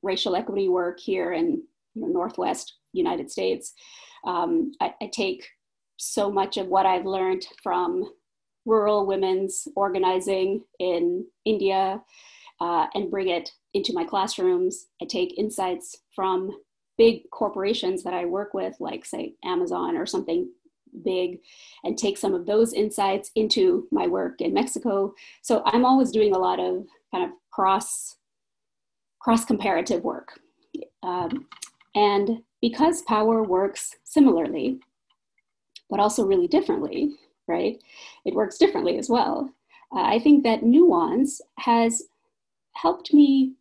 racial 0.03 0.37
equity 0.37 0.69
work 0.69 0.99
here 0.99 1.33
in 1.33 1.63
Northwest 1.95 2.75
United 2.93 3.31
States. 3.31 3.73
Um, 4.27 4.73
I, 4.81 4.95
I 5.01 5.11
take 5.13 5.47
so 5.99 6.31
much 6.31 6.57
of 6.57 6.69
what 6.69 6.87
I've 6.87 7.07
learned 7.07 7.47
from 7.63 8.11
rural 8.65 9.07
women's 9.07 9.69
organizing 9.77 10.65
in 10.79 11.25
India 11.45 12.03
uh, 12.61 12.87
and 12.95 13.11
bring 13.11 13.29
it 13.29 13.51
into 13.75 13.93
my 13.93 14.05
classrooms. 14.05 14.87
I 15.01 15.07
take 15.07 15.39
insights 15.39 15.97
from 16.15 16.51
big 16.99 17.31
corporations 17.31 18.03
that 18.03 18.15
I 18.15 18.25
work 18.25 18.55
with, 18.55 18.75
like, 18.81 19.05
say, 19.05 19.35
Amazon 19.45 19.97
or 19.97 20.07
something 20.07 20.49
big, 21.05 21.41
and 21.85 21.99
take 21.99 22.17
some 22.17 22.35
of 22.35 22.47
those 22.47 22.73
insights 22.73 23.31
into 23.35 23.87
my 23.91 24.07
work 24.07 24.41
in 24.41 24.55
Mexico. 24.55 25.13
So 25.43 25.63
I'm 25.67 25.85
always 25.85 26.11
doing 26.11 26.35
a 26.35 26.39
lot 26.39 26.59
of 26.59 26.87
kind 27.13 27.25
of 27.25 27.31
cross 27.51 28.17
cross 29.21 29.45
comparative 29.45 30.05
work. 30.05 30.41
Um, 31.03 31.49
and 31.95 32.43
because 32.61 33.03
power 33.03 33.43
works 33.43 33.97
similarly, 34.05 34.79
but 35.91 35.99
also 35.99 36.25
really 36.25 36.47
differently, 36.47 37.17
right? 37.49 37.83
It 38.25 38.35
works 38.35 38.57
differently 38.57 38.99
as 38.99 39.09
well. 39.11 39.51
Uh, 39.95 40.03
I 40.03 40.21
think 40.21 40.45
that 40.45 40.63
nuance 40.63 41.41
has 41.59 42.05
helped 42.75 43.13
me 43.13 43.55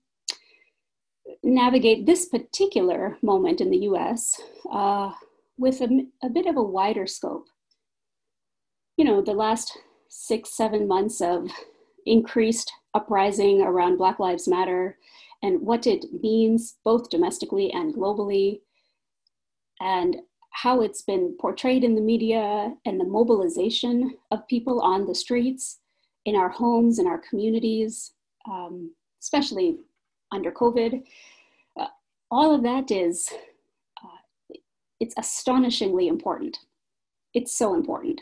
navigate 1.45 2.05
this 2.05 2.25
particular 2.25 3.17
moment 3.21 3.61
in 3.61 3.69
the 3.69 3.85
US 3.89 4.41
uh, 4.71 5.11
with 5.57 5.79
a, 5.81 6.05
a 6.23 6.29
bit 6.29 6.47
of 6.47 6.57
a 6.57 6.63
wider 6.63 7.05
scope. 7.05 7.45
You 8.97 9.05
know, 9.05 9.21
the 9.21 9.33
last 9.33 9.77
six, 10.09 10.57
seven 10.57 10.87
months 10.87 11.21
of 11.21 11.49
increased 12.05 12.71
uprising 12.93 13.61
around 13.61 13.97
Black 13.97 14.19
Lives 14.19 14.47
Matter 14.47 14.97
and 15.43 15.61
what 15.61 15.85
it 15.85 16.05
means 16.23 16.77
both 16.83 17.09
domestically 17.09 17.71
and 17.71 17.93
globally, 17.93 18.61
and 19.79 20.17
how 20.51 20.81
it's 20.81 21.01
been 21.01 21.35
portrayed 21.39 21.83
in 21.83 21.93
the 21.93 22.01
media 22.01 22.73
and 22.85 22.99
the 22.99 23.05
mobilization 23.05 24.17
of 24.31 24.47
people 24.47 24.81
on 24.81 25.05
the 25.05 25.13
streets, 25.13 25.79
in 26.25 26.35
our 26.35 26.49
homes, 26.49 26.97
in 26.97 27.05
our 27.05 27.21
communities, 27.29 28.13
um, 28.49 28.95
especially 29.21 29.77
under 30.31 30.51
COVID. 30.51 31.03
All 32.35 32.53
of 32.53 32.63
that 32.63 32.91
is, 32.91 33.29
uh, 34.03 34.57
it's 34.99 35.15
astonishingly 35.17 36.09
important. 36.09 36.57
It's 37.33 37.55
so 37.57 37.73
important. 37.73 38.19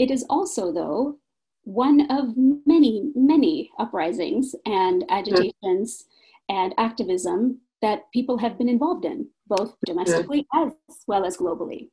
It 0.00 0.10
is 0.10 0.26
also, 0.28 0.72
though, 0.72 1.18
one 1.62 2.10
of 2.10 2.34
many, 2.66 3.12
many 3.14 3.70
uprisings 3.78 4.56
and 4.66 5.04
agitations 5.08 6.06
and 6.48 6.74
activism 6.78 7.60
that 7.80 8.10
people 8.12 8.38
have 8.38 8.58
been 8.58 8.68
involved 8.68 9.04
in, 9.04 9.28
both 9.46 9.76
domestically 9.86 10.44
as 10.52 10.72
well 11.06 11.24
as 11.24 11.36
globally. 11.36 11.90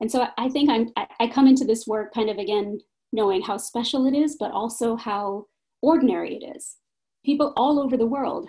And 0.00 0.08
so 0.08 0.28
I 0.38 0.48
think 0.48 0.70
I'm, 0.70 0.92
I 1.18 1.26
come 1.26 1.48
into 1.48 1.64
this 1.64 1.88
work 1.88 2.14
kind 2.14 2.30
of 2.30 2.38
again 2.38 2.78
knowing 3.12 3.42
how 3.42 3.56
special 3.56 4.06
it 4.06 4.14
is, 4.14 4.36
but 4.38 4.52
also 4.52 4.94
how 4.94 5.46
ordinary 5.82 6.36
it 6.36 6.56
is. 6.56 6.76
People 7.24 7.52
all 7.56 7.80
over 7.80 7.96
the 7.96 8.06
world 8.06 8.46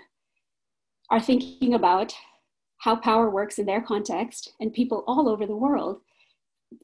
are 1.10 1.20
thinking 1.20 1.74
about 1.74 2.14
how 2.78 2.96
power 2.96 3.30
works 3.30 3.58
in 3.58 3.66
their 3.66 3.80
context, 3.80 4.52
and 4.60 4.72
people 4.72 5.04
all 5.06 5.28
over 5.28 5.46
the 5.46 5.56
world 5.56 6.00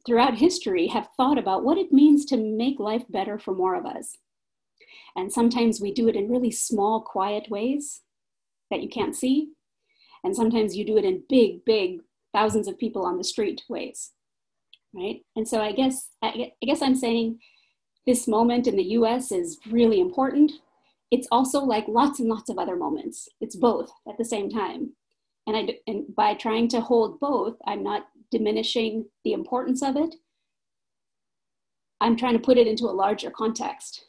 throughout 0.07 0.39
history 0.39 0.87
have 0.89 1.09
thought 1.17 1.39
about 1.39 1.65
what 1.65 1.79
it 1.79 1.93
means 1.93 2.25
to 2.27 2.37
make 2.37 2.79
life 2.79 3.05
better 3.09 3.39
for 3.39 3.55
more 3.55 3.75
of 3.75 3.87
us. 3.87 4.17
And 5.17 5.33
sometimes 5.33 5.81
we 5.81 5.93
do 5.93 6.09
it 6.09 6.17
in 6.17 6.31
really 6.31 6.51
small, 6.51 7.01
quiet 7.01 7.51
ways 7.51 8.01
that 8.71 8.83
you 8.83 8.89
can't 8.89 9.15
see. 9.15 9.51
And 10.25 10.35
sometimes 10.35 10.77
you 10.77 10.85
do 10.85 10.97
it 10.97 11.05
in 11.05 11.25
big, 11.29 11.65
big, 11.65 12.01
thousands 12.33 12.69
of 12.69 12.79
people 12.79 13.05
on 13.05 13.19
the 13.19 13.25
street 13.25 13.63
ways. 13.69 14.13
Right? 14.95 15.23
And 15.37 15.49
so 15.49 15.61
I 15.61 15.73
guess 15.73 16.11
I 16.23 16.53
guess 16.63 16.83
I'm 16.83 16.97
saying 16.97 17.41
this 18.07 18.29
moment 18.29 18.67
in 18.67 18.77
the 18.77 18.93
US 18.99 19.33
is 19.33 19.59
really 19.71 20.01
important. 20.01 20.53
It's 21.11 21.29
also 21.31 21.61
like 21.61 21.87
lots 21.89 22.21
and 22.21 22.29
lots 22.29 22.51
of 22.51 22.59
other 22.59 22.77
moments. 22.77 23.29
It's 23.41 23.57
both 23.57 23.91
at 24.09 24.19
the 24.19 24.25
same 24.25 24.51
time. 24.51 24.93
And, 25.47 25.57
I, 25.57 25.79
and 25.87 26.15
by 26.15 26.35
trying 26.35 26.69
to 26.69 26.81
hold 26.81 27.19
both, 27.21 27.57
I'm 27.67 27.83
not 27.83 28.07
diminishing 28.31 29.07
the 29.25 29.33
importance 29.33 29.83
of 29.83 29.97
it. 29.97 30.15
I'm 32.01 32.17
trying 32.17 32.35
to 32.35 32.39
put 32.45 32.59
it 32.59 32.67
into 32.67 32.85
a 32.85 32.91
larger 32.91 33.31
context. 33.31 34.07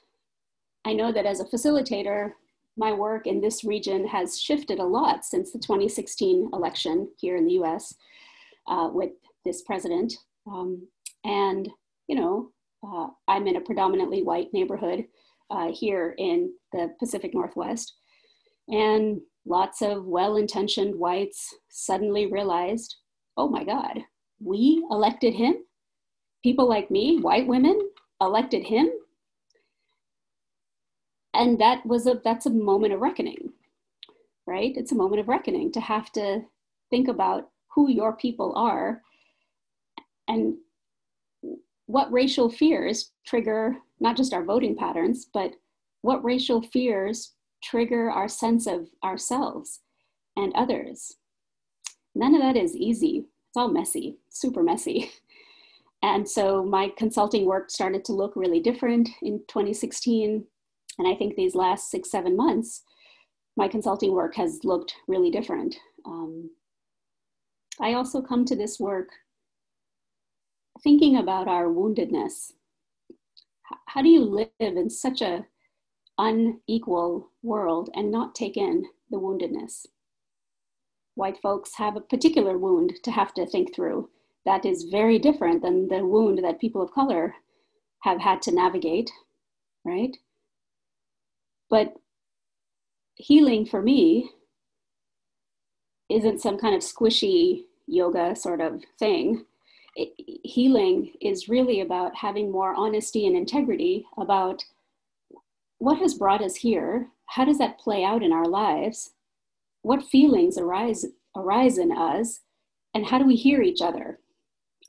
I 0.86 0.93
know 0.93 1.12
that 1.12 1.26
as 1.26 1.39
a 1.39 1.46
facilitator, 1.46 2.32
my 2.76 2.91
work 2.91 3.28
in 3.28 3.39
this 3.39 3.63
region 3.63 4.08
has 4.08 4.39
shifted 4.39 4.80
a 4.80 4.84
lot 4.84 5.26
since 5.26 5.52
the 5.52 5.60
2016 5.60 6.50
election 6.54 7.10
here 7.17 7.36
in 7.36 7.46
the 7.46 7.54
US 7.54 7.93
uh, 8.67 8.89
with 8.91 9.12
this 9.46 9.62
president. 9.62 10.13
Um, 10.48 10.88
and, 11.24 11.69
you 12.08 12.15
know, 12.15 12.52
uh, 12.86 13.08
I'm 13.28 13.48
in 13.48 13.58
a 13.58 13.62
predominantly 13.62 14.24
white 14.24 14.48
neighborhood 14.54 15.06
uh, 15.50 15.72
here 15.72 16.15
in 16.17 16.54
the 16.72 16.93
Pacific 17.00 17.34
Northwest. 17.34 17.93
And 18.67 19.22
lots 19.45 19.82
of 19.82 20.06
well 20.06 20.38
intentioned 20.38 20.95
whites 20.95 21.53
suddenly 21.69 22.27
realized 22.27 22.95
oh 23.36 23.49
my 23.49 23.63
God, 23.63 23.99
we 24.39 24.86
elected 24.91 25.34
him? 25.34 25.56
People 26.43 26.69
like 26.69 26.91
me, 26.91 27.19
white 27.19 27.47
women, 27.47 27.89
elected 28.21 28.63
him? 28.63 28.91
And 31.34 31.60
that 31.60 31.84
was 31.86 32.06
a 32.06 32.21
that's 32.23 32.45
a 32.45 32.51
moment 32.51 32.93
of 32.93 32.99
reckoning, 32.99 33.53
right? 34.45 34.73
It's 34.75 34.91
a 34.91 34.95
moment 34.95 35.19
of 35.19 35.27
reckoning 35.27 35.71
to 35.71 35.82
have 35.82 36.12
to 36.12 36.41
think 36.89 37.08
about 37.08 37.49
who 37.73 37.89
your 37.89 38.15
people 38.15 38.53
are 38.56 39.01
and 40.27 40.56
what 41.88 42.12
racial 42.12 42.49
fears 42.49 43.12
trigger 43.25 43.77
not 44.03 44.17
just 44.17 44.34
our 44.34 44.43
voting 44.43 44.75
patterns, 44.75 45.27
but 45.34 45.53
what 46.01 46.23
racial 46.23 46.62
fears 46.62 47.32
trigger 47.63 48.12
our 48.12 48.28
sense 48.28 48.67
of 48.67 48.89
ourselves 49.04 49.80
and 50.36 50.54
others. 50.54 51.15
None 52.15 52.36
of 52.36 52.41
that 52.41 52.58
is 52.58 52.76
easy. 52.76 53.26
It's 53.49 53.58
all 53.58 53.69
messy, 53.69 54.17
super 54.30 54.63
messy. 54.63 55.12
And 56.04 56.28
so 56.30 56.65
my 56.65 56.91
consulting 56.97 57.45
work 57.45 57.71
started 57.71 58.04
to 58.06 58.12
look 58.12 58.36
really 58.36 58.60
different 58.60 59.08
in 59.21 59.39
2016. 59.47 60.43
And 60.99 61.08
I 61.08 61.15
think 61.15 61.36
these 61.36 61.56
last 61.56 61.89
six, 61.89 62.12
seven 62.12 62.36
months, 62.36 62.84
my 63.56 63.69
consulting 63.69 64.12
work 64.12 64.36
has 64.36 64.60
looked 64.65 64.95
really 65.08 65.32
different. 65.32 65.78
Um, 66.06 66.49
I 67.80 67.93
also 67.93 68.21
come 68.21 68.43
to 68.45 68.56
this 68.56 68.82
work 68.82 69.10
thinking 70.84 71.17
about 71.17 71.47
our 71.47 71.67
woundedness. 71.67 72.52
How 73.88 74.02
do 74.02 74.10
you 74.10 74.26
live 74.26 74.49
in 74.60 74.89
such 74.89 75.21
a 75.21 75.45
unequal 76.17 77.32
world 77.41 77.89
and 77.93 78.12
not 78.12 78.36
take 78.36 78.58
in 78.58 78.86
the 79.10 79.17
woundedness? 79.17 79.86
White 81.15 81.38
folks 81.41 81.76
have 81.76 81.95
a 81.95 82.02
particular 82.02 82.58
wound 82.58 82.93
to 83.04 83.12
have 83.12 83.34
to 83.36 83.45
think 83.45 83.73
through 83.76 84.10
that 84.45 84.65
is 84.65 84.84
very 84.91 85.19
different 85.19 85.62
than 85.62 85.88
the 85.88 86.06
wound 86.06 86.43
that 86.43 86.60
people 86.60 86.82
of 86.82 86.91
color 86.91 87.36
have 88.02 88.19
had 88.19 88.41
to 88.41 88.52
navigate, 88.52 89.10
right? 89.86 90.17
But 91.69 91.93
healing 93.15 93.65
for 93.65 93.82
me 93.82 94.30
isn't 96.10 96.41
some 96.41 96.58
kind 96.58 96.76
of 96.76 96.82
squishy 96.82 97.63
yoga 97.88 98.36
sort 98.36 98.60
of 98.62 98.82
thing 98.99 99.45
it, 99.95 100.41
healing 100.43 101.13
is 101.21 101.49
really 101.49 101.82
about 101.82 102.15
having 102.15 102.52
more 102.52 102.73
honesty 102.76 103.28
and 103.28 103.36
integrity 103.36 104.06
about 104.17 104.63
what 105.84 106.00
has 106.00 106.13
brought 106.13 106.41
us 106.41 106.56
here? 106.56 107.10
How 107.26 107.43
does 107.43 107.58
that 107.58 107.78
play 107.78 108.06
out 108.06 108.24
in 108.24 108.32
our 108.32 108.46
lives? 108.46 109.12
What 109.82 110.02
feelings 110.02 110.58
arise 110.58 111.06
arise 111.36 111.78
in 111.78 111.91
us? 111.91 112.39
And 112.93 113.06
how 113.06 113.17
do 113.17 113.26
we 113.26 113.36
hear 113.36 113.62
each 113.62 113.82
other 113.82 114.19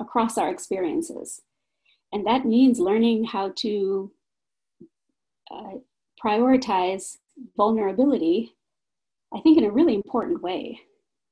across 0.01 0.39
our 0.39 0.51
experiences? 0.51 1.43
And 2.13 2.25
that 2.29 2.45
means 2.45 2.79
learning 2.79 3.25
how 3.25 3.53
to 3.57 4.13
uh, 5.51 5.73
prioritize 6.25 7.17
vulnerability 7.57 8.55
i 9.35 9.41
think 9.41 9.59
in 9.59 9.65
a 9.65 9.71
really 9.71 9.97
important 9.97 10.41
way. 10.43 10.81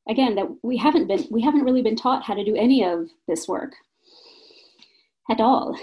Again 0.09 0.35
that 0.35 0.49
we 0.65 0.77
haven't 0.77 1.07
been 1.07 1.25
we 1.31 1.41
haven't 1.41 1.63
really 1.63 1.83
been 1.83 1.95
taught 1.95 2.25
how 2.25 2.35
to 2.35 2.45
do 2.45 2.57
any 2.57 2.85
of 2.85 3.09
this 3.29 3.47
work 3.47 3.75
at 5.31 5.41
all. 5.41 5.79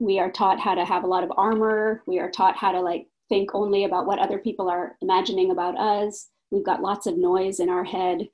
We 0.00 0.18
are 0.18 0.32
taught 0.32 0.58
how 0.58 0.74
to 0.74 0.84
have 0.84 1.04
a 1.04 1.06
lot 1.06 1.22
of 1.22 1.30
armor. 1.36 2.02
We 2.06 2.18
are 2.18 2.30
taught 2.30 2.56
how 2.56 2.72
to 2.72 2.80
like 2.80 3.06
think 3.30 3.54
only 3.54 3.84
about 3.84 4.06
what 4.06 4.18
other 4.18 4.38
people 4.38 4.68
are 4.68 4.96
imagining 5.00 5.50
about 5.50 5.78
us. 5.78 6.28
We've 6.50 6.66
got 6.66 6.82
lots 6.82 7.06
of 7.06 7.16
noise 7.16 7.60
in 7.60 7.70
our 7.70 7.84
head 7.84 8.28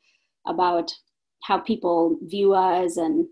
about 0.48 0.92
how 1.42 1.58
people 1.58 2.18
view 2.22 2.54
us 2.54 2.96
and 2.96 3.26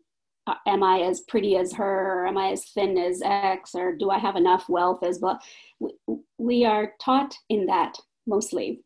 uh, 0.47 0.55
am 0.67 0.83
i 0.83 1.01
as 1.01 1.23
pretty 1.23 1.57
as 1.57 1.73
her 1.73 2.21
or 2.23 2.27
am 2.27 2.37
i 2.37 2.51
as 2.51 2.67
thin 2.67 2.99
as 2.99 3.23
x 3.25 3.75
or 3.75 3.97
do 3.97 4.11
i 4.11 4.19
have 4.19 4.37
enough 4.37 4.69
wealth 4.69 5.03
as 5.03 5.19
well? 5.21 5.41
We, 5.81 5.95
we 6.39 6.65
are 6.65 6.93
taught 7.01 7.35
in 7.49 7.67
that 7.67 7.97
mostly. 8.27 8.83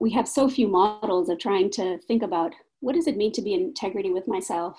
We 0.00 0.10
have 0.12 0.26
so 0.26 0.48
few 0.50 0.66
models 0.66 1.28
of 1.28 1.38
trying 1.38 1.70
to 1.72 1.98
think 2.08 2.22
about 2.22 2.54
what 2.80 2.94
does 2.94 3.06
it 3.06 3.16
mean 3.16 3.32
to 3.32 3.42
be 3.42 3.54
in 3.54 3.60
integrity 3.60 4.10
with 4.10 4.26
myself? 4.26 4.78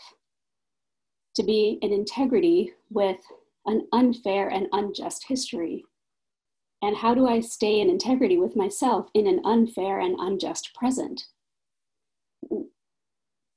To 1.36 1.44
be 1.44 1.80
in 1.82 1.94
integrity 1.94 2.74
with 2.90 3.20
an 3.66 3.88
unfair 3.94 4.50
and 4.50 4.68
unjust 4.74 5.26
history 5.28 5.86
and 6.82 6.98
how 6.98 7.14
do 7.14 7.28
i 7.28 7.40
stay 7.40 7.80
in 7.80 7.90
integrity 7.90 8.38
with 8.38 8.56
myself 8.56 9.10
in 9.14 9.28
an 9.28 9.42
unfair 9.44 10.00
and 10.00 10.16
unjust 10.20 10.74
present? 10.74 11.24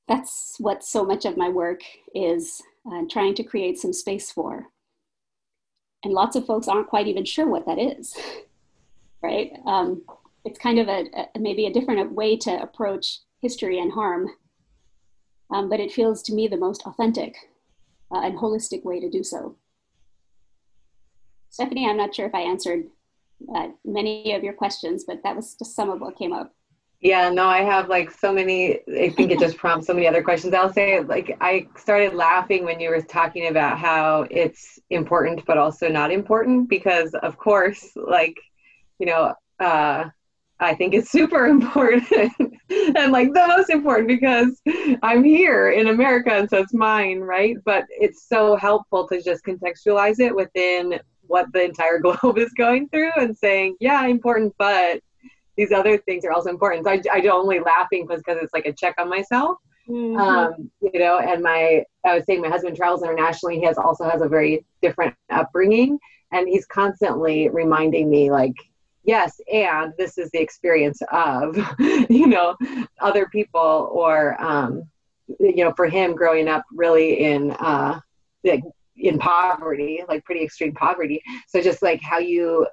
That's 0.09 0.57
what 0.59 0.85
so 0.85 1.05
much 1.05 1.25
of 1.25 1.37
my 1.37 1.49
work 1.49 1.81
is 2.15 2.61
uh, 2.91 3.03
trying 3.11 3.35
to 3.37 3.45
create 3.45 3.79
some 3.79 3.93
space 3.93 4.31
for. 4.31 4.67
And 6.05 6.13
lots 6.13 6.35
of 6.35 6.45
folks 6.45 6.67
aren't 6.67 6.89
quite 6.89 7.07
even 7.07 7.25
sure 7.25 7.49
what 7.49 7.67
that 7.67 7.79
is 7.79 8.17
right? 9.23 9.53
Um, 9.67 10.03
it's 10.45 10.59
kind 10.59 10.79
of 10.79 10.89
a, 10.89 11.05
a, 11.35 11.39
maybe 11.39 11.67
a 11.67 11.73
different 11.73 12.13
way 12.13 12.37
to 12.39 12.63
approach 12.63 13.21
history 13.41 13.79
and 13.79 13.93
harm, 13.93 14.29
um, 15.55 15.69
but 15.69 15.81
it 15.81 15.93
feels 15.93 16.23
to 16.23 16.35
me 16.35 16.49
the 16.49 16.57
most 16.57 16.83
authentic 16.85 17.37
uh, 18.13 18.21
and 18.21 18.37
holistic 18.37 18.85
way 18.85 19.01
to 19.01 19.09
do 19.09 19.23
so. 19.23 19.57
Stephanie, 21.51 21.89
I'm 21.89 21.97
not 21.97 22.15
sure 22.15 22.27
if 22.27 22.35
I 22.35 22.41
answered 22.41 22.85
uh, 23.55 23.69
many 23.85 24.33
of 24.33 24.43
your 24.43 24.55
questions, 24.55 25.05
but 25.07 25.23
that 25.25 25.37
was 25.37 25.55
just 25.55 25.75
some 25.75 25.91
of 25.91 26.01
what 26.01 26.17
came 26.17 26.33
up. 26.33 26.53
Yeah, 27.01 27.31
no, 27.31 27.47
I 27.47 27.63
have 27.63 27.89
like 27.89 28.13
so 28.13 28.33
many, 28.33 28.79
I 28.97 29.11
think 29.11 29.33
it 29.33 29.41
just 29.41 29.57
prompts 29.57 29.89
so 29.89 29.95
many 29.95 30.07
other 30.07 30.23
questions. 30.23 30.55
I'll 30.55 30.73
say, 30.73 31.01
like, 31.01 31.37
I 31.41 31.67
started 31.77 32.15
laughing 32.15 32.65
when 32.65 32.79
you 32.79 32.91
were 32.91 33.03
talking 33.03 33.49
about 33.49 33.77
how 33.79 34.29
it's 34.31 34.79
important, 34.91 35.45
but 35.45 35.59
also 35.59 35.89
not 35.89 36.13
important, 36.13 36.69
because 36.69 37.13
of 37.15 37.37
course, 37.39 37.91
like, 37.97 38.37
you 39.01 39.07
know, 39.07 39.35
uh, 39.59 40.05
I 40.61 40.75
think 40.75 40.95
it's 40.95 41.11
super 41.11 41.47
important 41.57 42.05
and 42.71 43.13
like 43.13 43.33
the 43.33 43.47
most 43.49 43.71
important 43.71 44.09
because 44.09 44.61
I'm 45.03 45.25
here 45.25 45.71
in 45.71 45.89
America 45.89 46.31
and 46.33 46.49
so 46.49 46.59
it's 46.59 46.73
mine, 46.73 47.21
right? 47.21 47.57
But 47.65 47.85
it's 47.91 48.29
so 48.29 48.57
helpful 48.57 49.09
to 49.09 49.21
just 49.21 49.45
contextualize 49.45 50.21
it 50.21 50.35
within 50.35 51.01
what 51.33 51.51
the 51.53 51.65
entire 51.65 51.99
globe 52.05 52.37
is 52.37 52.53
going 52.53 52.89
through 52.91 53.13
and 53.17 53.37
saying, 53.37 53.77
yeah, 53.81 54.07
important, 54.07 54.55
but 54.59 55.01
these 55.57 55.73
other 55.73 55.97
things 55.97 56.25
are 56.25 56.33
also 56.33 56.51
important. 56.51 56.85
So 56.85 56.91
I, 56.93 57.01
I 57.11 57.21
don't 57.21 57.41
only 57.41 57.59
laughing 57.59 58.07
because 58.07 58.39
it's 58.43 58.53
like 58.53 58.67
a 58.67 58.73
check 58.73 58.95
on 58.99 59.09
myself, 59.09 59.57
mm-hmm. 59.89 60.19
um, 60.19 60.71
you 60.81 61.01
know, 61.01 61.19
and 61.19 61.43
my, 61.43 61.85
I 62.05 62.15
was 62.17 62.25
saying 62.27 62.43
my 62.43 62.49
husband 62.49 62.77
travels 62.77 63.03
internationally. 63.03 63.59
He 63.59 63.65
has 63.65 63.79
also 63.79 64.05
has 64.09 64.21
a 64.21 64.29
very 64.29 64.65
different 64.83 65.15
upbringing 65.31 65.99
and 66.33 66.49
he's 66.49 66.67
constantly 66.67 67.49
reminding 67.49 68.11
me 68.11 68.31
like, 68.31 68.55
yes, 69.05 69.41
and 69.53 69.95
this 69.97 70.19
is 70.19 70.31
the 70.33 70.41
experience 70.41 71.01
of, 71.13 71.57
you 72.11 72.27
know, 72.27 72.57
other 73.01 73.27
people 73.27 73.91
or, 73.91 74.41
um, 74.43 74.83
you 75.41 75.65
know, 75.65 75.73
for 75.77 75.87
him 75.87 76.15
growing 76.15 76.47
up 76.47 76.65
really 76.73 77.25
in, 77.25 77.53
uh, 77.53 78.01
like 78.45 78.63
in 78.97 79.19
poverty, 79.19 80.03
like 80.09 80.25
pretty 80.25 80.43
extreme 80.43 80.75
poverty. 80.75 81.23
So 81.49 81.61
just 81.61 81.83
like 81.83 82.01
how 82.03 82.19
you 82.19 82.67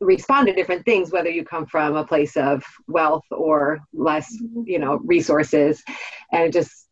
respond 0.00 0.48
to 0.48 0.52
different 0.52 0.84
things, 0.84 1.12
whether 1.12 1.30
you 1.30 1.44
come 1.44 1.66
from 1.66 1.96
a 1.96 2.04
place 2.04 2.36
of 2.36 2.62
wealth 2.88 3.24
or 3.30 3.80
less, 3.92 4.34
mm-hmm. 4.36 4.62
you 4.66 4.78
know, 4.78 4.96
resources, 5.04 5.82
and 6.32 6.52
just 6.52 6.88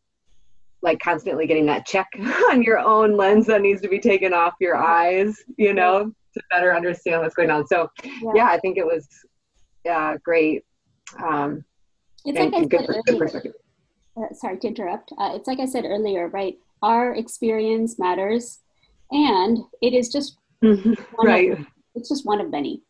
like 0.81 0.99
constantly 0.99 1.45
getting 1.45 1.65
that 1.67 1.85
check 1.85 2.07
on 2.49 2.63
your 2.63 2.79
own 2.79 3.15
lens 3.15 3.47
that 3.47 3.61
needs 3.61 3.81
to 3.81 3.89
be 3.89 3.99
taken 3.99 4.33
off 4.33 4.53
your 4.59 4.75
eyes, 4.75 5.37
you 5.57 5.73
know, 5.73 6.11
to 6.33 6.41
better 6.49 6.75
understand 6.75 7.21
what's 7.21 7.35
going 7.35 7.51
on. 7.51 7.67
So, 7.67 7.89
yeah, 8.03 8.31
yeah 8.35 8.45
I 8.47 8.59
think 8.59 8.77
it 8.77 8.85
was 8.85 9.07
uh, 9.89 10.17
great. 10.23 10.63
Um, 11.23 11.63
it's 12.25 12.39
like 12.39 12.53
I 12.53 12.65
good, 12.65 12.85
said 12.85 13.01
good 13.05 13.19
perspective. 13.19 13.53
Uh, 14.17 14.33
sorry 14.33 14.57
to 14.59 14.67
interrupt. 14.67 15.11
Uh, 15.17 15.31
it's 15.33 15.47
like 15.47 15.59
I 15.59 15.65
said 15.65 15.85
earlier, 15.85 16.27
right? 16.27 16.57
Our 16.81 17.15
experience 17.15 17.99
matters, 17.99 18.59
and 19.11 19.59
it 19.81 19.93
is 19.93 20.09
just 20.09 20.37
right. 20.61 21.51
Of, 21.51 21.65
it's 21.95 22.09
just 22.09 22.25
one 22.25 22.41
of 22.41 22.49
many. 22.49 22.81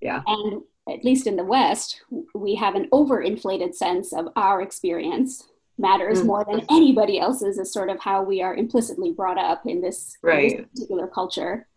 Yeah. 0.00 0.22
And 0.26 0.62
at 0.88 1.04
least 1.04 1.26
in 1.26 1.36
the 1.36 1.44
West, 1.44 2.02
we 2.34 2.54
have 2.56 2.74
an 2.74 2.88
overinflated 2.92 3.74
sense 3.74 4.12
of 4.12 4.28
our 4.36 4.60
experience 4.62 5.48
matters 5.78 6.22
mm 6.22 6.26
more 6.26 6.44
than 6.50 6.64
anybody 6.70 7.20
else's 7.20 7.58
is 7.58 7.72
sort 7.72 7.90
of 7.90 8.00
how 8.00 8.22
we 8.22 8.42
are 8.42 8.56
implicitly 8.56 9.12
brought 9.12 9.38
up 9.38 9.66
in 9.66 9.80
this, 9.80 10.16
right. 10.22 10.52
in 10.52 10.56
this 10.58 10.66
particular 10.74 11.06
culture 11.06 11.68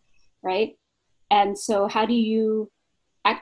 right 0.41 0.78
and 1.32 1.58
so 1.58 1.88
how 1.88 2.06
do 2.06 2.13
you 2.13 2.69
uh, 3.25 3.36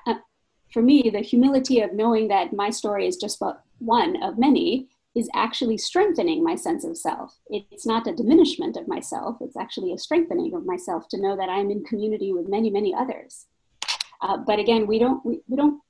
for 0.71 0.81
me 0.81 1.09
the 1.11 1.19
humility 1.19 1.81
of 1.81 1.93
knowing 1.93 2.27
that 2.27 2.53
my 2.53 2.69
story 2.69 3.07
is 3.07 3.17
just 3.17 3.39
but 3.39 3.61
one 3.79 4.21
of 4.23 4.37
many 4.37 4.87
is 5.17 5.29
actually 5.33 5.77
strengthening 5.77 6.43
my 6.43 6.55
sense 6.55 6.85
of 6.85 6.97
self 6.97 7.37
it's 7.49 7.85
not 7.85 8.07
a 8.07 8.15
diminishment 8.15 8.77
of 8.77 8.87
myself 8.87 9.37
it's 9.41 9.57
actually 9.57 9.91
a 9.91 9.97
strengthening 9.97 10.53
of 10.53 10.65
myself 10.65 11.07
to 11.09 11.21
know 11.21 11.35
that 11.35 11.49
i'm 11.49 11.71
in 11.71 11.83
community 11.83 12.31
with 12.31 12.47
many 12.47 12.69
many 12.69 12.93
others 12.93 13.47
uh, 14.21 14.37
but 14.37 14.59
again, 14.59 14.87
we 14.87 14.99
don't 14.99 15.23
we, 15.25 15.41
we 15.47 15.55
don't 15.55 15.81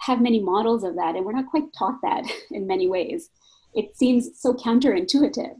have 0.00 0.20
many 0.20 0.40
models 0.40 0.84
of 0.84 0.96
that, 0.96 1.16
and 1.16 1.24
we're 1.24 1.32
not 1.32 1.46
quite 1.46 1.72
taught 1.76 1.98
that 2.02 2.24
in 2.50 2.66
many 2.66 2.88
ways. 2.88 3.30
It 3.74 3.96
seems 3.96 4.30
so 4.36 4.52
counterintuitive, 4.52 5.54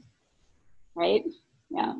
right? 0.95 1.23
Yeah. 1.71 1.95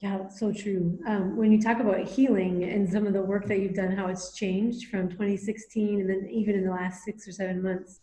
Yeah, 0.00 0.18
that's 0.18 0.40
so 0.40 0.52
true. 0.52 0.98
Um, 1.06 1.36
when 1.36 1.52
you 1.52 1.62
talk 1.62 1.78
about 1.78 2.02
healing 2.08 2.64
and 2.64 2.90
some 2.90 3.06
of 3.06 3.12
the 3.12 3.22
work 3.22 3.46
that 3.46 3.60
you've 3.60 3.76
done, 3.76 3.92
how 3.92 4.08
it's 4.08 4.34
changed 4.34 4.88
from 4.88 5.08
2016 5.08 6.00
and 6.00 6.10
then 6.10 6.28
even 6.28 6.56
in 6.56 6.64
the 6.64 6.72
last 6.72 7.04
six 7.04 7.28
or 7.28 7.30
seven 7.30 7.62
months, 7.62 8.00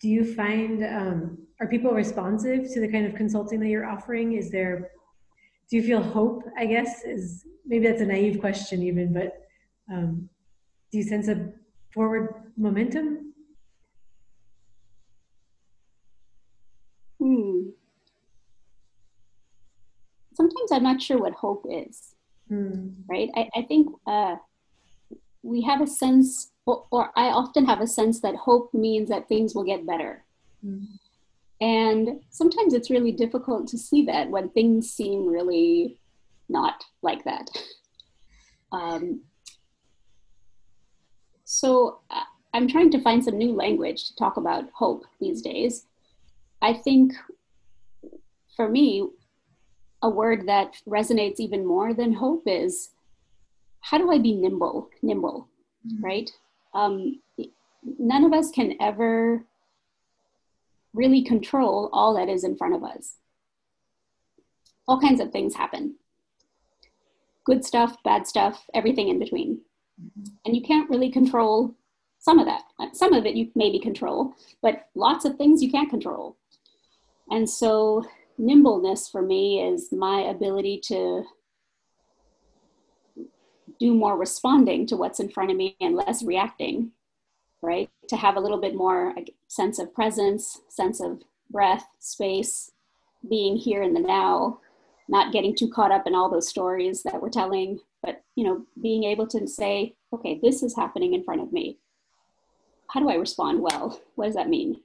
do 0.00 0.08
you 0.08 0.34
find 0.34 0.84
um, 0.84 1.38
are 1.60 1.66
people 1.66 1.90
responsive 1.92 2.70
to 2.72 2.80
the 2.80 2.88
kind 2.88 3.06
of 3.06 3.14
consulting 3.14 3.60
that 3.60 3.68
you're 3.68 3.86
offering? 3.86 4.34
Is 4.34 4.50
there 4.50 4.90
do 5.68 5.76
you 5.76 5.82
feel 5.82 6.02
hope? 6.02 6.44
I 6.56 6.66
guess 6.66 7.02
is 7.04 7.44
maybe 7.66 7.86
that's 7.86 8.00
a 8.00 8.06
naive 8.06 8.40
question 8.40 8.82
even, 8.82 9.12
but 9.12 9.46
um, 9.92 10.28
do 10.92 10.98
you 10.98 11.04
sense 11.04 11.28
a 11.28 11.52
forward 11.92 12.34
momentum? 12.56 13.34
Hmm. 17.18 17.70
Sometimes 20.34 20.70
I'm 20.70 20.82
not 20.82 21.00
sure 21.00 21.18
what 21.18 21.32
hope 21.32 21.66
is, 21.68 22.14
hmm. 22.48 22.88
right? 23.08 23.30
I, 23.34 23.48
I 23.56 23.62
think 23.62 23.88
uh, 24.06 24.36
we 25.42 25.62
have 25.62 25.80
a 25.80 25.86
sense, 25.86 26.52
or, 26.66 26.86
or, 26.90 27.10
I 27.16 27.28
often 27.28 27.64
have 27.66 27.80
a 27.80 27.86
sense 27.86 28.20
that 28.20 28.34
hope 28.34 28.74
means 28.74 29.08
that 29.08 29.28
things 29.28 29.54
will 29.54 29.64
get 29.64 29.86
better. 29.86 30.24
Hmm. 30.62 30.84
And 31.60 32.20
sometimes 32.30 32.74
it's 32.74 32.90
really 32.90 33.12
difficult 33.12 33.68
to 33.68 33.78
see 33.78 34.04
that 34.06 34.28
when 34.28 34.50
things 34.50 34.90
seem 34.90 35.26
really 35.26 35.98
not 36.48 36.84
like 37.02 37.24
that. 37.24 37.48
Um, 38.72 39.22
so 41.44 42.00
uh, 42.10 42.24
I'm 42.52 42.66
trying 42.66 42.90
to 42.90 43.00
find 43.00 43.24
some 43.24 43.38
new 43.38 43.52
language 43.52 44.08
to 44.08 44.16
talk 44.16 44.36
about 44.36 44.64
hope 44.74 45.04
these 45.20 45.40
days. 45.40 45.86
I 46.60 46.74
think 46.74 47.12
for 48.56 48.68
me, 48.68 49.08
a 50.02 50.10
word 50.10 50.46
that 50.48 50.76
resonates 50.86 51.38
even 51.38 51.64
more 51.64 51.94
than 51.94 52.12
hope 52.12 52.42
is 52.46 52.90
how 53.80 53.98
do 53.98 54.10
I 54.10 54.18
be 54.18 54.34
nimble? 54.34 54.90
Nimble, 55.00 55.48
mm-hmm. 55.86 56.04
right? 56.04 56.30
Um, 56.74 57.20
none 57.82 58.24
of 58.24 58.32
us 58.32 58.50
can 58.50 58.76
ever 58.80 59.44
really 60.92 61.22
control 61.22 61.90
all 61.92 62.14
that 62.14 62.28
is 62.28 62.44
in 62.44 62.56
front 62.56 62.74
of 62.74 62.82
us. 62.82 63.16
All 64.88 65.00
kinds 65.00 65.20
of 65.20 65.30
things 65.32 65.54
happen 65.54 65.96
good 67.46 67.64
stuff, 67.64 67.96
bad 68.02 68.26
stuff, 68.26 68.66
everything 68.74 69.08
in 69.08 69.18
between. 69.18 69.60
And 70.44 70.54
you 70.54 70.62
can't 70.62 70.90
really 70.90 71.10
control 71.10 71.74
some 72.18 72.38
of 72.38 72.46
that. 72.46 72.62
Some 72.92 73.14
of 73.14 73.24
it 73.24 73.36
you 73.36 73.50
maybe 73.54 73.78
control, 73.78 74.34
but 74.60 74.88
lots 74.94 75.24
of 75.24 75.36
things 75.36 75.62
you 75.62 75.70
can't 75.70 75.88
control. 75.88 76.36
And 77.30 77.48
so, 77.48 78.04
nimbleness 78.36 79.08
for 79.08 79.22
me 79.22 79.62
is 79.62 79.92
my 79.92 80.22
ability 80.22 80.80
to 80.88 81.24
do 83.78 83.94
more 83.94 84.16
responding 84.16 84.86
to 84.86 84.96
what's 84.96 85.20
in 85.20 85.28
front 85.28 85.50
of 85.50 85.56
me 85.56 85.76
and 85.80 85.94
less 85.94 86.22
reacting, 86.22 86.92
right? 87.62 87.90
To 88.08 88.16
have 88.16 88.36
a 88.36 88.40
little 88.40 88.60
bit 88.60 88.74
more 88.74 89.14
sense 89.48 89.78
of 89.78 89.94
presence, 89.94 90.60
sense 90.68 91.00
of 91.00 91.22
breath, 91.50 91.86
space, 91.98 92.72
being 93.28 93.56
here 93.56 93.82
in 93.82 93.94
the 93.94 94.00
now, 94.00 94.60
not 95.08 95.32
getting 95.32 95.54
too 95.54 95.70
caught 95.70 95.92
up 95.92 96.06
in 96.06 96.14
all 96.14 96.30
those 96.30 96.48
stories 96.48 97.02
that 97.02 97.20
we're 97.20 97.28
telling, 97.28 97.80
but 98.02 98.22
you 98.34 98.44
know 98.44 98.64
being 98.80 99.04
able 99.04 99.26
to 99.26 99.46
say 99.48 99.94
okay 100.12 100.38
this 100.42 100.62
is 100.62 100.76
happening 100.76 101.14
in 101.14 101.24
front 101.24 101.40
of 101.40 101.52
me. 101.52 101.78
How 102.88 103.00
do 103.00 103.08
i 103.08 103.14
respond 103.14 103.60
well? 103.60 104.00
What 104.14 104.26
does 104.26 104.34
that 104.34 104.48
mean? 104.48 104.80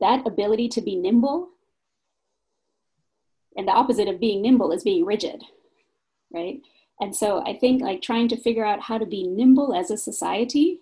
That 0.00 0.26
ability 0.26 0.68
to 0.70 0.80
be 0.80 0.96
nimble 0.96 1.50
and 3.56 3.66
the 3.66 3.72
opposite 3.72 4.08
of 4.08 4.20
being 4.20 4.42
nimble 4.42 4.72
is 4.72 4.82
being 4.82 5.04
rigid 5.04 5.42
right 6.32 6.60
and 7.00 7.14
so 7.14 7.42
i 7.46 7.56
think 7.56 7.82
like 7.82 8.02
trying 8.02 8.28
to 8.28 8.36
figure 8.36 8.64
out 8.64 8.82
how 8.82 8.98
to 8.98 9.06
be 9.06 9.26
nimble 9.26 9.74
as 9.74 9.90
a 9.90 9.96
society 9.96 10.80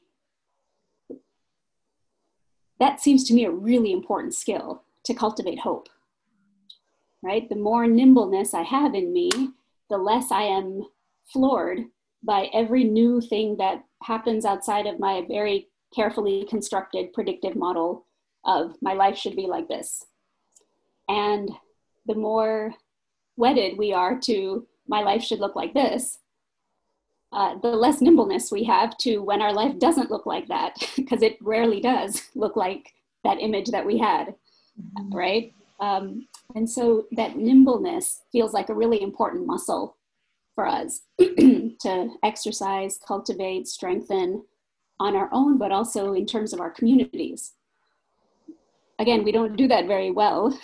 that 2.80 3.00
seems 3.00 3.24
to 3.24 3.34
me 3.34 3.44
a 3.44 3.50
really 3.50 3.92
important 3.92 4.34
skill 4.34 4.82
to 5.04 5.14
cultivate 5.14 5.60
hope 5.60 5.88
right 7.22 7.48
the 7.48 7.56
more 7.56 7.86
nimbleness 7.86 8.54
i 8.54 8.62
have 8.62 8.94
in 8.94 9.12
me 9.12 9.30
the 9.90 9.98
less 9.98 10.30
I 10.30 10.42
am 10.42 10.82
floored 11.26 11.80
by 12.22 12.48
every 12.52 12.84
new 12.84 13.20
thing 13.20 13.56
that 13.58 13.84
happens 14.02 14.44
outside 14.44 14.86
of 14.86 14.98
my 14.98 15.24
very 15.28 15.68
carefully 15.94 16.46
constructed 16.48 17.12
predictive 17.12 17.54
model 17.54 18.06
of 18.44 18.74
my 18.82 18.94
life 18.94 19.16
should 19.16 19.36
be 19.36 19.46
like 19.46 19.68
this. 19.68 20.04
And 21.08 21.50
the 22.06 22.14
more 22.14 22.74
wedded 23.36 23.78
we 23.78 23.92
are 23.92 24.18
to 24.20 24.66
my 24.88 25.00
life 25.00 25.22
should 25.22 25.40
look 25.40 25.56
like 25.56 25.74
this, 25.74 26.18
uh, 27.32 27.56
the 27.58 27.68
less 27.68 28.00
nimbleness 28.00 28.52
we 28.52 28.64
have 28.64 28.96
to 28.98 29.18
when 29.18 29.42
our 29.42 29.52
life 29.52 29.78
doesn't 29.78 30.10
look 30.10 30.26
like 30.26 30.48
that, 30.48 30.76
because 30.96 31.22
it 31.22 31.36
rarely 31.40 31.80
does 31.80 32.22
look 32.34 32.56
like 32.56 32.92
that 33.24 33.40
image 33.40 33.70
that 33.70 33.86
we 33.86 33.98
had, 33.98 34.34
mm-hmm. 34.80 35.14
right? 35.14 35.54
Um, 35.80 36.28
and 36.54 36.68
so 36.68 37.06
that 37.12 37.36
nimbleness 37.36 38.22
feels 38.30 38.52
like 38.52 38.68
a 38.68 38.74
really 38.74 39.02
important 39.02 39.46
muscle 39.46 39.96
for 40.54 40.66
us 40.66 41.00
to 41.18 42.08
exercise, 42.22 42.98
cultivate, 43.06 43.66
strengthen 43.66 44.44
on 45.00 45.16
our 45.16 45.28
own, 45.32 45.58
but 45.58 45.72
also 45.72 46.12
in 46.12 46.26
terms 46.26 46.52
of 46.52 46.60
our 46.60 46.70
communities. 46.70 47.54
Again, 48.98 49.24
we 49.24 49.32
don't 49.32 49.56
do 49.56 49.66
that 49.68 49.86
very 49.86 50.12
well. 50.12 50.56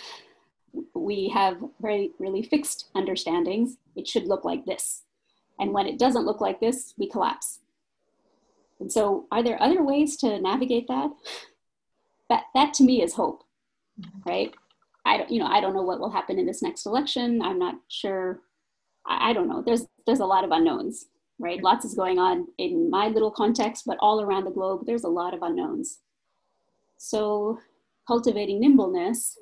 We 0.93 1.29
have 1.29 1.57
very, 1.81 2.11
really 2.19 2.43
fixed 2.43 2.89
understandings. 2.95 3.77
It 3.95 4.07
should 4.07 4.27
look 4.27 4.45
like 4.45 4.65
this. 4.65 5.03
And 5.59 5.73
when 5.73 5.85
it 5.85 5.99
doesn't 5.99 6.25
look 6.25 6.41
like 6.41 6.59
this, 6.59 6.93
we 6.97 7.09
collapse. 7.09 7.59
And 8.79 8.91
so, 8.91 9.27
are 9.31 9.43
there 9.43 9.61
other 9.61 9.83
ways 9.83 10.17
to 10.17 10.39
navigate 10.39 10.87
that? 10.87 11.11
That, 12.29 12.43
that 12.55 12.73
to 12.75 12.83
me 12.83 13.03
is 13.03 13.13
hope, 13.13 13.43
right? 14.25 14.53
I 15.05 15.17
don't, 15.17 15.29
you 15.29 15.39
know, 15.39 15.47
I 15.47 15.61
don't 15.61 15.75
know 15.75 15.81
what 15.81 15.99
will 15.99 16.09
happen 16.09 16.39
in 16.39 16.45
this 16.45 16.61
next 16.61 16.85
election. 16.85 17.41
I'm 17.41 17.59
not 17.59 17.75
sure. 17.89 18.39
I, 19.05 19.29
I 19.29 19.33
don't 19.33 19.49
know. 19.49 19.61
There's 19.61 19.85
there's 20.05 20.19
a 20.19 20.25
lot 20.25 20.43
of 20.43 20.51
unknowns, 20.51 21.07
right? 21.39 21.61
Lots 21.61 21.85
is 21.85 21.93
going 21.93 22.19
on 22.19 22.47
in 22.57 22.89
my 22.89 23.07
little 23.07 23.31
context, 23.31 23.83
but 23.85 23.97
all 23.99 24.21
around 24.21 24.45
the 24.45 24.51
globe, 24.51 24.85
there's 24.85 25.03
a 25.03 25.09
lot 25.09 25.33
of 25.33 25.41
unknowns. 25.43 25.99
So 26.97 27.59
cultivating 28.07 28.59
nimbleness 28.59 29.37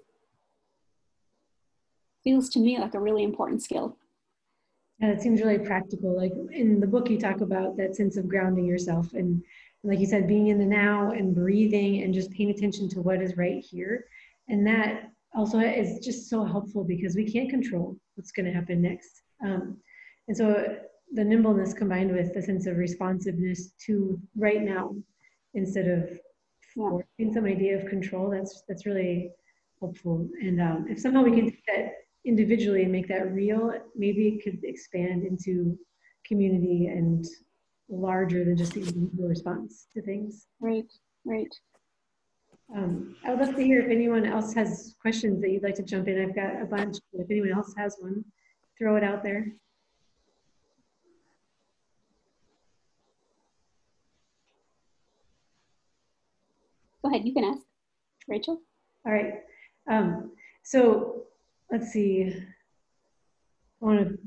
feels 2.23 2.49
to 2.49 2.59
me 2.59 2.79
like 2.79 2.95
a 2.95 2.99
really 2.99 3.23
important 3.23 3.63
skill. 3.63 3.97
And 5.01 5.11
it 5.11 5.21
seems 5.21 5.41
really 5.41 5.59
practical. 5.59 6.15
Like 6.15 6.33
in 6.51 6.79
the 6.79 6.87
book, 6.87 7.09
you 7.09 7.17
talk 7.17 7.41
about 7.41 7.77
that 7.77 7.95
sense 7.95 8.17
of 8.17 8.27
grounding 8.27 8.65
yourself 8.65 9.13
and, 9.13 9.41
like 9.83 9.99
you 9.99 10.05
said, 10.05 10.27
being 10.27 10.47
in 10.47 10.59
the 10.59 10.65
now 10.65 11.11
and 11.11 11.33
breathing 11.33 12.03
and 12.03 12.13
just 12.13 12.31
paying 12.31 12.49
attention 12.49 12.89
to 12.89 13.01
what 13.01 13.21
is 13.21 13.37
right 13.37 13.63
here. 13.63 14.05
And 14.49 14.67
that 14.67 15.11
also 15.33 15.59
is 15.59 16.05
just 16.05 16.29
so 16.29 16.43
helpful 16.43 16.83
because 16.83 17.15
we 17.15 17.31
can't 17.31 17.49
control 17.49 17.95
what's 18.15 18.31
going 18.31 18.45
to 18.45 18.51
happen 18.51 18.81
next. 18.81 19.21
Um, 19.41 19.77
and 20.27 20.35
so 20.35 20.75
the 21.13 21.23
nimbleness 21.23 21.73
combined 21.73 22.11
with 22.11 22.33
the 22.33 22.41
sense 22.41 22.67
of 22.67 22.77
responsiveness 22.77 23.71
to 23.85 24.19
right 24.35 24.61
now 24.61 24.95
instead 25.53 25.87
of 25.87 26.19
yeah. 26.75 27.31
some 27.33 27.45
idea 27.45 27.77
of 27.77 27.87
control, 27.87 28.29
that's 28.29 28.63
that's 28.67 28.85
really 28.85 29.31
helpful. 29.79 30.27
And 30.41 30.61
um, 30.61 30.87
if 30.89 30.99
somehow 30.99 31.23
we 31.23 31.31
can 31.31 31.45
take 31.45 31.65
that 31.67 31.93
individually 32.29 32.83
and 32.83 32.91
make 32.91 33.07
that 33.09 33.33
real, 33.33 33.73
maybe 33.95 34.27
it 34.29 34.43
could 34.43 34.59
expand 34.63 35.25
into 35.25 35.77
community 36.25 36.87
and 36.87 37.25
larger 37.89 38.45
than 38.45 38.55
just 38.55 38.73
the 38.73 38.81
individual 38.81 39.27
response 39.27 39.87
to 39.93 40.01
things. 40.01 40.47
Right, 40.61 40.89
right. 41.25 41.53
Um, 42.75 43.15
I 43.25 43.31
would 43.31 43.39
love 43.39 43.55
to 43.55 43.63
hear 43.63 43.81
if 43.81 43.89
anyone 43.89 44.25
else 44.25 44.53
has 44.53 44.95
questions 45.01 45.41
that 45.41 45.49
you'd 45.49 45.63
like 45.63 45.73
to 45.75 45.83
jump 45.83 46.07
in. 46.07 46.21
I've 46.21 46.35
got 46.35 46.61
a 46.61 46.65
bunch. 46.65 46.97
If 47.13 47.31
anyone 47.31 47.51
else 47.51 47.73
has 47.77 47.97
one, 47.99 48.23
throw 48.77 48.95
it 48.95 49.03
out 49.03 49.23
there. 49.23 49.47
Go 57.01 57.09
ahead, 57.09 57.25
you 57.25 57.33
can 57.33 57.45
ask. 57.45 57.63
Rachel? 58.27 58.61
All 59.05 59.13
right. 59.13 59.35
Um, 59.89 60.33
so 60.63 61.23
let's 61.71 61.91
see. 61.91 62.35
I 63.81 63.85
want 63.85 63.99
to 63.99 64.17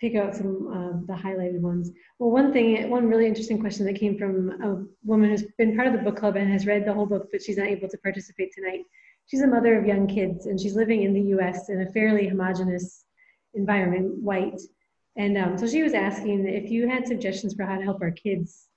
pick 0.00 0.16
out 0.16 0.34
some 0.34 0.66
of 0.66 1.06
the 1.06 1.12
highlighted 1.12 1.60
ones. 1.60 1.90
Well, 2.18 2.30
one 2.30 2.52
thing, 2.52 2.90
one 2.90 3.08
really 3.08 3.26
interesting 3.26 3.60
question 3.60 3.86
that 3.86 3.98
came 3.98 4.18
from 4.18 4.50
a 4.62 4.84
woman 5.06 5.30
who's 5.30 5.44
been 5.56 5.76
part 5.76 5.88
of 5.88 5.94
the 5.94 6.00
book 6.00 6.16
club 6.16 6.36
and 6.36 6.50
has 6.50 6.66
read 6.66 6.84
the 6.84 6.92
whole 6.92 7.06
book, 7.06 7.28
but 7.30 7.42
she's 7.42 7.56
not 7.56 7.68
able 7.68 7.88
to 7.88 7.98
participate 7.98 8.52
tonight. 8.52 8.80
She's 9.26 9.42
a 9.42 9.46
mother 9.46 9.78
of 9.78 9.86
young 9.86 10.06
kids 10.06 10.46
and 10.46 10.60
she's 10.60 10.76
living 10.76 11.02
in 11.02 11.14
the 11.14 11.38
US 11.38 11.68
in 11.70 11.80
a 11.82 11.92
fairly 11.92 12.28
homogenous 12.28 13.04
environment, 13.54 14.22
white. 14.22 14.60
And 15.16 15.38
um, 15.38 15.56
so 15.56 15.66
she 15.66 15.82
was 15.82 15.94
asking 15.94 16.46
if 16.46 16.70
you 16.70 16.88
had 16.88 17.06
suggestions 17.06 17.54
for 17.54 17.64
how 17.64 17.78
to 17.78 17.84
help 17.84 18.02
our 18.02 18.10
kids 18.10 18.68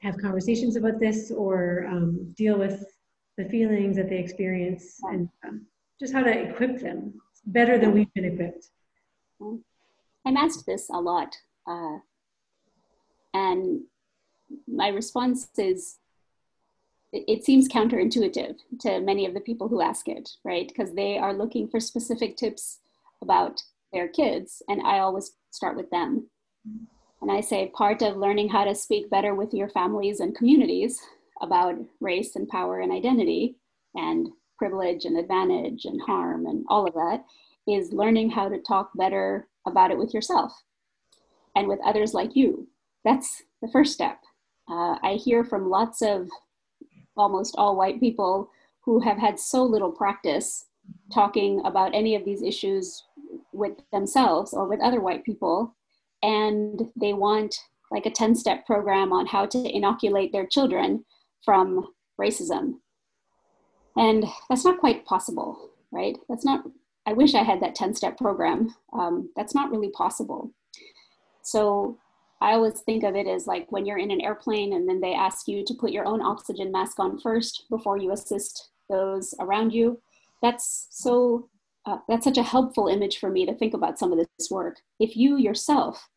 have 0.00 0.16
conversations 0.18 0.76
about 0.76 1.00
this 1.00 1.30
or 1.30 1.86
um, 1.90 2.32
deal 2.36 2.58
with 2.58 2.84
the 3.36 3.44
feelings 3.46 3.96
that 3.96 4.08
they 4.08 4.18
experience 4.18 5.00
and 5.10 5.28
um, 5.46 5.66
just 6.00 6.12
how 6.12 6.22
to 6.22 6.30
equip 6.30 6.80
them 6.80 7.14
better 7.46 7.78
than 7.78 7.92
we've 7.92 8.12
been 8.14 8.24
equipped. 8.24 8.68
I'm 10.26 10.36
asked 10.36 10.66
this 10.66 10.88
a 10.90 11.00
lot. 11.00 11.36
Uh, 11.66 11.98
and 13.32 13.82
my 14.66 14.88
response 14.88 15.48
is 15.58 15.98
it, 17.12 17.24
it 17.28 17.44
seems 17.44 17.68
counterintuitive 17.68 18.56
to 18.80 19.00
many 19.00 19.26
of 19.26 19.34
the 19.34 19.40
people 19.40 19.68
who 19.68 19.80
ask 19.82 20.08
it, 20.08 20.30
right? 20.44 20.68
Because 20.68 20.94
they 20.94 21.18
are 21.18 21.34
looking 21.34 21.68
for 21.68 21.80
specific 21.80 22.36
tips 22.36 22.80
about 23.22 23.62
their 23.92 24.08
kids, 24.08 24.62
and 24.68 24.82
I 24.82 24.98
always 24.98 25.32
start 25.50 25.76
with 25.76 25.90
them. 25.90 26.28
And 27.22 27.30
I 27.30 27.40
say 27.40 27.70
part 27.74 28.02
of 28.02 28.16
learning 28.16 28.48
how 28.50 28.64
to 28.64 28.74
speak 28.74 29.08
better 29.08 29.34
with 29.34 29.54
your 29.54 29.68
families 29.68 30.20
and 30.20 30.36
communities 30.36 31.00
about 31.40 31.76
race 32.00 32.36
and 32.36 32.48
power 32.48 32.80
and 32.80 32.92
identity 32.92 33.56
and 33.94 34.28
privilege 34.58 35.04
and 35.04 35.18
advantage 35.18 35.84
and 35.84 36.00
harm 36.02 36.46
and 36.46 36.64
all 36.68 36.86
of 36.86 36.94
that 36.94 37.24
is 37.66 37.92
learning 37.92 38.30
how 38.30 38.48
to 38.48 38.60
talk 38.60 38.90
better 38.94 39.48
about 39.66 39.90
it 39.90 39.98
with 39.98 40.12
yourself 40.12 40.52
and 41.56 41.68
with 41.68 41.80
others 41.84 42.14
like 42.14 42.36
you. 42.36 42.68
That's 43.04 43.42
the 43.62 43.68
first 43.68 43.92
step. 43.92 44.18
Uh, 44.68 44.96
I 45.02 45.18
hear 45.22 45.44
from 45.44 45.70
lots 45.70 46.02
of 46.02 46.28
almost 47.16 47.54
all 47.56 47.76
white 47.76 48.00
people 48.00 48.50
who 48.84 49.00
have 49.00 49.18
had 49.18 49.38
so 49.38 49.62
little 49.62 49.92
practice 49.92 50.66
talking 51.12 51.62
about 51.64 51.94
any 51.94 52.14
of 52.14 52.24
these 52.24 52.42
issues 52.42 53.02
with 53.52 53.72
themselves 53.92 54.52
or 54.52 54.66
with 54.68 54.80
other 54.80 55.00
white 55.00 55.24
people, 55.24 55.74
and 56.22 56.82
they 56.96 57.12
want 57.12 57.56
like 57.90 58.06
a 58.06 58.10
10 58.10 58.34
step 58.34 58.66
program 58.66 59.12
on 59.12 59.26
how 59.26 59.46
to 59.46 59.76
inoculate 59.76 60.32
their 60.32 60.46
children 60.46 61.04
from 61.44 61.86
racism. 62.20 62.74
And 63.96 64.24
that's 64.48 64.64
not 64.64 64.80
quite 64.80 65.04
possible, 65.06 65.70
right? 65.92 66.16
That's 66.28 66.44
not 66.44 66.64
I 67.06 67.12
wish 67.12 67.34
I 67.34 67.42
had 67.42 67.60
that 67.60 67.74
10 67.74 67.94
step 67.94 68.16
program. 68.16 68.74
Um, 68.92 69.30
that's 69.36 69.54
not 69.54 69.70
really 69.70 69.90
possible. 69.90 70.50
So 71.42 71.98
I 72.40 72.52
always 72.52 72.80
think 72.80 73.04
of 73.04 73.14
it 73.14 73.26
as 73.26 73.46
like 73.46 73.70
when 73.70 73.84
you're 73.84 73.98
in 73.98 74.10
an 74.10 74.20
airplane 74.20 74.72
and 74.72 74.88
then 74.88 75.00
they 75.00 75.14
ask 75.14 75.46
you 75.46 75.64
to 75.64 75.74
put 75.74 75.92
your 75.92 76.06
own 76.06 76.22
oxygen 76.22 76.72
mask 76.72 76.98
on 76.98 77.18
first 77.18 77.64
before 77.70 77.98
you 77.98 78.12
assist 78.12 78.70
those 78.88 79.34
around 79.38 79.72
you. 79.72 80.00
That's 80.42 80.88
so, 80.90 81.48
uh, 81.86 81.98
that's 82.08 82.24
such 82.24 82.38
a 82.38 82.42
helpful 82.42 82.88
image 82.88 83.18
for 83.18 83.30
me 83.30 83.44
to 83.46 83.54
think 83.54 83.74
about 83.74 83.98
some 83.98 84.12
of 84.12 84.18
this 84.18 84.50
work. 84.50 84.80
If 84.98 85.16
you 85.16 85.36
yourself 85.36 86.08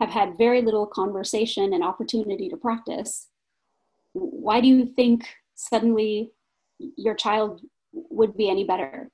have 0.00 0.10
had 0.10 0.36
very 0.36 0.62
little 0.62 0.86
conversation 0.86 1.72
and 1.72 1.84
opportunity 1.84 2.48
to 2.48 2.56
practice, 2.56 3.28
why 4.12 4.60
do 4.60 4.66
you 4.66 4.86
think 4.86 5.24
suddenly 5.54 6.32
your 6.78 7.14
child 7.14 7.60
would 7.92 8.36
be 8.36 8.48
any 8.48 8.64
better? 8.64 9.10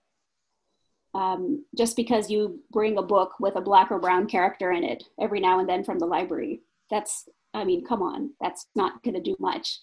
um, 1.15 1.65
just 1.77 1.97
because 1.97 2.31
you 2.31 2.61
bring 2.71 2.99
a 2.99 3.03
book 3.03 3.35
with 3.41 3.57
a 3.57 3.61
black 3.61 3.91
or 3.91 3.99
brown 3.99 4.27
character 4.27 4.73
in 4.73 4.85
it 4.85 5.03
every 5.21 5.41
now 5.41 5.59
and 5.59 5.69
then 5.69 5.85
from 5.85 5.99
the 5.99 6.07
library. 6.07 6.63
That's, 6.91 7.29
I 7.53 7.65
mean, 7.65 7.85
come 7.85 8.03
on, 8.03 8.31
that's 8.41 8.67
not 8.75 9.03
going 9.03 9.15
to 9.15 9.21
do 9.21 9.37
much, 9.41 9.81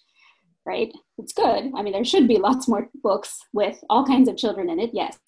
right? 0.64 0.92
It's 1.18 1.32
good. 1.32 1.70
I 1.76 1.82
mean, 1.82 1.92
there 1.92 2.04
should 2.04 2.28
be 2.28 2.38
lots 2.38 2.68
more 2.68 2.88
books 3.02 3.40
with 3.52 3.82
all 3.90 4.06
kinds 4.06 4.28
of 4.28 4.36
children 4.36 4.70
in 4.70 4.78
it, 4.80 4.90
yes. 4.92 5.18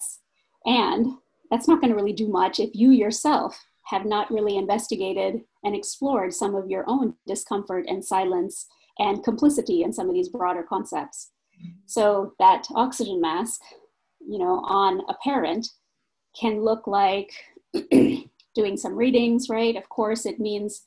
And 0.65 1.17
that's 1.49 1.67
not 1.67 1.81
going 1.81 1.89
to 1.91 1.95
really 1.95 2.13
do 2.13 2.27
much 2.27 2.59
if 2.59 2.71
you 2.73 2.91
yourself 2.91 3.59
have 3.85 4.05
not 4.05 4.31
really 4.31 4.57
investigated 4.57 5.41
and 5.63 5.75
explored 5.75 6.33
some 6.33 6.55
of 6.55 6.69
your 6.69 6.85
own 6.87 7.15
discomfort 7.27 7.85
and 7.87 8.03
silence 8.03 8.67
and 8.99 9.23
complicity 9.23 9.83
in 9.83 9.91
some 9.91 10.07
of 10.07 10.13
these 10.13 10.29
broader 10.29 10.63
concepts. 10.63 11.30
So 11.85 12.33
that 12.39 12.67
oxygen 12.75 13.19
mask, 13.19 13.61
you 14.19 14.39
know, 14.39 14.61
on 14.65 15.01
a 15.09 15.13
parent 15.23 15.67
can 16.39 16.61
look 16.61 16.87
like 16.87 17.31
doing 18.55 18.77
some 18.77 18.95
readings, 18.95 19.49
right? 19.49 19.75
Of 19.75 19.89
course, 19.89 20.25
it 20.25 20.39
means 20.39 20.85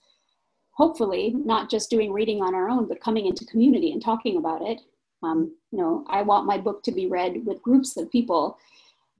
hopefully 0.72 1.34
not 1.36 1.70
just 1.70 1.90
doing 1.90 2.12
reading 2.12 2.42
on 2.42 2.54
our 2.54 2.68
own, 2.68 2.88
but 2.88 3.00
coming 3.00 3.26
into 3.26 3.46
community 3.46 3.92
and 3.92 4.02
talking 4.02 4.36
about 4.36 4.62
it. 4.62 4.80
Um, 5.22 5.56
you 5.70 5.78
know, 5.78 6.04
I 6.08 6.22
want 6.22 6.46
my 6.46 6.58
book 6.58 6.82
to 6.84 6.92
be 6.92 7.06
read 7.06 7.44
with 7.44 7.62
groups 7.62 7.96
of 7.96 8.10
people 8.10 8.58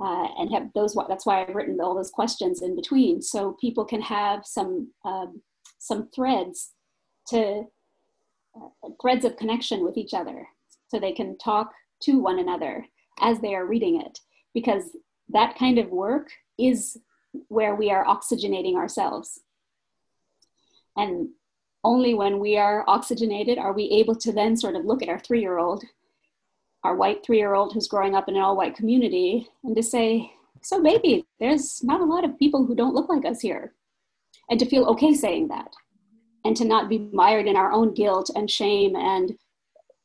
uh, 0.01 0.29
and 0.39 0.53
have 0.53 0.71
those. 0.75 0.97
That's 1.09 1.25
why 1.25 1.43
I've 1.43 1.55
written 1.55 1.81
all 1.81 1.95
those 1.95 2.11
questions 2.11 2.63
in 2.63 2.77
between, 2.77 3.23
so 3.23 3.57
people 3.61 3.85
can 3.85 4.03
have 4.03 4.45
some 4.45 4.91
um, 5.05 5.41
some 5.79 6.09
threads 6.15 6.73
to 7.29 7.65
uh, 8.57 8.89
threads 9.01 9.25
of 9.25 9.37
connection 9.37 9.85
with 9.85 9.97
each 9.97 10.13
other, 10.13 10.47
so 10.95 11.01
they 11.01 11.13
can 11.13 11.37
talk 11.39 11.73
to 12.03 12.21
one 12.21 12.39
another 12.39 12.87
as 13.21 13.41
they 13.41 13.53
are 13.53 13.67
reading 13.67 14.01
it. 14.01 14.21
Because 14.55 14.97
that 15.31 15.59
kind 15.59 15.79
of 15.79 15.89
work 15.89 16.31
is 16.57 16.97
where 17.49 17.75
we 17.75 17.91
are 17.91 18.05
oxygenating 18.05 18.77
ourselves. 18.77 19.41
And 20.97 21.31
only 21.83 22.15
when 22.15 22.39
we 22.39 22.57
are 22.57 22.85
oxygenated 22.87 23.59
are 23.59 23.73
we 23.73 23.91
able 23.91 24.15
to 24.15 24.31
then 24.31 24.57
sort 24.57 24.77
of 24.77 24.85
look 24.85 25.03
at 25.03 25.09
our 25.09 25.19
three 25.19 25.41
year 25.41 25.59
old, 25.59 25.83
our 26.85 26.95
white 26.95 27.25
three 27.25 27.39
year 27.39 27.55
old 27.55 27.73
who's 27.73 27.89
growing 27.89 28.15
up 28.15 28.29
in 28.29 28.37
an 28.37 28.43
all 28.43 28.57
white 28.57 28.77
community, 28.77 29.49
and 29.65 29.75
to 29.75 29.83
say, 29.83 30.31
so 30.63 30.79
maybe 30.79 31.27
there's 31.41 31.83
not 31.83 32.01
a 32.01 32.05
lot 32.05 32.25
of 32.25 32.39
people 32.39 32.65
who 32.65 32.77
don't 32.77 32.95
look 32.95 33.09
like 33.09 33.25
us 33.25 33.41
here. 33.41 33.75
And 34.49 34.61
to 34.61 34.67
feel 34.67 34.85
okay 34.91 35.13
saying 35.13 35.49
that. 35.49 35.73
And 36.45 36.57
to 36.57 36.65
not 36.65 36.89
be 36.89 37.11
mired 37.13 37.47
in 37.47 37.57
our 37.57 37.73
own 37.73 37.95
guilt 37.95 38.31
and 38.37 38.49
shame 38.49 38.95
and 38.95 39.37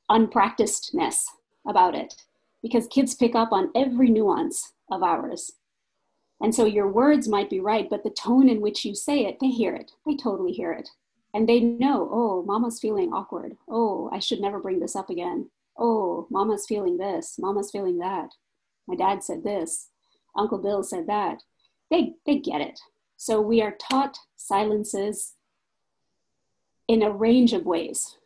unpracticedness 0.09 1.25
about 1.67 1.95
it. 1.95 2.15
Because 2.61 2.87
kids 2.87 3.15
pick 3.15 3.35
up 3.35 3.51
on 3.51 3.71
every 3.75 4.09
nuance 4.09 4.73
of 4.91 5.03
ours. 5.03 5.53
And 6.41 6.55
so 6.55 6.65
your 6.65 6.87
words 6.87 7.27
might 7.27 7.49
be 7.49 7.59
right, 7.59 7.89
but 7.89 8.03
the 8.03 8.09
tone 8.09 8.47
in 8.49 8.61
which 8.61 8.85
you 8.85 8.95
say 8.95 9.25
it, 9.25 9.39
they 9.39 9.49
hear 9.49 9.75
it. 9.75 9.91
They 10.05 10.15
totally 10.15 10.51
hear 10.51 10.71
it. 10.71 10.89
And 11.33 11.47
they 11.47 11.59
know, 11.59 12.09
oh, 12.11 12.43
mama's 12.43 12.79
feeling 12.79 13.13
awkward. 13.13 13.55
Oh, 13.67 14.09
I 14.11 14.19
should 14.19 14.39
never 14.39 14.59
bring 14.59 14.79
this 14.79 14.95
up 14.95 15.09
again. 15.09 15.49
Oh, 15.77 16.27
mama's 16.29 16.65
feeling 16.65 16.97
this. 16.97 17.37
Mama's 17.37 17.71
feeling 17.71 17.99
that. 17.99 18.31
My 18.87 18.95
dad 18.95 19.23
said 19.23 19.43
this. 19.43 19.89
Uncle 20.35 20.57
Bill 20.57 20.83
said 20.83 21.07
that. 21.07 21.43
They, 21.91 22.13
they 22.25 22.39
get 22.39 22.61
it. 22.61 22.79
So 23.17 23.41
we 23.41 23.61
are 23.61 23.75
taught 23.79 24.17
silences 24.35 25.33
in 26.87 27.03
a 27.03 27.11
range 27.11 27.53
of 27.53 27.65
ways, 27.65 28.17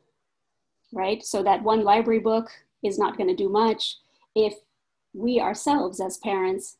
right? 0.93 1.23
So 1.23 1.43
that 1.43 1.63
one 1.63 1.83
library 1.83 2.19
book 2.19 2.49
is 2.83 2.97
not 2.97 3.17
going 3.17 3.29
to 3.29 3.35
do 3.35 3.49
much 3.49 3.97
if 4.35 4.53
we 5.13 5.39
ourselves 5.39 5.99
as 5.99 6.17
parents 6.17 6.77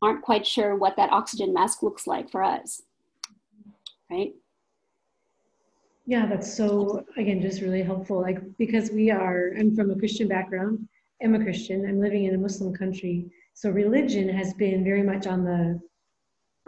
aren't 0.00 0.22
quite 0.22 0.46
sure 0.46 0.74
what 0.74 0.96
that 0.96 1.12
oxygen 1.12 1.52
mask 1.52 1.82
looks 1.82 2.06
like 2.06 2.30
for 2.30 2.42
us, 2.42 2.82
right? 4.10 4.34
Yeah, 6.06 6.26
that's 6.26 6.52
so, 6.52 7.04
again, 7.16 7.40
just 7.40 7.62
really 7.62 7.82
helpful. 7.82 8.20
Like, 8.20 8.40
because 8.58 8.90
we 8.90 9.10
are, 9.10 9.52
I'm 9.56 9.76
from 9.76 9.92
a 9.92 9.96
Christian 9.96 10.26
background, 10.26 10.88
I'm 11.22 11.36
a 11.36 11.42
Christian, 11.42 11.86
I'm 11.86 12.00
living 12.00 12.24
in 12.24 12.34
a 12.34 12.38
Muslim 12.38 12.74
country. 12.74 13.30
So 13.54 13.70
religion 13.70 14.28
has 14.28 14.54
been 14.54 14.82
very 14.82 15.02
much 15.02 15.26
on 15.26 15.44
the 15.44 15.80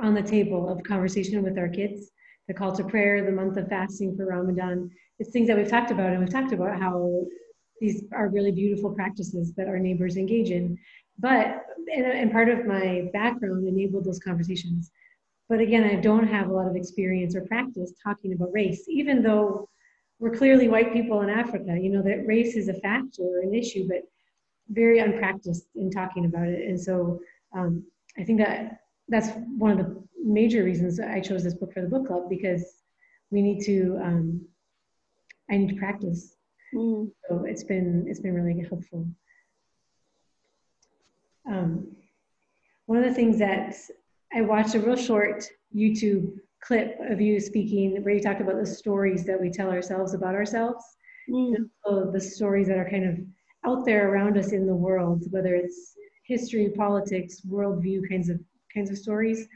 on 0.01 0.13
the 0.13 0.23
table 0.23 0.69
of 0.69 0.83
conversation 0.83 1.43
with 1.43 1.57
our 1.57 1.69
kids. 1.69 2.11
The 2.49 2.55
call 2.55 2.73
to 2.73 2.85
prayer, 2.85 3.25
the 3.25 3.33
month 3.33 3.57
of 3.57 3.69
fasting 3.69 4.17
for 4.17 4.27
Ramadan. 4.27 4.91
It's 5.19 5.31
things 5.31 5.49
that 5.49 5.57
we've 5.57 5.69
talked 5.69 5.91
about, 5.91 6.11
and 6.11 6.21
we've 6.21 6.31
talked 6.31 6.53
about 6.53 6.79
how 6.79 7.25
these 7.81 8.05
are 8.13 8.29
really 8.29 8.53
beautiful 8.53 8.95
practices 8.95 9.55
that 9.55 9.69
our 9.69 9.79
neighbors 9.79 10.17
engage 10.17 10.51
in. 10.51 10.79
But 11.19 11.65
and, 11.93 12.05
and 12.05 12.33
part 12.33 12.49
of 12.49 12.67
my 12.67 13.09
background 13.13 13.67
enabled 13.67 14.05
those 14.05 14.19
conversations. 14.19 14.91
But 15.49 15.61
again, 15.61 15.85
I 15.85 15.97
don't 15.97 16.27
have 16.27 16.49
a 16.49 16.53
lot 16.53 16.67
of 16.67 16.77
experience 16.77 17.37
or 17.37 17.43
practice 17.43 17.93
talking 18.03 18.33
about 18.33 18.53
race, 18.53 18.85
even 18.89 19.23
though 19.23 19.69
we're 20.19 20.35
clearly 20.35 20.69
white 20.69 20.93
people 20.93 21.21
in 21.21 21.29
Africa. 21.29 21.77
You 21.79 21.91
know 21.91 22.03
that 22.03 22.27
race 22.27 22.57
is 22.57 22.69
a 22.69 22.75
factor 22.75 23.23
or 23.23 23.41
an 23.41 23.55
issue, 23.55 23.87
but 23.89 24.03
very 24.69 24.99
unpracticed 24.99 25.67
in 25.77 25.91
talking 25.91 26.25
about 26.25 26.49
it. 26.49 26.67
And 26.69 26.81
so 26.81 27.21
um, 27.55 27.85
I 28.19 28.25
think 28.25 28.39
that 28.39 28.79
that's 29.09 29.29
one 29.59 29.73
of 29.73 29.79
the 29.79 30.03
major 30.23 30.65
reasons 30.65 30.99
I 30.99 31.21
chose 31.21 31.45
this 31.45 31.55
book 31.55 31.73
for 31.73 31.83
the 31.83 31.89
book 31.89 32.07
club 32.07 32.29
because 32.29 32.65
we 33.31 33.43
need 33.43 33.65
to 33.65 33.99
um, 34.03 34.41
I 35.51 35.57
need 35.59 35.71
to 35.71 35.77
practice. 35.77 36.37
Mm. 36.75 37.11
So 37.29 37.45
it's 37.45 37.65
been 37.65 38.07
it's 38.09 38.21
been 38.21 38.35
really 38.35 38.67
helpful. 38.69 39.07
Um, 41.47 41.89
one 42.87 42.99
of 42.99 43.05
the 43.05 43.15
things 43.15 43.39
that 43.39 43.75
I 44.33 44.41
watched 44.41 44.75
a 44.75 44.81
real 44.81 44.97
short 44.97 45.45
YouTube 45.75 46.33
clip 46.63 46.99
of 47.11 47.21
you 47.21 47.39
speaking 47.41 48.03
where 48.03 48.15
you 48.15 48.23
talked 48.23 48.41
about 48.41 48.59
the 48.59 48.67
stories 48.67 49.25
that 49.25 49.41
we 49.41 49.51
tell 49.51 49.71
ourselves 49.71 50.15
about 50.15 50.35
ourselves. 50.35 50.85
Mm. 51.31 51.71
so 51.83 52.11
the 52.13 52.21
stories 52.21 52.69
that 52.69 52.77
are 52.77 52.91
kind 52.91 53.09
of 53.09 53.19
out 53.65 53.87
there 53.87 54.13
around 54.13 54.37
us 54.37 54.53
in 54.53 54.67
the 54.67 54.75
world, 54.75 55.25
whether 55.31 55.55
it's 55.55 55.95
history, 56.27 56.71
politics, 56.77 57.41
worldview 57.49 58.07
kinds 58.09 58.29
of 58.29 58.39
kinds 58.75 58.91
of 58.91 58.99
stories. 58.99 59.47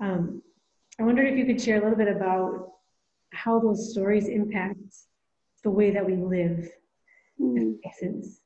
Um, 0.00 0.42
I 0.98 1.02
wondered 1.02 1.26
if 1.26 1.38
you 1.38 1.44
could 1.44 1.60
share 1.60 1.78
a 1.78 1.82
little 1.82 1.98
bit 1.98 2.08
about 2.08 2.72
how 3.32 3.58
those 3.58 3.90
stories 3.90 4.28
impact 4.28 4.78
the 5.62 5.70
way 5.70 5.90
that 5.90 6.04
we 6.04 6.16
live, 6.16 6.68
mm. 7.40 7.76
sense, 7.98 8.40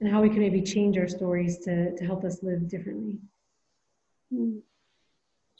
and 0.00 0.10
how 0.10 0.22
we 0.22 0.28
can 0.28 0.40
maybe 0.40 0.62
change 0.62 0.98
our 0.98 1.08
stories 1.08 1.58
to, 1.58 1.94
to 1.96 2.04
help 2.04 2.24
us 2.24 2.42
live 2.42 2.68
differently. 2.68 3.18
Mm. 4.32 4.60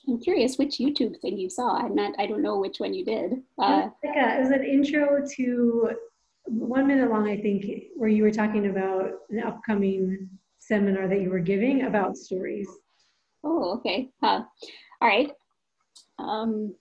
I'm 0.09 0.19
curious 0.21 0.57
which 0.57 0.79
YouTube 0.79 1.21
thing 1.21 1.37
you 1.37 1.51
saw. 1.51 1.77
I'm 1.77 1.95
not. 1.95 2.15
I 2.19 2.27
don't 2.27 2.43
know 2.43 2.59
which 2.59 2.81
one 2.81 2.95
you 2.95 3.05
did. 3.05 3.43
Uh, 3.59 3.89
like 4.03 4.17
a, 4.17 4.39
it 4.39 4.41
was 4.41 4.51
an 4.51 4.65
intro 4.65 5.25
to 5.37 5.91
one 6.47 6.87
minute 6.87 7.11
long, 7.11 7.29
I 7.29 7.37
think, 7.37 7.67
where 7.97 8.09
you 8.09 8.23
were 8.23 8.31
talking 8.31 8.67
about 8.69 9.11
an 9.29 9.41
upcoming 9.41 10.29
seminar 10.59 11.07
that 11.07 11.21
you 11.21 11.31
were 11.31 11.39
giving 11.39 11.85
about 11.85 12.17
stories. 12.17 12.69
Oh, 13.43 13.75
okay. 13.79 14.11
All 14.23 14.49
right. 15.01 15.31
Um, 16.19 16.75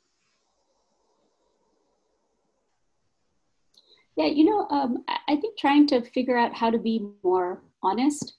yeah, 4.15 4.25
you 4.25 4.43
know, 4.43 4.67
um, 4.69 5.03
I 5.07 5.37
think 5.37 5.57
trying 5.57 5.87
to 5.87 6.01
figure 6.01 6.37
out 6.37 6.53
how 6.53 6.69
to 6.69 6.77
be 6.77 7.07
more 7.23 7.61
honest 7.81 8.33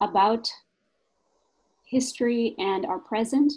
about 0.00 0.48
history 1.84 2.54
and 2.58 2.86
our 2.86 2.98
present 2.98 3.52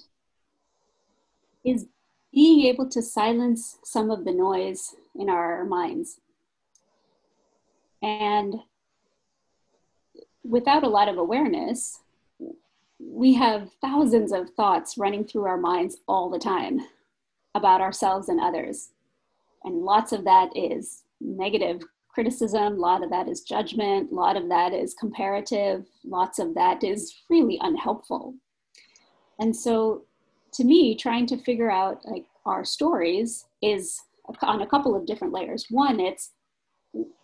is 1.63 1.85
being 2.33 2.65
able 2.65 2.89
to 2.89 3.01
silence 3.01 3.77
some 3.83 4.09
of 4.09 4.25
the 4.25 4.31
noise 4.31 4.95
in 5.15 5.29
our 5.29 5.65
minds. 5.65 6.19
And 8.01 8.55
without 10.43 10.83
a 10.83 10.89
lot 10.89 11.07
of 11.07 11.17
awareness, 11.17 11.99
we 13.03 13.33
have 13.33 13.69
thousands 13.81 14.31
of 14.31 14.49
thoughts 14.51 14.97
running 14.97 15.25
through 15.25 15.45
our 15.45 15.57
minds 15.57 15.97
all 16.07 16.29
the 16.29 16.39
time 16.39 16.79
about 17.55 17.81
ourselves 17.81 18.29
and 18.29 18.39
others. 18.39 18.89
And 19.63 19.83
lots 19.83 20.11
of 20.11 20.23
that 20.25 20.49
is 20.55 21.03
negative 21.19 21.81
criticism, 22.09 22.73
a 22.73 22.79
lot 22.79 23.03
of 23.03 23.09
that 23.09 23.27
is 23.27 23.41
judgment, 23.41 24.11
a 24.11 24.15
lot 24.15 24.35
of 24.35 24.49
that 24.49 24.73
is 24.73 24.93
comparative, 24.93 25.85
lots 26.03 26.39
of 26.39 26.53
that 26.55 26.83
is 26.83 27.13
really 27.29 27.57
unhelpful. 27.61 28.35
And 29.39 29.55
so 29.55 30.03
to 30.53 30.63
me, 30.63 30.95
trying 30.95 31.25
to 31.27 31.37
figure 31.37 31.71
out 31.71 32.01
like 32.05 32.25
our 32.45 32.65
stories 32.65 33.45
is 33.61 34.01
on 34.41 34.61
a 34.61 34.67
couple 34.67 34.95
of 34.95 35.05
different 35.05 35.33
layers. 35.33 35.67
One, 35.69 35.99
it's 35.99 36.31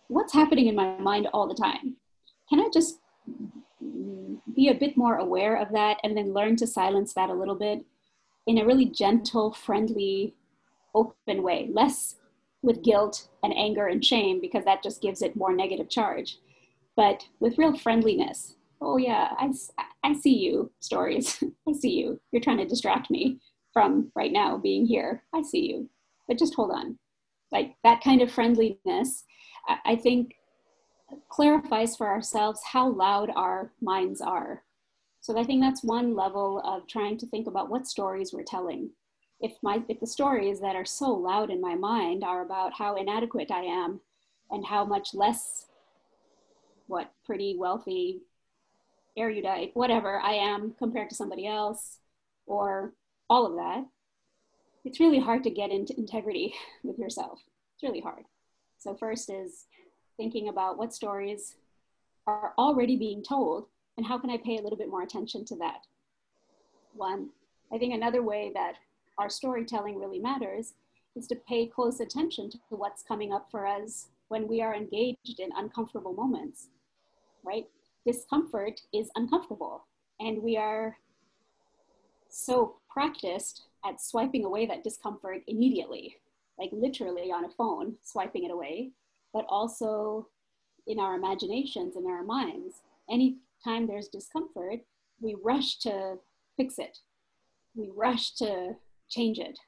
what's 0.08 0.32
happening 0.32 0.66
in 0.66 0.74
my 0.74 0.96
mind 0.98 1.28
all 1.32 1.46
the 1.46 1.54
time? 1.54 1.96
Can 2.48 2.60
I 2.60 2.68
just 2.72 2.98
be 4.54 4.68
a 4.68 4.74
bit 4.74 4.96
more 4.96 5.16
aware 5.16 5.56
of 5.56 5.72
that 5.72 5.98
and 6.02 6.16
then 6.16 6.32
learn 6.32 6.56
to 6.56 6.66
silence 6.66 7.14
that 7.14 7.30
a 7.30 7.34
little 7.34 7.54
bit 7.54 7.84
in 8.46 8.58
a 8.58 8.64
really 8.64 8.86
gentle, 8.86 9.52
friendly, 9.52 10.34
open 10.94 11.42
way, 11.42 11.68
less 11.72 12.16
with 12.62 12.82
guilt 12.82 13.28
and 13.42 13.56
anger 13.56 13.86
and 13.86 14.04
shame 14.04 14.40
because 14.40 14.64
that 14.64 14.82
just 14.82 15.02
gives 15.02 15.22
it 15.22 15.36
more 15.36 15.54
negative 15.54 15.88
charge, 15.88 16.38
but 16.96 17.26
with 17.40 17.58
real 17.58 17.76
friendliness. 17.76 18.54
Oh, 18.80 18.96
yeah, 18.96 19.32
I, 19.38 19.52
I 20.04 20.14
see 20.14 20.36
you, 20.38 20.70
stories. 20.80 21.42
I 21.68 21.72
see 21.72 21.90
you. 21.90 22.20
You're 22.32 22.42
trying 22.42 22.58
to 22.58 22.64
distract 22.64 23.10
me 23.10 23.38
from 23.72 24.10
right 24.14 24.32
now 24.32 24.56
being 24.56 24.86
here. 24.86 25.22
I 25.34 25.42
see 25.42 25.70
you, 25.70 25.90
but 26.26 26.38
just 26.38 26.54
hold 26.54 26.70
on. 26.70 26.98
Like 27.52 27.74
that 27.82 28.02
kind 28.02 28.22
of 28.22 28.30
friendliness 28.30 29.24
I 29.84 29.96
think 29.96 30.34
clarifies 31.28 31.96
for 31.96 32.08
ourselves 32.08 32.60
how 32.64 32.88
loud 32.88 33.30
our 33.34 33.72
minds 33.80 34.20
are. 34.20 34.64
So 35.20 35.38
I 35.38 35.44
think 35.44 35.62
that's 35.62 35.82
one 35.82 36.14
level 36.14 36.60
of 36.64 36.86
trying 36.86 37.18
to 37.18 37.26
think 37.26 37.46
about 37.46 37.70
what 37.70 37.86
stories 37.86 38.32
we're 38.32 38.44
telling. 38.44 38.90
If 39.40 39.52
my 39.62 39.82
if 39.88 40.00
the 40.00 40.06
stories 40.06 40.60
that 40.60 40.76
are 40.76 40.84
so 40.84 41.10
loud 41.12 41.50
in 41.50 41.60
my 41.60 41.74
mind 41.74 42.24
are 42.24 42.44
about 42.44 42.72
how 42.72 42.96
inadequate 42.96 43.50
I 43.50 43.62
am 43.62 44.00
and 44.50 44.66
how 44.66 44.84
much 44.84 45.14
less 45.14 45.66
what 46.86 47.12
pretty 47.24 47.56
wealthy 47.58 48.22
erudite 49.18 49.72
whatever 49.74 50.20
I 50.20 50.34
am 50.34 50.74
compared 50.78 51.10
to 51.10 51.16
somebody 51.16 51.46
else 51.46 51.98
or 52.46 52.94
all 53.28 53.46
of 53.46 53.56
that, 53.56 53.84
it's 54.84 55.00
really 55.00 55.18
hard 55.18 55.44
to 55.44 55.50
get 55.50 55.70
into 55.70 55.98
integrity 55.98 56.54
with 56.84 56.98
yourself. 56.98 57.40
It's 57.74 57.82
really 57.82 58.00
hard. 58.00 58.24
So 58.78 58.94
first 58.94 59.28
is 59.28 59.66
thinking 60.18 60.48
about 60.48 60.76
what 60.76 60.92
stories 60.92 61.56
are 62.26 62.52
already 62.58 62.96
being 62.96 63.22
told 63.22 63.68
and 63.96 64.06
how 64.06 64.18
can 64.18 64.28
I 64.28 64.36
pay 64.36 64.58
a 64.58 64.62
little 64.62 64.76
bit 64.76 64.90
more 64.90 65.02
attention 65.02 65.46
to 65.46 65.56
that. 65.56 65.86
One, 66.92 67.30
I 67.72 67.78
think 67.78 67.94
another 67.94 68.22
way 68.22 68.50
that 68.54 68.74
our 69.16 69.30
storytelling 69.30 69.98
really 69.98 70.18
matters 70.18 70.74
is 71.16 71.26
to 71.28 71.36
pay 71.48 71.66
close 71.66 72.00
attention 72.00 72.50
to 72.50 72.58
what's 72.68 73.02
coming 73.02 73.32
up 73.32 73.48
for 73.50 73.66
us 73.66 74.08
when 74.28 74.46
we 74.46 74.60
are 74.60 74.74
engaged 74.74 75.40
in 75.40 75.48
uncomfortable 75.56 76.12
moments, 76.12 76.68
right? 77.42 77.64
Discomfort 78.06 78.82
is 78.92 79.10
uncomfortable 79.16 79.86
and 80.20 80.42
we 80.42 80.56
are 80.56 80.98
so 82.28 82.76
practiced 82.90 83.62
at 83.84 84.00
swiping 84.00 84.44
away 84.44 84.66
that 84.66 84.84
discomfort 84.84 85.42
immediately 85.46 86.16
like 86.58 86.70
literally 86.72 87.30
on 87.30 87.44
a 87.44 87.48
phone, 87.48 87.94
swiping 88.02 88.44
it 88.44 88.50
away, 88.50 88.90
but 89.32 89.44
also 89.48 90.28
in 90.86 90.98
our 90.98 91.14
imaginations 91.14 91.96
and 91.96 92.06
our 92.06 92.24
minds. 92.24 92.82
Anytime 93.10 93.86
there's 93.86 94.08
discomfort, 94.08 94.80
we 95.20 95.36
rush 95.42 95.78
to 95.78 96.16
fix 96.56 96.78
it. 96.78 96.98
We 97.74 97.90
rush 97.94 98.32
to 98.36 98.76
change 99.08 99.38
it. 99.38 99.58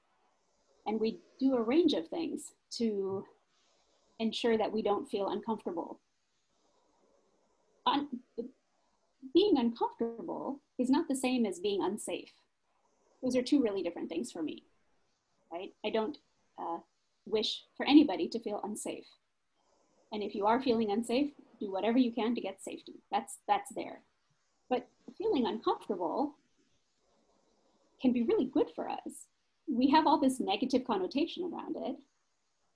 And 0.86 0.98
we 0.98 1.18
do 1.38 1.54
a 1.54 1.62
range 1.62 1.92
of 1.92 2.08
things 2.08 2.52
to 2.78 3.24
ensure 4.18 4.56
that 4.58 4.72
we 4.72 4.82
don't 4.82 5.08
feel 5.08 5.28
uncomfortable. 5.28 6.00
Un- 7.86 8.08
being 9.34 9.58
uncomfortable 9.58 10.60
is 10.78 10.90
not 10.90 11.08
the 11.08 11.16
same 11.16 11.44
as 11.44 11.60
being 11.60 11.82
unsafe. 11.82 12.32
Those 13.22 13.36
are 13.36 13.42
two 13.42 13.62
really 13.62 13.82
different 13.82 14.08
things 14.08 14.32
for 14.32 14.42
me, 14.42 14.64
right? 15.52 15.72
I 15.84 15.90
don't 15.90 16.16
uh, 16.58 16.78
wish 17.26 17.64
for 17.76 17.86
anybody 17.86 18.28
to 18.28 18.40
feel 18.40 18.60
unsafe. 18.64 19.06
And 20.12 20.22
if 20.22 20.34
you 20.34 20.46
are 20.46 20.62
feeling 20.62 20.90
unsafe, 20.90 21.30
do 21.58 21.70
whatever 21.70 21.98
you 21.98 22.12
can 22.12 22.34
to 22.34 22.40
get 22.40 22.62
safety. 22.62 22.94
That's 23.12 23.38
that's 23.46 23.72
there. 23.74 24.00
But 24.68 24.88
feeling 25.16 25.46
uncomfortable 25.46 26.36
can 28.00 28.12
be 28.12 28.22
really 28.22 28.46
good 28.46 28.70
for 28.74 28.88
us. 28.88 29.26
We 29.68 29.90
have 29.90 30.06
all 30.06 30.18
this 30.18 30.40
negative 30.40 30.84
connotation 30.86 31.44
around 31.44 31.76
it, 31.76 31.96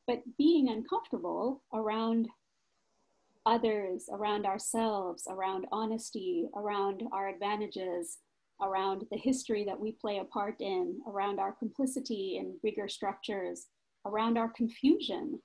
but 0.06 0.22
being 0.36 0.68
uncomfortable 0.68 1.62
around 1.72 2.28
others, 3.46 4.08
around 4.10 4.46
ourselves, 4.46 5.26
around 5.28 5.66
honesty, 5.72 6.48
around 6.56 7.02
our 7.12 7.28
advantages, 7.28 8.18
around 8.62 9.04
the 9.10 9.18
history 9.18 9.64
that 9.64 9.78
we 9.78 9.92
play 9.92 10.18
a 10.18 10.24
part 10.24 10.60
in, 10.60 11.00
around 11.08 11.40
our 11.40 11.52
complicity 11.52 12.36
in 12.38 12.56
bigger 12.62 12.88
structures, 12.88 13.66
around 14.06 14.38
our 14.38 14.48
confusion. 14.50 15.40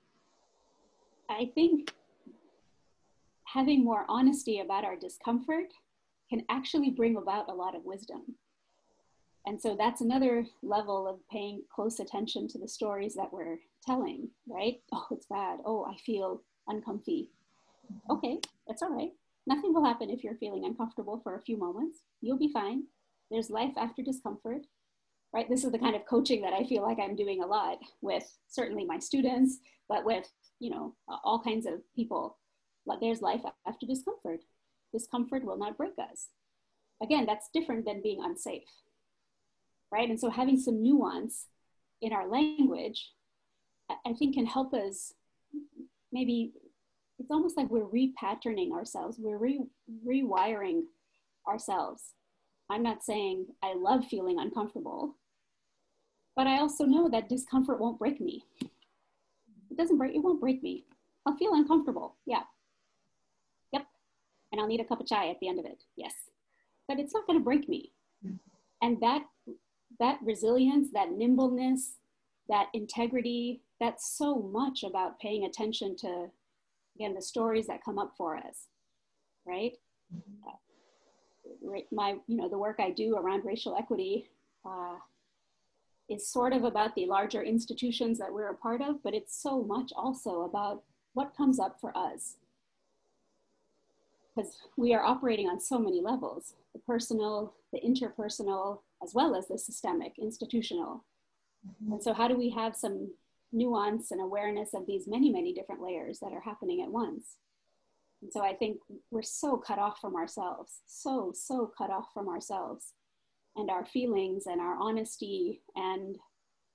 I 1.30 1.50
think 1.54 1.92
having 3.44 3.84
more 3.84 4.04
honesty 4.08 4.60
about 4.60 4.84
our 4.84 4.96
discomfort 4.96 5.72
can 6.28 6.44
actually 6.48 6.90
bring 6.90 7.16
about 7.16 7.48
a 7.48 7.54
lot 7.54 7.74
of 7.74 7.84
wisdom. 7.84 8.36
And 9.46 9.60
so 9.60 9.74
that's 9.78 10.00
another 10.00 10.44
level 10.62 11.08
of 11.08 11.26
paying 11.30 11.62
close 11.74 11.98
attention 11.98 12.46
to 12.48 12.58
the 12.58 12.68
stories 12.68 13.14
that 13.14 13.32
we're 13.32 13.58
telling, 13.86 14.28
right? 14.48 14.80
Oh, 14.92 15.06
it's 15.12 15.26
bad. 15.26 15.60
Oh, 15.64 15.84
I 15.84 15.96
feel 15.96 16.42
uncomfy. 16.68 17.30
Okay, 18.10 18.38
that's 18.68 18.82
all 18.82 18.94
right. 18.94 19.10
Nothing 19.46 19.72
will 19.72 19.84
happen 19.84 20.10
if 20.10 20.22
you're 20.22 20.34
feeling 20.34 20.64
uncomfortable 20.64 21.20
for 21.22 21.36
a 21.36 21.42
few 21.42 21.56
moments. 21.56 22.00
You'll 22.20 22.38
be 22.38 22.52
fine. 22.52 22.84
There's 23.30 23.50
life 23.50 23.72
after 23.76 24.02
discomfort, 24.02 24.66
right? 25.32 25.48
This 25.48 25.64
is 25.64 25.72
the 25.72 25.78
kind 25.78 25.96
of 25.96 26.06
coaching 26.06 26.42
that 26.42 26.52
I 26.52 26.64
feel 26.64 26.82
like 26.82 26.98
I'm 27.00 27.16
doing 27.16 27.42
a 27.42 27.46
lot 27.46 27.78
with 28.02 28.24
certainly 28.48 28.84
my 28.84 28.98
students, 28.98 29.58
but 29.88 30.04
with, 30.04 30.28
you 30.60 30.70
know, 30.70 30.94
all 31.24 31.42
kinds 31.42 31.66
of 31.66 31.80
people. 31.94 32.36
There's 33.00 33.22
life 33.22 33.42
after 33.66 33.86
discomfort. 33.86 34.40
Discomfort 34.92 35.44
will 35.44 35.58
not 35.58 35.76
break 35.76 35.92
us. 35.98 36.28
Again, 37.02 37.24
that's 37.24 37.48
different 37.54 37.84
than 37.84 38.02
being 38.02 38.20
unsafe, 38.22 38.68
right? 39.92 40.08
And 40.08 40.18
so 40.18 40.28
having 40.28 40.58
some 40.58 40.82
nuance 40.82 41.46
in 42.02 42.12
our 42.12 42.26
language, 42.28 43.12
I 44.04 44.12
think 44.12 44.34
can 44.34 44.46
help 44.46 44.74
us 44.74 45.14
maybe 46.12 46.52
it's 47.18 47.30
almost 47.30 47.56
like 47.56 47.68
we're 47.70 47.86
repatterning 47.86 48.72
ourselves 48.72 49.16
we're 49.18 49.38
re- 49.38 49.66
rewiring 50.06 50.82
ourselves 51.46 52.14
i'm 52.68 52.82
not 52.82 53.02
saying 53.02 53.46
i 53.62 53.74
love 53.74 54.04
feeling 54.04 54.38
uncomfortable 54.38 55.16
but 56.36 56.46
i 56.46 56.58
also 56.58 56.84
know 56.84 57.08
that 57.08 57.28
discomfort 57.28 57.80
won't 57.80 57.98
break 57.98 58.20
me 58.20 58.44
doesn't 59.80 59.98
break 59.98 60.14
it 60.14 60.22
won't 60.22 60.40
break 60.40 60.62
me. 60.62 60.84
I'll 61.26 61.36
feel 61.36 61.54
uncomfortable. 61.54 62.16
Yeah. 62.26 62.42
Yep. 63.72 63.86
And 64.52 64.60
i'll 64.60 64.66
need 64.66 64.80
a 64.80 64.84
cup 64.84 65.00
of 65.00 65.06
chai 65.06 65.30
at 65.30 65.40
the 65.40 65.48
end 65.48 65.58
of 65.58 65.64
it. 65.64 65.82
Yes. 65.96 66.14
But 66.88 66.98
it's 66.98 67.14
not 67.14 67.26
going 67.26 67.38
to 67.38 67.44
break 67.44 67.68
me. 67.68 67.92
And 68.82 69.00
that 69.00 69.22
that 69.98 70.18
resilience 70.22 70.88
that 70.92 71.12
nimbleness 71.12 71.96
that 72.48 72.68
integrity 72.74 73.62
that's 73.78 74.16
so 74.16 74.36
much 74.36 74.82
about 74.82 75.18
paying 75.20 75.44
attention 75.44 75.96
to 75.96 76.26
again 76.96 77.14
the 77.14 77.22
stories 77.22 77.66
that 77.66 77.84
come 77.84 77.98
up 77.98 78.14
for 78.16 78.36
us 78.36 78.66
right? 79.46 79.72
Uh, 80.46 80.52
my 81.92 82.16
you 82.26 82.36
know 82.36 82.48
the 82.48 82.58
work 82.58 82.76
i 82.78 82.90
do 82.90 83.16
around 83.16 83.44
racial 83.44 83.76
equity 83.76 84.28
uh, 84.64 84.96
is 86.10 86.28
sort 86.28 86.52
of 86.52 86.64
about 86.64 86.94
the 86.94 87.06
larger 87.06 87.42
institutions 87.42 88.18
that 88.18 88.32
we're 88.32 88.50
a 88.50 88.56
part 88.56 88.82
of 88.82 89.02
but 89.02 89.14
it's 89.14 89.40
so 89.40 89.62
much 89.62 89.92
also 89.96 90.42
about 90.42 90.82
what 91.14 91.36
comes 91.36 91.58
up 91.58 91.78
for 91.80 91.96
us 91.96 92.36
because 94.34 94.58
we 94.76 94.94
are 94.94 95.02
operating 95.02 95.48
on 95.48 95.60
so 95.60 95.78
many 95.78 96.00
levels 96.00 96.54
the 96.72 96.80
personal 96.80 97.54
the 97.72 97.80
interpersonal 97.80 98.80
as 99.02 99.14
well 99.14 99.34
as 99.34 99.48
the 99.48 99.58
systemic 99.58 100.18
institutional 100.18 101.04
mm-hmm. 101.66 101.92
and 101.92 102.02
so 102.02 102.12
how 102.12 102.28
do 102.28 102.36
we 102.36 102.50
have 102.50 102.76
some 102.76 103.10
nuance 103.52 104.10
and 104.10 104.20
awareness 104.20 104.74
of 104.74 104.86
these 104.86 105.06
many, 105.06 105.30
many 105.30 105.52
different 105.52 105.82
layers 105.82 106.20
that 106.20 106.32
are 106.32 106.40
happening 106.40 106.82
at 106.82 106.90
once. 106.90 107.36
And 108.22 108.32
so 108.32 108.42
I 108.42 108.54
think 108.54 108.78
we're 109.10 109.22
so 109.22 109.56
cut 109.56 109.78
off 109.78 109.98
from 110.00 110.14
ourselves, 110.14 110.80
so, 110.86 111.32
so 111.34 111.72
cut 111.76 111.90
off 111.90 112.08
from 112.12 112.28
ourselves 112.28 112.92
and 113.56 113.70
our 113.70 113.84
feelings 113.84 114.44
and 114.46 114.60
our 114.60 114.76
honesty 114.76 115.62
and 115.74 116.16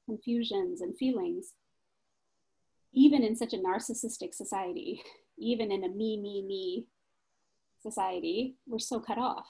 confusions 0.06 0.82
and 0.82 0.98
feelings, 0.98 1.54
even 2.94 3.24
in 3.24 3.36
such 3.36 3.54
a 3.54 3.58
narcissistic 3.58 4.34
society, 4.34 5.02
even 5.38 5.72
in 5.72 5.84
a 5.84 5.90
me, 5.90 6.18
me, 6.18 6.44
me 6.46 6.86
society, 7.82 8.56
we're 8.66 8.80
so 8.80 9.00
cut 9.00 9.18
off. 9.18 9.46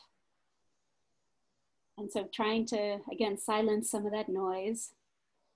And 1.97 2.11
so 2.11 2.27
trying 2.33 2.65
to, 2.67 2.97
again, 3.11 3.37
silence 3.37 3.89
some 3.89 4.05
of 4.05 4.11
that 4.11 4.27
noise, 4.27 4.91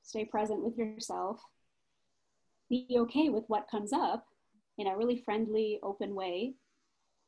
stay 0.04 0.24
present 0.24 0.64
with 0.64 0.78
yourself, 0.78 1.42
be 2.70 2.88
okay 2.98 3.30
with 3.30 3.44
what 3.48 3.70
comes 3.70 3.92
up 3.92 4.26
in 4.78 4.88
a 4.88 4.96
really 4.96 5.22
friendly, 5.26 5.80
open 5.84 6.16
way. 6.16 6.54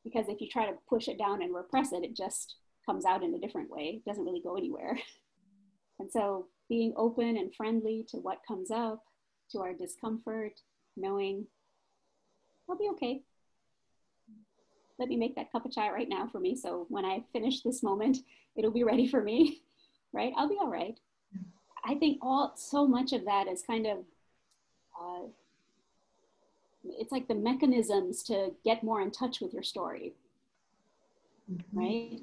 Because 0.03 0.27
if 0.29 0.39
you 0.39 0.47
try 0.49 0.65
to 0.65 0.77
push 0.87 1.07
it 1.07 1.19
down 1.19 1.41
and 1.41 1.53
repress 1.53 1.91
it, 1.91 2.03
it 2.03 2.15
just 2.15 2.55
comes 2.85 3.05
out 3.05 3.23
in 3.23 3.33
a 3.33 3.39
different 3.39 3.69
way. 3.69 4.01
Doesn't 4.05 4.25
really 4.25 4.41
go 4.41 4.57
anywhere. 4.57 4.97
And 5.99 6.11
so 6.11 6.47
being 6.67 6.93
open 6.97 7.37
and 7.37 7.53
friendly 7.53 8.07
to 8.09 8.17
what 8.17 8.39
comes 8.47 8.71
up, 8.71 9.03
to 9.51 9.59
our 9.59 9.73
discomfort, 9.73 10.53
knowing 10.97 11.45
I'll 12.67 12.77
be 12.77 12.89
okay. 12.93 13.21
Let 14.97 15.09
me 15.09 15.15
make 15.15 15.35
that 15.35 15.51
cup 15.51 15.65
of 15.65 15.71
chai 15.71 15.91
right 15.91 16.09
now 16.09 16.27
for 16.27 16.39
me. 16.39 16.55
So 16.55 16.87
when 16.89 17.05
I 17.05 17.23
finish 17.33 17.61
this 17.61 17.83
moment, 17.83 18.17
it'll 18.55 18.71
be 18.71 18.83
ready 18.83 19.07
for 19.07 19.21
me, 19.21 19.61
right? 20.13 20.33
I'll 20.37 20.49
be 20.49 20.57
all 20.59 20.71
right. 20.71 20.99
I 21.85 21.95
think 21.95 22.17
all 22.21 22.53
so 22.55 22.87
much 22.87 23.13
of 23.13 23.25
that 23.25 23.47
is 23.47 23.61
kind 23.61 23.85
of 23.85 23.97
uh, 24.99 25.27
it's 26.83 27.11
like 27.11 27.27
the 27.27 27.35
mechanisms 27.35 28.23
to 28.23 28.51
get 28.63 28.83
more 28.83 29.01
in 29.01 29.11
touch 29.11 29.39
with 29.41 29.53
your 29.53 29.63
story, 29.63 30.13
mm-hmm. 31.51 31.79
right? 31.79 32.19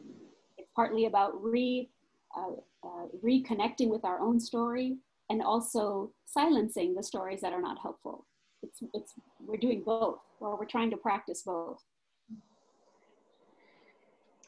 It's 0.79 0.87
partly 0.87 1.07
about 1.07 1.43
re 1.43 1.89
uh, 2.37 2.53
uh, 2.85 3.07
reconnecting 3.25 3.89
with 3.89 4.05
our 4.05 4.21
own 4.21 4.39
story 4.39 4.99
and 5.29 5.43
also 5.43 6.13
silencing 6.25 6.95
the 6.95 7.03
stories 7.03 7.41
that 7.41 7.53
are 7.53 7.61
not 7.61 7.79
helpful. 7.83 8.27
It's, 8.63 8.81
it's, 8.95 9.15
we're 9.45 9.57
doing 9.57 9.83
both, 9.85 10.19
or 10.41 10.57
we're 10.59 10.67
trying 10.67 10.91
to 10.91 10.97
practice 10.97 11.43
both. 11.43 11.83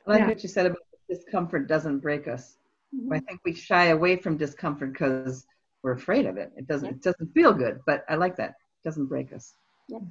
I 0.07 0.11
like 0.11 0.21
yeah. 0.21 0.29
what 0.29 0.43
you 0.43 0.49
said 0.49 0.67
about 0.67 0.79
discomfort 1.09 1.69
doesn't 1.69 1.99
break 1.99 2.29
us. 2.29 2.57
Mm-hmm. 2.95 3.13
I 3.13 3.19
think 3.21 3.41
we 3.45 3.55
shy 3.55 3.87
away 3.87 4.17
from 4.17 4.37
discomfort 4.37 4.93
because 4.93 5.45
we're 5.83 5.93
afraid 5.93 6.27
of 6.27 6.37
it. 6.37 6.53
It 6.57 6.67
doesn't 6.69 6.89
it 6.89 7.03
doesn't 7.03 7.33
feel 7.35 7.53
good, 7.53 7.81
but 7.87 8.05
I 8.09 8.15
like 8.15 8.37
that. 8.37 8.51
It 8.51 8.89
doesn't 8.89 9.07
break 9.07 9.33
us. 9.33 9.55
Yep. 9.89 10.03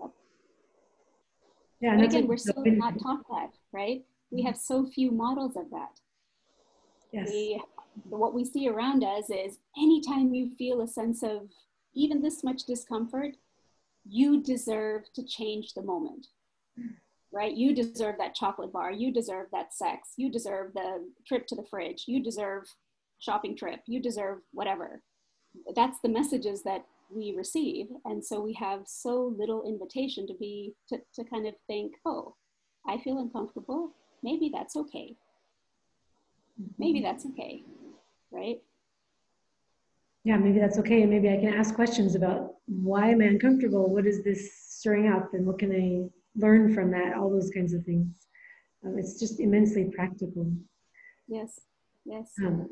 yep. 0.00 0.10
Yeah, 1.80 1.92
and 1.92 2.04
again, 2.04 2.26
we're 2.26 2.36
still 2.36 2.62
not 2.64 3.00
taught 3.00 3.24
that, 3.30 3.50
right? 3.72 4.04
We 4.30 4.42
have 4.42 4.56
so 4.56 4.86
few 4.86 5.10
models 5.10 5.56
of 5.56 5.70
that. 5.70 6.00
Yes. 7.12 7.28
We, 7.30 7.62
what 8.04 8.34
we 8.34 8.44
see 8.44 8.68
around 8.68 9.02
us 9.02 9.30
is 9.30 9.58
anytime 9.76 10.34
you 10.34 10.50
feel 10.56 10.82
a 10.82 10.88
sense 10.88 11.22
of 11.22 11.48
even 11.94 12.22
this 12.22 12.44
much 12.44 12.64
discomfort, 12.64 13.36
you 14.06 14.42
deserve 14.42 15.04
to 15.14 15.24
change 15.24 15.74
the 15.74 15.82
moment, 15.82 16.28
right? 17.32 17.54
You 17.54 17.74
deserve 17.74 18.16
that 18.18 18.34
chocolate 18.34 18.72
bar. 18.72 18.92
You 18.92 19.12
deserve 19.12 19.48
that 19.52 19.74
sex. 19.74 20.10
You 20.16 20.30
deserve 20.30 20.72
the 20.74 21.08
trip 21.26 21.46
to 21.48 21.56
the 21.56 21.64
fridge. 21.64 22.04
You 22.06 22.22
deserve 22.22 22.64
shopping 23.18 23.56
trip, 23.56 23.80
you 23.86 24.00
deserve 24.00 24.38
whatever. 24.52 25.02
That's 25.74 25.98
the 26.00 26.08
messages 26.08 26.62
that 26.62 26.84
we 27.10 27.34
receive. 27.36 27.88
And 28.04 28.24
so 28.24 28.40
we 28.40 28.52
have 28.54 28.82
so 28.86 29.34
little 29.36 29.64
invitation 29.64 30.26
to 30.26 30.34
be, 30.34 30.74
to, 30.88 30.98
to 31.14 31.24
kind 31.24 31.46
of 31.46 31.54
think, 31.66 31.94
oh, 32.04 32.36
I 32.86 32.98
feel 32.98 33.18
uncomfortable. 33.18 33.92
Maybe 34.22 34.50
that's 34.52 34.76
okay. 34.76 35.14
Maybe 36.78 37.00
that's 37.00 37.24
okay, 37.26 37.62
right? 38.30 38.60
Yeah, 40.24 40.36
maybe 40.36 40.58
that's 40.58 40.78
okay. 40.78 41.02
And 41.02 41.10
maybe 41.10 41.30
I 41.30 41.36
can 41.36 41.54
ask 41.54 41.74
questions 41.74 42.14
about 42.14 42.54
why 42.66 43.10
am 43.10 43.22
I 43.22 43.26
uncomfortable? 43.26 43.88
What 43.88 44.06
is 44.06 44.24
this 44.24 44.52
stirring 44.54 45.08
up? 45.08 45.32
And 45.34 45.46
what 45.46 45.58
can 45.58 45.72
I 45.72 46.10
learn 46.38 46.74
from 46.74 46.90
that? 46.90 47.16
All 47.16 47.30
those 47.30 47.50
kinds 47.50 47.72
of 47.72 47.84
things. 47.84 48.08
Um, 48.84 48.98
it's 48.98 49.18
just 49.18 49.40
immensely 49.40 49.90
practical. 49.94 50.52
Yes, 51.28 51.60
yes. 52.04 52.32
Um, 52.44 52.68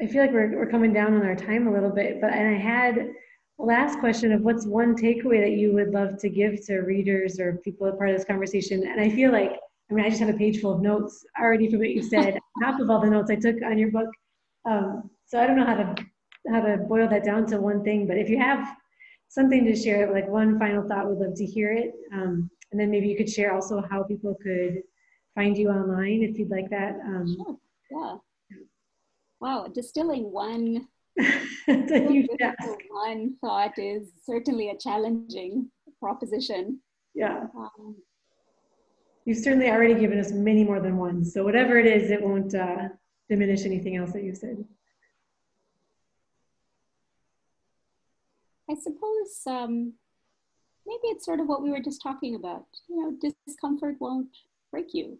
I 0.00 0.06
feel 0.06 0.22
like 0.22 0.32
we're, 0.32 0.56
we're 0.56 0.70
coming 0.70 0.92
down 0.92 1.14
on 1.14 1.22
our 1.22 1.36
time 1.36 1.66
a 1.66 1.72
little 1.72 1.90
bit, 1.90 2.20
but 2.20 2.32
and 2.32 2.54
I 2.54 2.58
had 2.58 2.98
a 3.58 3.62
last 3.62 3.98
question 3.98 4.32
of 4.32 4.42
what's 4.42 4.66
one 4.66 4.94
takeaway 4.94 5.40
that 5.40 5.52
you 5.52 5.72
would 5.72 5.92
love 5.92 6.18
to 6.18 6.28
give 6.28 6.64
to 6.66 6.80
readers 6.80 7.40
or 7.40 7.60
people 7.64 7.86
a 7.86 7.92
part 7.92 8.10
of 8.10 8.16
this 8.16 8.26
conversation? 8.26 8.86
And 8.86 9.00
I 9.00 9.08
feel 9.08 9.32
like, 9.32 9.58
I 9.90 9.94
mean, 9.94 10.04
I 10.04 10.08
just 10.08 10.20
have 10.20 10.34
a 10.34 10.38
page 10.38 10.60
full 10.60 10.72
of 10.72 10.82
notes 10.82 11.24
already 11.40 11.70
from 11.70 11.78
what 11.78 11.90
you 11.90 12.02
said, 12.02 12.38
half 12.62 12.80
of 12.80 12.90
all 12.90 13.00
the 13.00 13.10
notes 13.10 13.30
I 13.30 13.36
took 13.36 13.56
on 13.62 13.78
your 13.78 13.90
book. 13.90 14.08
Um, 14.64 15.10
so 15.26 15.40
I 15.40 15.46
don't 15.46 15.56
know 15.56 15.64
how 15.64 15.76
to 15.76 15.94
how 16.50 16.60
to 16.60 16.76
boil 16.76 17.08
that 17.08 17.24
down 17.24 17.46
to 17.46 17.60
one 17.60 17.82
thing, 17.82 18.06
but 18.06 18.18
if 18.18 18.28
you 18.28 18.38
have 18.38 18.76
something 19.28 19.64
to 19.64 19.74
share, 19.74 20.12
like 20.12 20.28
one 20.28 20.58
final 20.58 20.86
thought, 20.86 21.08
we'd 21.08 21.18
love 21.18 21.34
to 21.36 21.44
hear 21.44 21.72
it. 21.72 21.92
Um, 22.12 22.48
and 22.70 22.80
then 22.80 22.90
maybe 22.90 23.08
you 23.08 23.16
could 23.16 23.30
share 23.30 23.52
also 23.52 23.82
how 23.90 24.02
people 24.04 24.36
could 24.42 24.82
find 25.34 25.56
you 25.56 25.70
online 25.70 26.22
if 26.22 26.38
you'd 26.38 26.50
like 26.50 26.70
that. 26.70 26.98
Um, 27.04 27.36
sure. 27.90 28.20
Yeah. 28.50 28.56
Wow, 29.40 29.68
distilling 29.72 30.32
one 30.32 30.88
one 31.66 33.36
thought 33.40 33.78
is 33.78 34.08
certainly 34.24 34.70
a 34.70 34.78
challenging 34.78 35.70
proposition. 36.00 36.80
Yeah. 37.14 37.46
Um, 37.56 37.96
You've 39.26 39.38
certainly 39.38 39.68
already 39.68 39.94
given 39.94 40.20
us 40.20 40.30
many 40.30 40.62
more 40.62 40.80
than 40.80 40.96
one. 40.96 41.24
So 41.24 41.42
whatever 41.42 41.76
it 41.78 41.86
is, 41.86 42.12
it 42.12 42.22
won't 42.22 42.54
uh, 42.54 42.88
diminish 43.28 43.64
anything 43.64 43.96
else 43.96 44.12
that 44.12 44.22
you've 44.22 44.36
said. 44.36 44.64
I 48.70 48.74
suppose 48.74 49.42
um, 49.48 49.94
maybe 50.86 51.08
it's 51.08 51.24
sort 51.24 51.40
of 51.40 51.48
what 51.48 51.60
we 51.60 51.70
were 51.70 51.80
just 51.80 52.00
talking 52.00 52.36
about. 52.36 52.66
You 52.88 52.96
know, 53.00 53.32
discomfort 53.46 53.96
won't 53.98 54.28
break 54.70 54.94
you. 54.94 55.18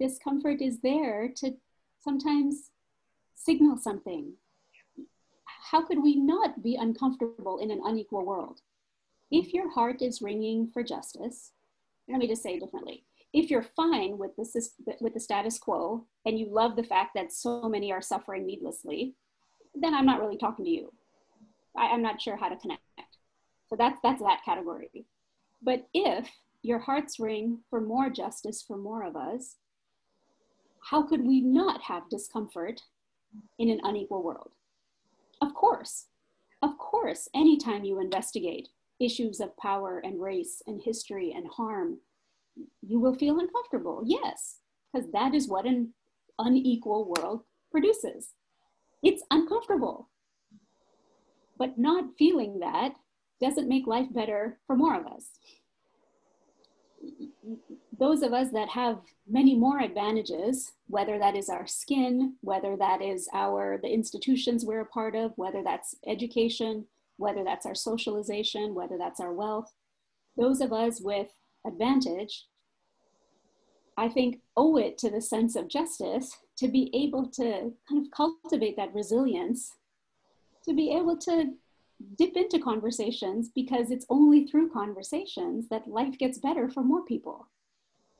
Discomfort 0.00 0.62
is 0.62 0.80
there 0.80 1.28
to 1.36 1.52
sometimes 2.02 2.70
signal 3.34 3.76
something. 3.76 4.32
How 5.44 5.82
could 5.82 6.02
we 6.02 6.16
not 6.16 6.62
be 6.62 6.76
uncomfortable 6.76 7.58
in 7.58 7.70
an 7.70 7.82
unequal 7.84 8.24
world? 8.24 8.60
If 9.30 9.52
your 9.52 9.70
heart 9.70 10.00
is 10.00 10.22
ringing 10.22 10.70
for 10.72 10.82
justice, 10.82 11.52
let 12.08 12.18
me 12.18 12.26
just 12.26 12.42
say 12.42 12.58
differently. 12.58 13.04
If 13.32 13.50
you're 13.50 13.62
fine 13.62 14.18
with 14.18 14.36
the, 14.36 14.96
with 15.00 15.14
the 15.14 15.20
status 15.20 15.58
quo 15.58 16.04
and 16.26 16.38
you 16.38 16.48
love 16.50 16.76
the 16.76 16.82
fact 16.82 17.12
that 17.14 17.32
so 17.32 17.68
many 17.68 17.92
are 17.92 18.02
suffering 18.02 18.44
needlessly, 18.44 19.14
then 19.74 19.94
I'm 19.94 20.04
not 20.04 20.20
really 20.20 20.36
talking 20.36 20.64
to 20.64 20.70
you. 20.70 20.92
I, 21.76 21.86
I'm 21.86 22.02
not 22.02 22.20
sure 22.20 22.36
how 22.36 22.48
to 22.48 22.56
connect. 22.56 22.82
So 23.70 23.76
that's, 23.76 23.98
that's 24.02 24.20
that 24.20 24.44
category. 24.44 25.06
But 25.62 25.88
if 25.94 26.28
your 26.62 26.78
hearts 26.78 27.18
ring 27.18 27.60
for 27.70 27.80
more 27.80 28.10
justice 28.10 28.62
for 28.66 28.76
more 28.76 29.04
of 29.04 29.16
us, 29.16 29.56
how 30.90 31.02
could 31.02 31.24
we 31.24 31.40
not 31.40 31.80
have 31.82 32.10
discomfort 32.10 32.82
in 33.58 33.70
an 33.70 33.80
unequal 33.84 34.22
world? 34.22 34.50
Of 35.40 35.54
course, 35.54 36.06
of 36.60 36.76
course, 36.78 37.28
anytime 37.34 37.84
you 37.84 38.00
investigate 38.00 38.68
issues 39.04 39.40
of 39.40 39.56
power 39.56 40.00
and 40.04 40.20
race 40.20 40.62
and 40.66 40.80
history 40.82 41.32
and 41.34 41.46
harm, 41.48 41.98
you 42.82 43.00
will 43.00 43.14
feel 43.14 43.38
uncomfortable. 43.38 44.02
Yes, 44.04 44.58
because 44.92 45.10
that 45.12 45.34
is 45.34 45.48
what 45.48 45.66
an 45.66 45.94
unequal 46.38 47.12
world 47.16 47.42
produces. 47.70 48.30
It's 49.02 49.22
uncomfortable. 49.30 50.08
But 51.58 51.78
not 51.78 52.16
feeling 52.18 52.60
that 52.60 52.94
doesn't 53.40 53.68
make 53.68 53.86
life 53.86 54.12
better 54.12 54.58
for 54.66 54.76
more 54.76 54.98
of 54.98 55.06
us. 55.06 55.30
Those 57.98 58.22
of 58.22 58.32
us 58.32 58.50
that 58.52 58.68
have 58.68 59.00
many 59.28 59.56
more 59.56 59.80
advantages, 59.80 60.72
whether 60.86 61.18
that 61.18 61.36
is 61.36 61.48
our 61.48 61.66
skin, 61.66 62.36
whether 62.40 62.76
that 62.76 63.02
is 63.02 63.28
our 63.32 63.78
the 63.82 63.92
institutions 63.92 64.64
we're 64.64 64.80
a 64.80 64.86
part 64.86 65.16
of, 65.16 65.32
whether 65.36 65.62
that's 65.64 65.96
education, 66.06 66.86
whether 67.16 67.44
that's 67.44 67.66
our 67.66 67.74
socialization, 67.74 68.74
whether 68.74 68.98
that's 68.98 69.20
our 69.20 69.32
wealth, 69.32 69.72
those 70.36 70.60
of 70.60 70.72
us 70.72 71.00
with 71.00 71.28
advantage, 71.66 72.46
I 73.96 74.08
think, 74.08 74.40
owe 74.56 74.76
it 74.76 74.98
to 74.98 75.10
the 75.10 75.20
sense 75.20 75.54
of 75.54 75.68
justice 75.68 76.36
to 76.56 76.68
be 76.68 76.90
able 76.94 77.26
to 77.30 77.72
kind 77.88 78.04
of 78.04 78.10
cultivate 78.10 78.76
that 78.76 78.94
resilience, 78.94 79.72
to 80.64 80.74
be 80.74 80.92
able 80.92 81.18
to 81.18 81.52
dip 82.16 82.36
into 82.36 82.58
conversations 82.58 83.50
because 83.54 83.90
it's 83.90 84.06
only 84.08 84.46
through 84.46 84.70
conversations 84.70 85.68
that 85.68 85.86
life 85.86 86.18
gets 86.18 86.38
better 86.38 86.68
for 86.68 86.82
more 86.82 87.04
people. 87.04 87.46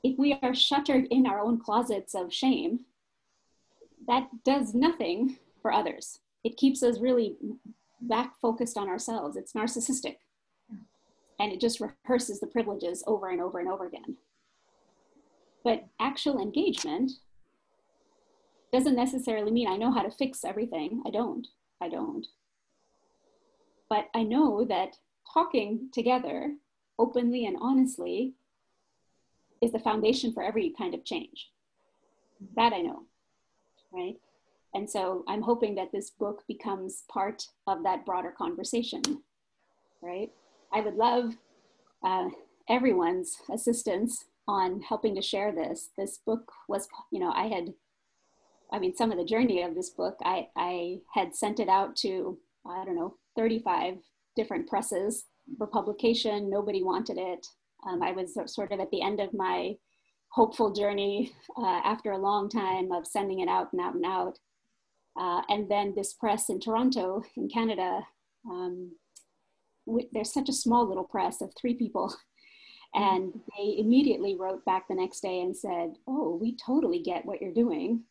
If 0.03 0.18
we 0.18 0.38
are 0.43 0.55
shuttered 0.55 1.07
in 1.11 1.26
our 1.26 1.40
own 1.40 1.59
closets 1.59 2.14
of 2.14 2.32
shame, 2.32 2.80
that 4.07 4.28
does 4.45 4.74
nothing 4.74 5.38
for 5.61 5.72
others. 5.72 6.18
It 6.45 6.57
keeps 6.57 6.82
us 6.82 6.99
really 6.99 7.36
back 8.03 8.34
focused 8.40 8.76
on 8.76 8.88
ourselves. 8.88 9.36
It's 9.36 9.53
narcissistic. 9.53 10.16
And 11.38 11.53
it 11.53 11.61
just 11.61 11.80
rehearses 11.80 12.40
the 12.40 12.46
privileges 12.46 13.03
over 13.07 13.30
and 13.30 13.40
over 13.40 13.59
and 13.59 13.68
over 13.68 13.86
again. 13.86 14.16
But 15.64 15.84
actual 16.00 16.40
engagement 16.40 17.12
doesn't 18.72 18.96
necessarily 18.96 19.50
mean 19.50 19.68
I 19.68 19.76
know 19.76 19.92
how 19.92 20.03
to 20.03 20.11
fix 20.11 20.44
everything. 20.44 21.03
I 21.07 21.11
don't. 21.11 21.46
I 21.80 21.88
don't. 21.88 22.26
But 23.88 24.09
I 24.14 24.22
know 24.22 24.64
that 24.64 24.96
talking 25.32 25.88
together 25.92 26.55
openly 26.98 27.46
and 27.46 27.57
honestly 27.61 28.34
is 29.61 29.72
the 29.72 29.78
foundation 29.78 30.32
for 30.32 30.42
every 30.42 30.74
kind 30.76 30.94
of 30.94 31.05
change. 31.05 31.50
That 32.57 32.72
I 32.72 32.80
know, 32.80 33.05
right? 33.92 34.16
And 34.75 34.89
so 34.89 35.25
I'm 35.29 35.43
hoping 35.43 35.75
that 35.75 35.93
this 35.93 36.11
book 36.11 36.43
becomes 36.49 37.05
part 37.11 37.43
of 37.66 37.83
that 37.85 38.07
broader 38.07 38.33
conversation, 38.37 39.03
right? 40.03 40.31
I 40.73 40.81
would 40.81 40.95
love 40.95 41.35
uh, 42.03 42.29
everyone's 42.68 43.37
assistance 43.53 44.25
on 44.49 44.81
helping 44.81 45.14
to 45.14 45.23
share 45.23 45.53
this. 45.53 45.91
This 45.97 46.18
book 46.25 46.51
was, 46.68 46.89
you 47.11 47.20
know, 47.20 47.33
I 47.33 47.47
had, 47.49 47.75
I 48.73 48.79
mean, 48.79 48.97
some 48.97 49.12
of 49.12 49.18
the 49.18 49.25
journey 49.25 49.62
of 49.62 49.75
this 49.75 49.91
book, 49.91 50.16
I, 50.25 50.49
I 50.57 50.99
had 51.12 51.37
sent 51.37 51.61
it 51.61 51.68
out 51.68 51.95
to, 51.97 52.39
I 52.66 52.85
don't 52.85 52.97
know, 52.97 53.16
35 53.37 53.99
different 54.37 54.68
presses 54.68 55.25
for 55.59 55.66
publication. 55.66 56.49
Nobody 56.51 56.83
wanted 56.83 57.18
it. 57.18 57.47
Um, 57.87 58.03
I 58.03 58.12
was 58.12 58.37
sort 58.47 58.73
of 58.73 58.81
at 58.81 58.91
the 58.91 59.03
end 59.03 59.20
of 59.20 59.35
my 59.35 59.75
hopeful 60.31 60.73
journey 60.73 61.33
uh, 61.59 61.81
after 61.85 62.12
a 62.12 62.18
long 62.18 62.49
time 62.49 62.91
of 62.91 63.07
sending 63.07 63.41
it 63.41 63.49
out 63.49 63.73
and 63.73 63.81
out 63.81 63.95
and 63.95 64.05
out. 64.05 64.39
Uh, 65.19 65.43
and 65.49 65.71
then 65.71 65.95
this 65.95 66.15
press 66.15 66.49
in 66.49 66.61
Toronto, 66.61 67.23
in 67.37 67.49
Canada, 67.49 68.01
um, 68.49 68.93
we, 69.87 70.09
there's 70.13 70.33
such 70.33 70.49
a 70.49 70.55
small 70.55 70.89
little 70.89 71.05
press 71.05 71.41
of 71.41 71.53
three 71.61 71.75
people. 71.75 72.15
And 72.95 73.33
they 73.57 73.77
immediately 73.79 74.37
wrote 74.39 74.67
back 74.67 74.87
the 74.87 74.95
next 74.95 75.21
day 75.21 75.41
and 75.41 75.57
said, 75.57 75.95
Oh, 76.07 76.37
we 76.39 76.55
totally 76.57 76.99
get 76.99 77.25
what 77.25 77.41
you're 77.41 77.55
doing. 77.55 78.03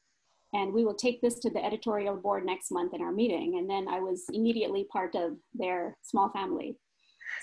And 0.53 0.73
we 0.73 0.83
will 0.83 0.95
take 0.95 1.21
this 1.21 1.37
to 1.41 1.51
the 1.51 1.63
editorial 1.63 2.15
board 2.15 2.47
next 2.47 2.71
month 2.71 2.95
in 2.95 3.01
our 3.01 3.11
meeting. 3.11 3.59
And 3.59 3.69
then 3.69 3.87
I 3.87 3.99
was 3.99 4.23
immediately 4.33 4.87
part 4.91 5.13
of 5.13 5.37
their 5.53 5.97
small 6.01 6.31
family. 6.31 6.77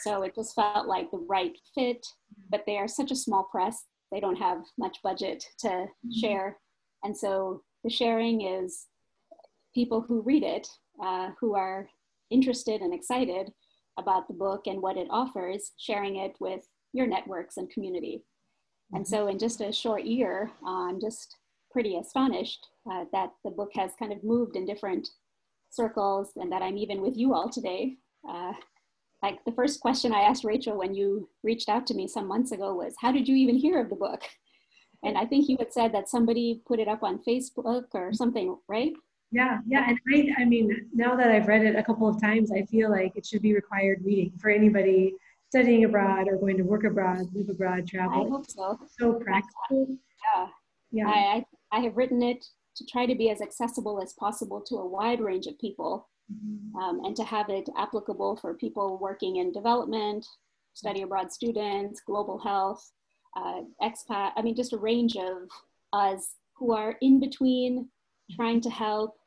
So 0.01 0.23
it 0.23 0.35
just 0.35 0.55
felt 0.55 0.89
like 0.89 1.13
the 1.13 1.25
right 1.29 1.57
fit, 1.75 2.05
but 2.51 2.65
they 2.67 2.77
are 2.77 2.89
such 2.89 3.13
a 3.13 3.17
small 3.17 3.45
press, 3.45 3.85
they 4.11 4.21
don't 4.21 4.37
have 4.37 4.59
much 4.77 4.99
budget 5.03 5.45
to 5.61 5.69
mm-hmm. 5.69 6.21
share. 6.21 6.59
And 7.05 7.17
so 7.17 7.63
the 7.85 7.91
sharing 7.91 8.43
is 8.43 8.87
people 9.79 10.01
who 10.01 10.23
read 10.23 10.43
it, 10.43 10.67
uh, 11.01 11.31
who 11.41 11.55
are 11.55 11.89
interested 12.33 12.81
and 12.81 12.93
excited 12.93 13.53
about 13.97 14.27
the 14.27 14.35
book 14.35 14.63
and 14.67 14.83
what 14.83 14.97
it 14.97 15.07
offers, 15.09 15.71
sharing 15.79 16.17
it 16.17 16.33
with 16.41 16.63
your 16.93 17.07
networks 17.07 17.59
and 17.59 17.71
community. 17.71 18.25
And 18.93 19.05
mm-hmm. 19.05 19.15
so, 19.15 19.29
in 19.29 19.39
just 19.39 19.61
a 19.61 19.73
short 19.73 20.03
year, 20.03 20.51
I'm 20.67 21.01
just 21.01 21.37
pretty 21.71 21.97
astonished 21.97 22.67
uh, 22.91 23.05
that 23.13 23.31
the 23.45 23.53
book 23.53 23.71
has 23.77 23.93
kind 24.01 24.13
of 24.13 24.25
moved 24.25 24.57
in 24.57 24.67
different 24.67 25.07
circles 25.71 26.31
and 26.35 26.51
that 26.51 26.63
I'm 26.63 26.77
even 26.77 27.01
with 27.01 27.17
you 27.17 27.33
all 27.33 27.49
today. 27.49 27.99
Uh, 28.29 28.55
like 29.23 29.45
the 29.45 29.53
first 29.53 29.81
question 29.81 30.13
I 30.13 30.23
asked 30.23 30.43
Rachel 30.43 30.77
when 30.77 30.93
you 30.93 31.29
reached 31.45 31.69
out 31.69 31.87
to 31.87 31.95
me 31.95 32.09
some 32.09 32.27
months 32.27 32.51
ago 32.51 32.75
was, 32.75 32.95
How 33.01 33.13
did 33.13 33.29
you 33.29 33.37
even 33.37 33.57
hear 33.57 33.81
of 33.81 33.91
the 33.91 34.03
book? 34.07 34.23
And 35.05 35.17
I 35.17 35.25
think 35.25 35.49
you 35.49 35.57
had 35.61 35.73
said 35.73 35.95
that 35.95 36.09
somebody 36.09 36.63
put 36.67 36.81
it 36.81 36.89
up 36.89 37.05
on 37.05 37.23
Facebook 37.29 37.85
or 37.95 38.13
something, 38.13 38.57
right? 38.69 38.93
Yeah, 39.31 39.59
yeah. 39.67 39.89
And 39.89 39.99
I, 40.15 40.43
I 40.43 40.45
mean, 40.45 40.89
now 40.95 41.15
that 41.15 41.31
I've 41.31 41.49
read 41.49 41.65
it 41.65 41.77
a 41.77 41.83
couple 41.83 42.09
of 42.09 42.21
times, 42.21 42.51
I 42.51 42.63
feel 42.63 42.91
like 42.91 43.13
it 43.15 43.27
should 43.27 43.43
be 43.43 43.55
required 43.55 44.01
reading 44.03 44.33
for 44.39 44.51
anybody 44.51 45.15
studying 45.49 45.85
abroad 45.85 46.29
or 46.29 46.37
going 46.37 46.57
to 46.57 46.63
work 46.63 46.85
abroad, 46.85 47.27
live 47.35 47.49
abroad, 47.49 47.87
travel. 47.87 48.27
I 48.27 48.29
hope 48.29 48.51
so. 48.51 48.79
So 48.99 49.15
practical. 49.15 49.97
Yeah. 50.35 50.47
Yeah. 50.91 51.09
I, 51.09 51.45
I, 51.73 51.81
have 51.81 51.97
written 51.97 52.23
it 52.23 52.45
to 52.77 52.87
try 52.87 53.07
to 53.07 53.15
be 53.15 53.31
as 53.31 53.43
accessible 53.43 54.01
as 54.03 54.15
possible 54.15 54.63
to 54.63 54.77
a 54.77 54.87
wide 54.87 55.21
range 55.21 55.47
of 55.47 55.59
people 55.59 56.09
mm-hmm. 56.33 56.77
um, 56.77 57.05
and 57.05 57.15
to 57.17 57.25
have 57.25 57.51
it 57.51 57.69
applicable 57.77 58.37
for 58.37 58.55
people 58.55 58.99
working 58.99 59.37
in 59.37 59.53
development, 59.53 60.27
study 60.75 61.03
abroad 61.03 61.33
students, 61.33 62.01
global 62.07 62.39
health, 62.39 62.91
uh, 63.37 63.61
expat. 63.83 64.33
I 64.37 64.43
mean, 64.43 64.57
just 64.57 64.73
a 64.73 64.79
range 64.79 65.17
of 65.17 65.49
us 65.93 66.37
who 66.57 66.73
are 66.73 66.97
in 67.03 67.21
between 67.21 67.89
trying 68.35 68.61
to 68.63 68.71
help 68.71 69.18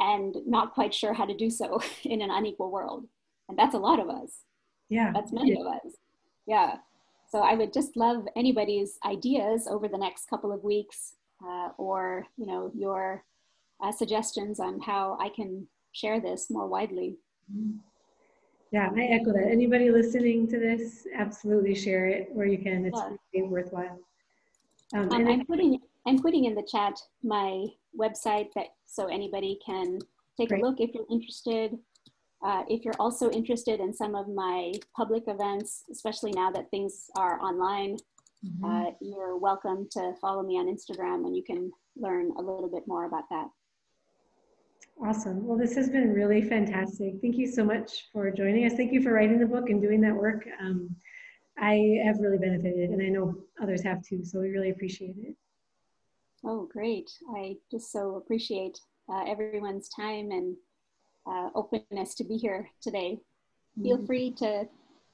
and 0.00 0.36
not 0.46 0.74
quite 0.74 0.94
sure 0.94 1.12
how 1.12 1.24
to 1.24 1.36
do 1.36 1.50
so 1.50 1.80
in 2.04 2.22
an 2.22 2.30
unequal 2.30 2.70
world. 2.70 3.06
And 3.48 3.58
that's 3.58 3.74
a 3.74 3.78
lot 3.78 4.00
of 4.00 4.08
us. 4.08 4.42
Yeah. 4.88 5.12
That's 5.14 5.32
many 5.32 5.52
yeah. 5.52 5.60
of 5.60 5.66
us. 5.66 5.96
Yeah. 6.46 6.76
So 7.30 7.40
I 7.40 7.54
would 7.54 7.72
just 7.72 7.96
love 7.96 8.26
anybody's 8.36 8.98
ideas 9.04 9.68
over 9.68 9.88
the 9.88 9.98
next 9.98 10.30
couple 10.30 10.52
of 10.52 10.64
weeks 10.64 11.14
uh, 11.44 11.70
or, 11.76 12.26
you 12.36 12.46
know, 12.46 12.70
your 12.74 13.24
uh, 13.82 13.92
suggestions 13.92 14.60
on 14.60 14.80
how 14.80 15.18
I 15.20 15.28
can 15.28 15.66
share 15.92 16.20
this 16.20 16.48
more 16.50 16.66
widely. 16.66 17.16
Mm-hmm. 17.52 17.78
Yeah, 18.70 18.90
I 18.94 19.00
echo 19.04 19.32
that. 19.32 19.48
Anybody 19.50 19.90
listening 19.90 20.46
to 20.48 20.58
this, 20.58 21.06
absolutely 21.16 21.74
share 21.74 22.06
it 22.06 22.28
where 22.32 22.46
you 22.46 22.58
can. 22.58 22.84
It's 22.84 22.98
yeah. 22.98 23.16
really 23.34 23.48
worthwhile. 23.48 23.98
Um, 24.94 25.10
um, 25.12 25.28
I'm 25.28 25.46
putting 25.46 25.80
I'm 26.06 26.18
putting 26.18 26.44
in 26.44 26.54
the 26.54 26.62
chat 26.62 26.98
my 27.22 27.66
website 27.98 28.52
that 28.54 28.68
so 28.86 29.06
anybody 29.06 29.58
can 29.64 29.98
take 30.38 30.48
Great. 30.48 30.62
a 30.62 30.66
look 30.66 30.80
if 30.80 30.94
you're 30.94 31.06
interested. 31.10 31.78
Uh, 32.42 32.62
if 32.68 32.84
you're 32.84 32.94
also 33.00 33.30
interested 33.30 33.80
in 33.80 33.92
some 33.92 34.14
of 34.14 34.28
my 34.28 34.72
public 34.96 35.24
events, 35.26 35.84
especially 35.90 36.30
now 36.32 36.50
that 36.52 36.70
things 36.70 37.10
are 37.16 37.40
online, 37.40 37.96
Mhm. 38.44 38.62
uh, 38.62 38.92
you're 39.00 39.36
welcome 39.36 39.88
to 39.90 40.14
follow 40.20 40.44
me 40.44 40.56
on 40.56 40.66
Instagram 40.66 41.26
and 41.26 41.36
you 41.36 41.42
can 41.42 41.72
learn 41.96 42.30
a 42.36 42.40
little 42.40 42.68
bit 42.68 42.86
more 42.86 43.04
about 43.04 43.28
that. 43.30 43.50
Awesome. 45.04 45.44
Well, 45.44 45.58
this 45.58 45.74
has 45.74 45.90
been 45.90 46.12
really 46.12 46.42
fantastic. 46.42 47.20
Thank 47.20 47.36
you 47.36 47.48
so 47.48 47.64
much 47.64 48.08
for 48.12 48.30
joining 48.30 48.64
us. 48.64 48.74
Thank 48.74 48.92
you 48.92 49.02
for 49.02 49.12
writing 49.12 49.40
the 49.40 49.46
book 49.46 49.70
and 49.70 49.82
doing 49.82 50.00
that 50.02 50.14
work. 50.14 50.48
Um, 50.60 50.94
I 51.60 52.00
have 52.04 52.18
really 52.20 52.38
benefited, 52.38 52.90
and 52.90 53.02
I 53.02 53.08
know 53.08 53.34
others 53.60 53.82
have 53.82 54.02
too. 54.02 54.24
So 54.24 54.40
we 54.40 54.50
really 54.50 54.70
appreciate 54.70 55.16
it. 55.18 55.34
Oh, 56.44 56.68
great. 56.72 57.10
I 57.34 57.56
just 57.70 57.90
so 57.90 58.14
appreciate 58.16 58.78
uh, 59.12 59.24
everyone's 59.26 59.88
time 59.88 60.30
and 60.30 60.56
uh, 61.26 61.50
openness 61.54 62.14
to 62.16 62.24
be 62.24 62.36
here 62.36 62.68
today. 62.80 63.18
Feel 63.82 63.98
Mhm. 63.98 64.06
free 64.06 64.30
to 64.34 64.68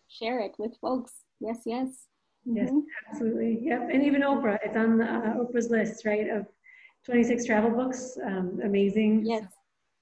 share 0.09 0.40
it 0.40 0.55
with 0.59 0.76
folks. 0.80 1.24
Yes, 1.40 1.62
yes. 1.64 2.09
Yes, 2.45 2.70
Mhm. 2.70 2.82
absolutely. 3.11 3.59
Yep. 3.61 3.88
And 3.90 4.03
even 4.03 4.20
Oprah, 4.22 4.59
it's 4.62 4.76
on 4.76 5.01
uh, 5.01 5.36
Oprah's 5.38 5.70
list, 5.70 6.05
right, 6.05 6.28
of 6.28 6.47
26 7.05 7.47
travel 7.47 7.70
books. 7.70 8.18
Um, 8.22 8.61
amazing. 8.62 9.24
Yes. 9.24 9.45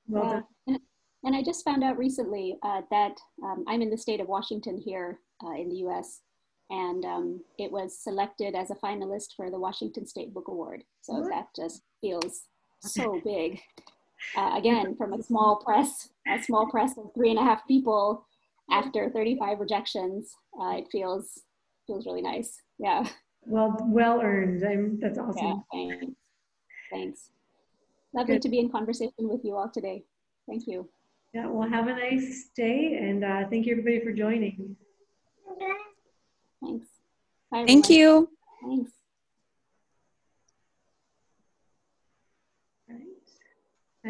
Well 0.09 0.25
Yeah. 0.25 0.31
done. 0.31 0.47
And, 0.67 0.81
and 1.25 1.37
I 1.37 1.43
just 1.43 1.65
found 1.65 1.85
out 1.85 1.97
recently 1.99 2.59
uh, 2.63 2.83
that 2.91 3.21
um, 3.45 3.65
I'm 3.69 3.81
in 3.81 3.91
the 3.91 3.97
state 3.99 4.21
of 4.21 4.27
Washington 4.29 4.77
here 4.77 5.21
uh, 5.45 5.53
in 5.53 5.69
the 5.69 5.77
US, 5.87 6.21
and 6.73 7.05
um, 7.05 7.41
it 7.59 7.71
was 7.71 7.97
selected 7.99 8.55
as 8.55 8.71
a 8.71 8.75
finalist 8.77 9.37
for 9.37 9.51
the 9.51 9.59
Washington 9.59 10.07
State 10.07 10.33
Book 10.33 10.49
Award. 10.49 10.83
So 11.03 11.13
What? 11.15 11.29
that 11.29 11.49
just 11.55 11.83
feels 12.01 12.45
so 12.81 13.21
big. 13.23 13.61
Uh, 14.37 14.55
again, 14.57 14.97
from 14.97 15.13
a 15.13 15.23
small 15.23 15.57
press, 15.57 16.09
a 16.27 16.43
small 16.43 16.67
press 16.71 16.97
of 16.97 17.13
three 17.15 17.31
and 17.31 17.39
a 17.39 17.43
half 17.43 17.67
people 17.69 18.25
after 18.71 19.11
35 19.11 19.61
rejections, 19.61 20.33
uh, 20.61 20.77
it 20.79 20.87
feels 20.91 21.43
feels 21.87 22.07
really 22.07 22.23
nice. 22.23 22.63
Yeah. 22.79 23.07
Well, 23.45 23.77
well 23.83 24.21
earned. 24.23 24.65
I'm, 24.65 24.99
that's 25.01 25.19
Yeah. 25.19 25.25
awesome. 25.25 25.65
Thanks. 25.73 26.07
Thanks. 26.91 27.31
Lovely 28.15 28.35
Good. 28.37 28.43
to 28.43 28.49
be 28.49 28.61
in 28.61 28.71
conversation 28.71 29.13
with 29.29 29.45
you 29.45 29.57
all 29.57 29.69
today. 29.69 30.05
Thank 30.49 30.67
you. 30.67 30.89
Yeah. 31.35 31.47
Well, 31.49 31.69
have 31.69 31.89
a 31.89 31.93
nice 31.93 32.51
day, 32.57 32.99
and 33.03 33.25
uh, 33.25 33.49
thank 33.51 33.67
you 33.67 33.73
everybody 33.73 34.01
for 34.01 34.13
joining. 34.13 34.77
Thanks. 36.63 36.87
Bye, 37.51 37.65
Thank 37.67 37.91
everyone. 37.91 37.91
you. 37.91 38.29
Thanks. 38.63 38.93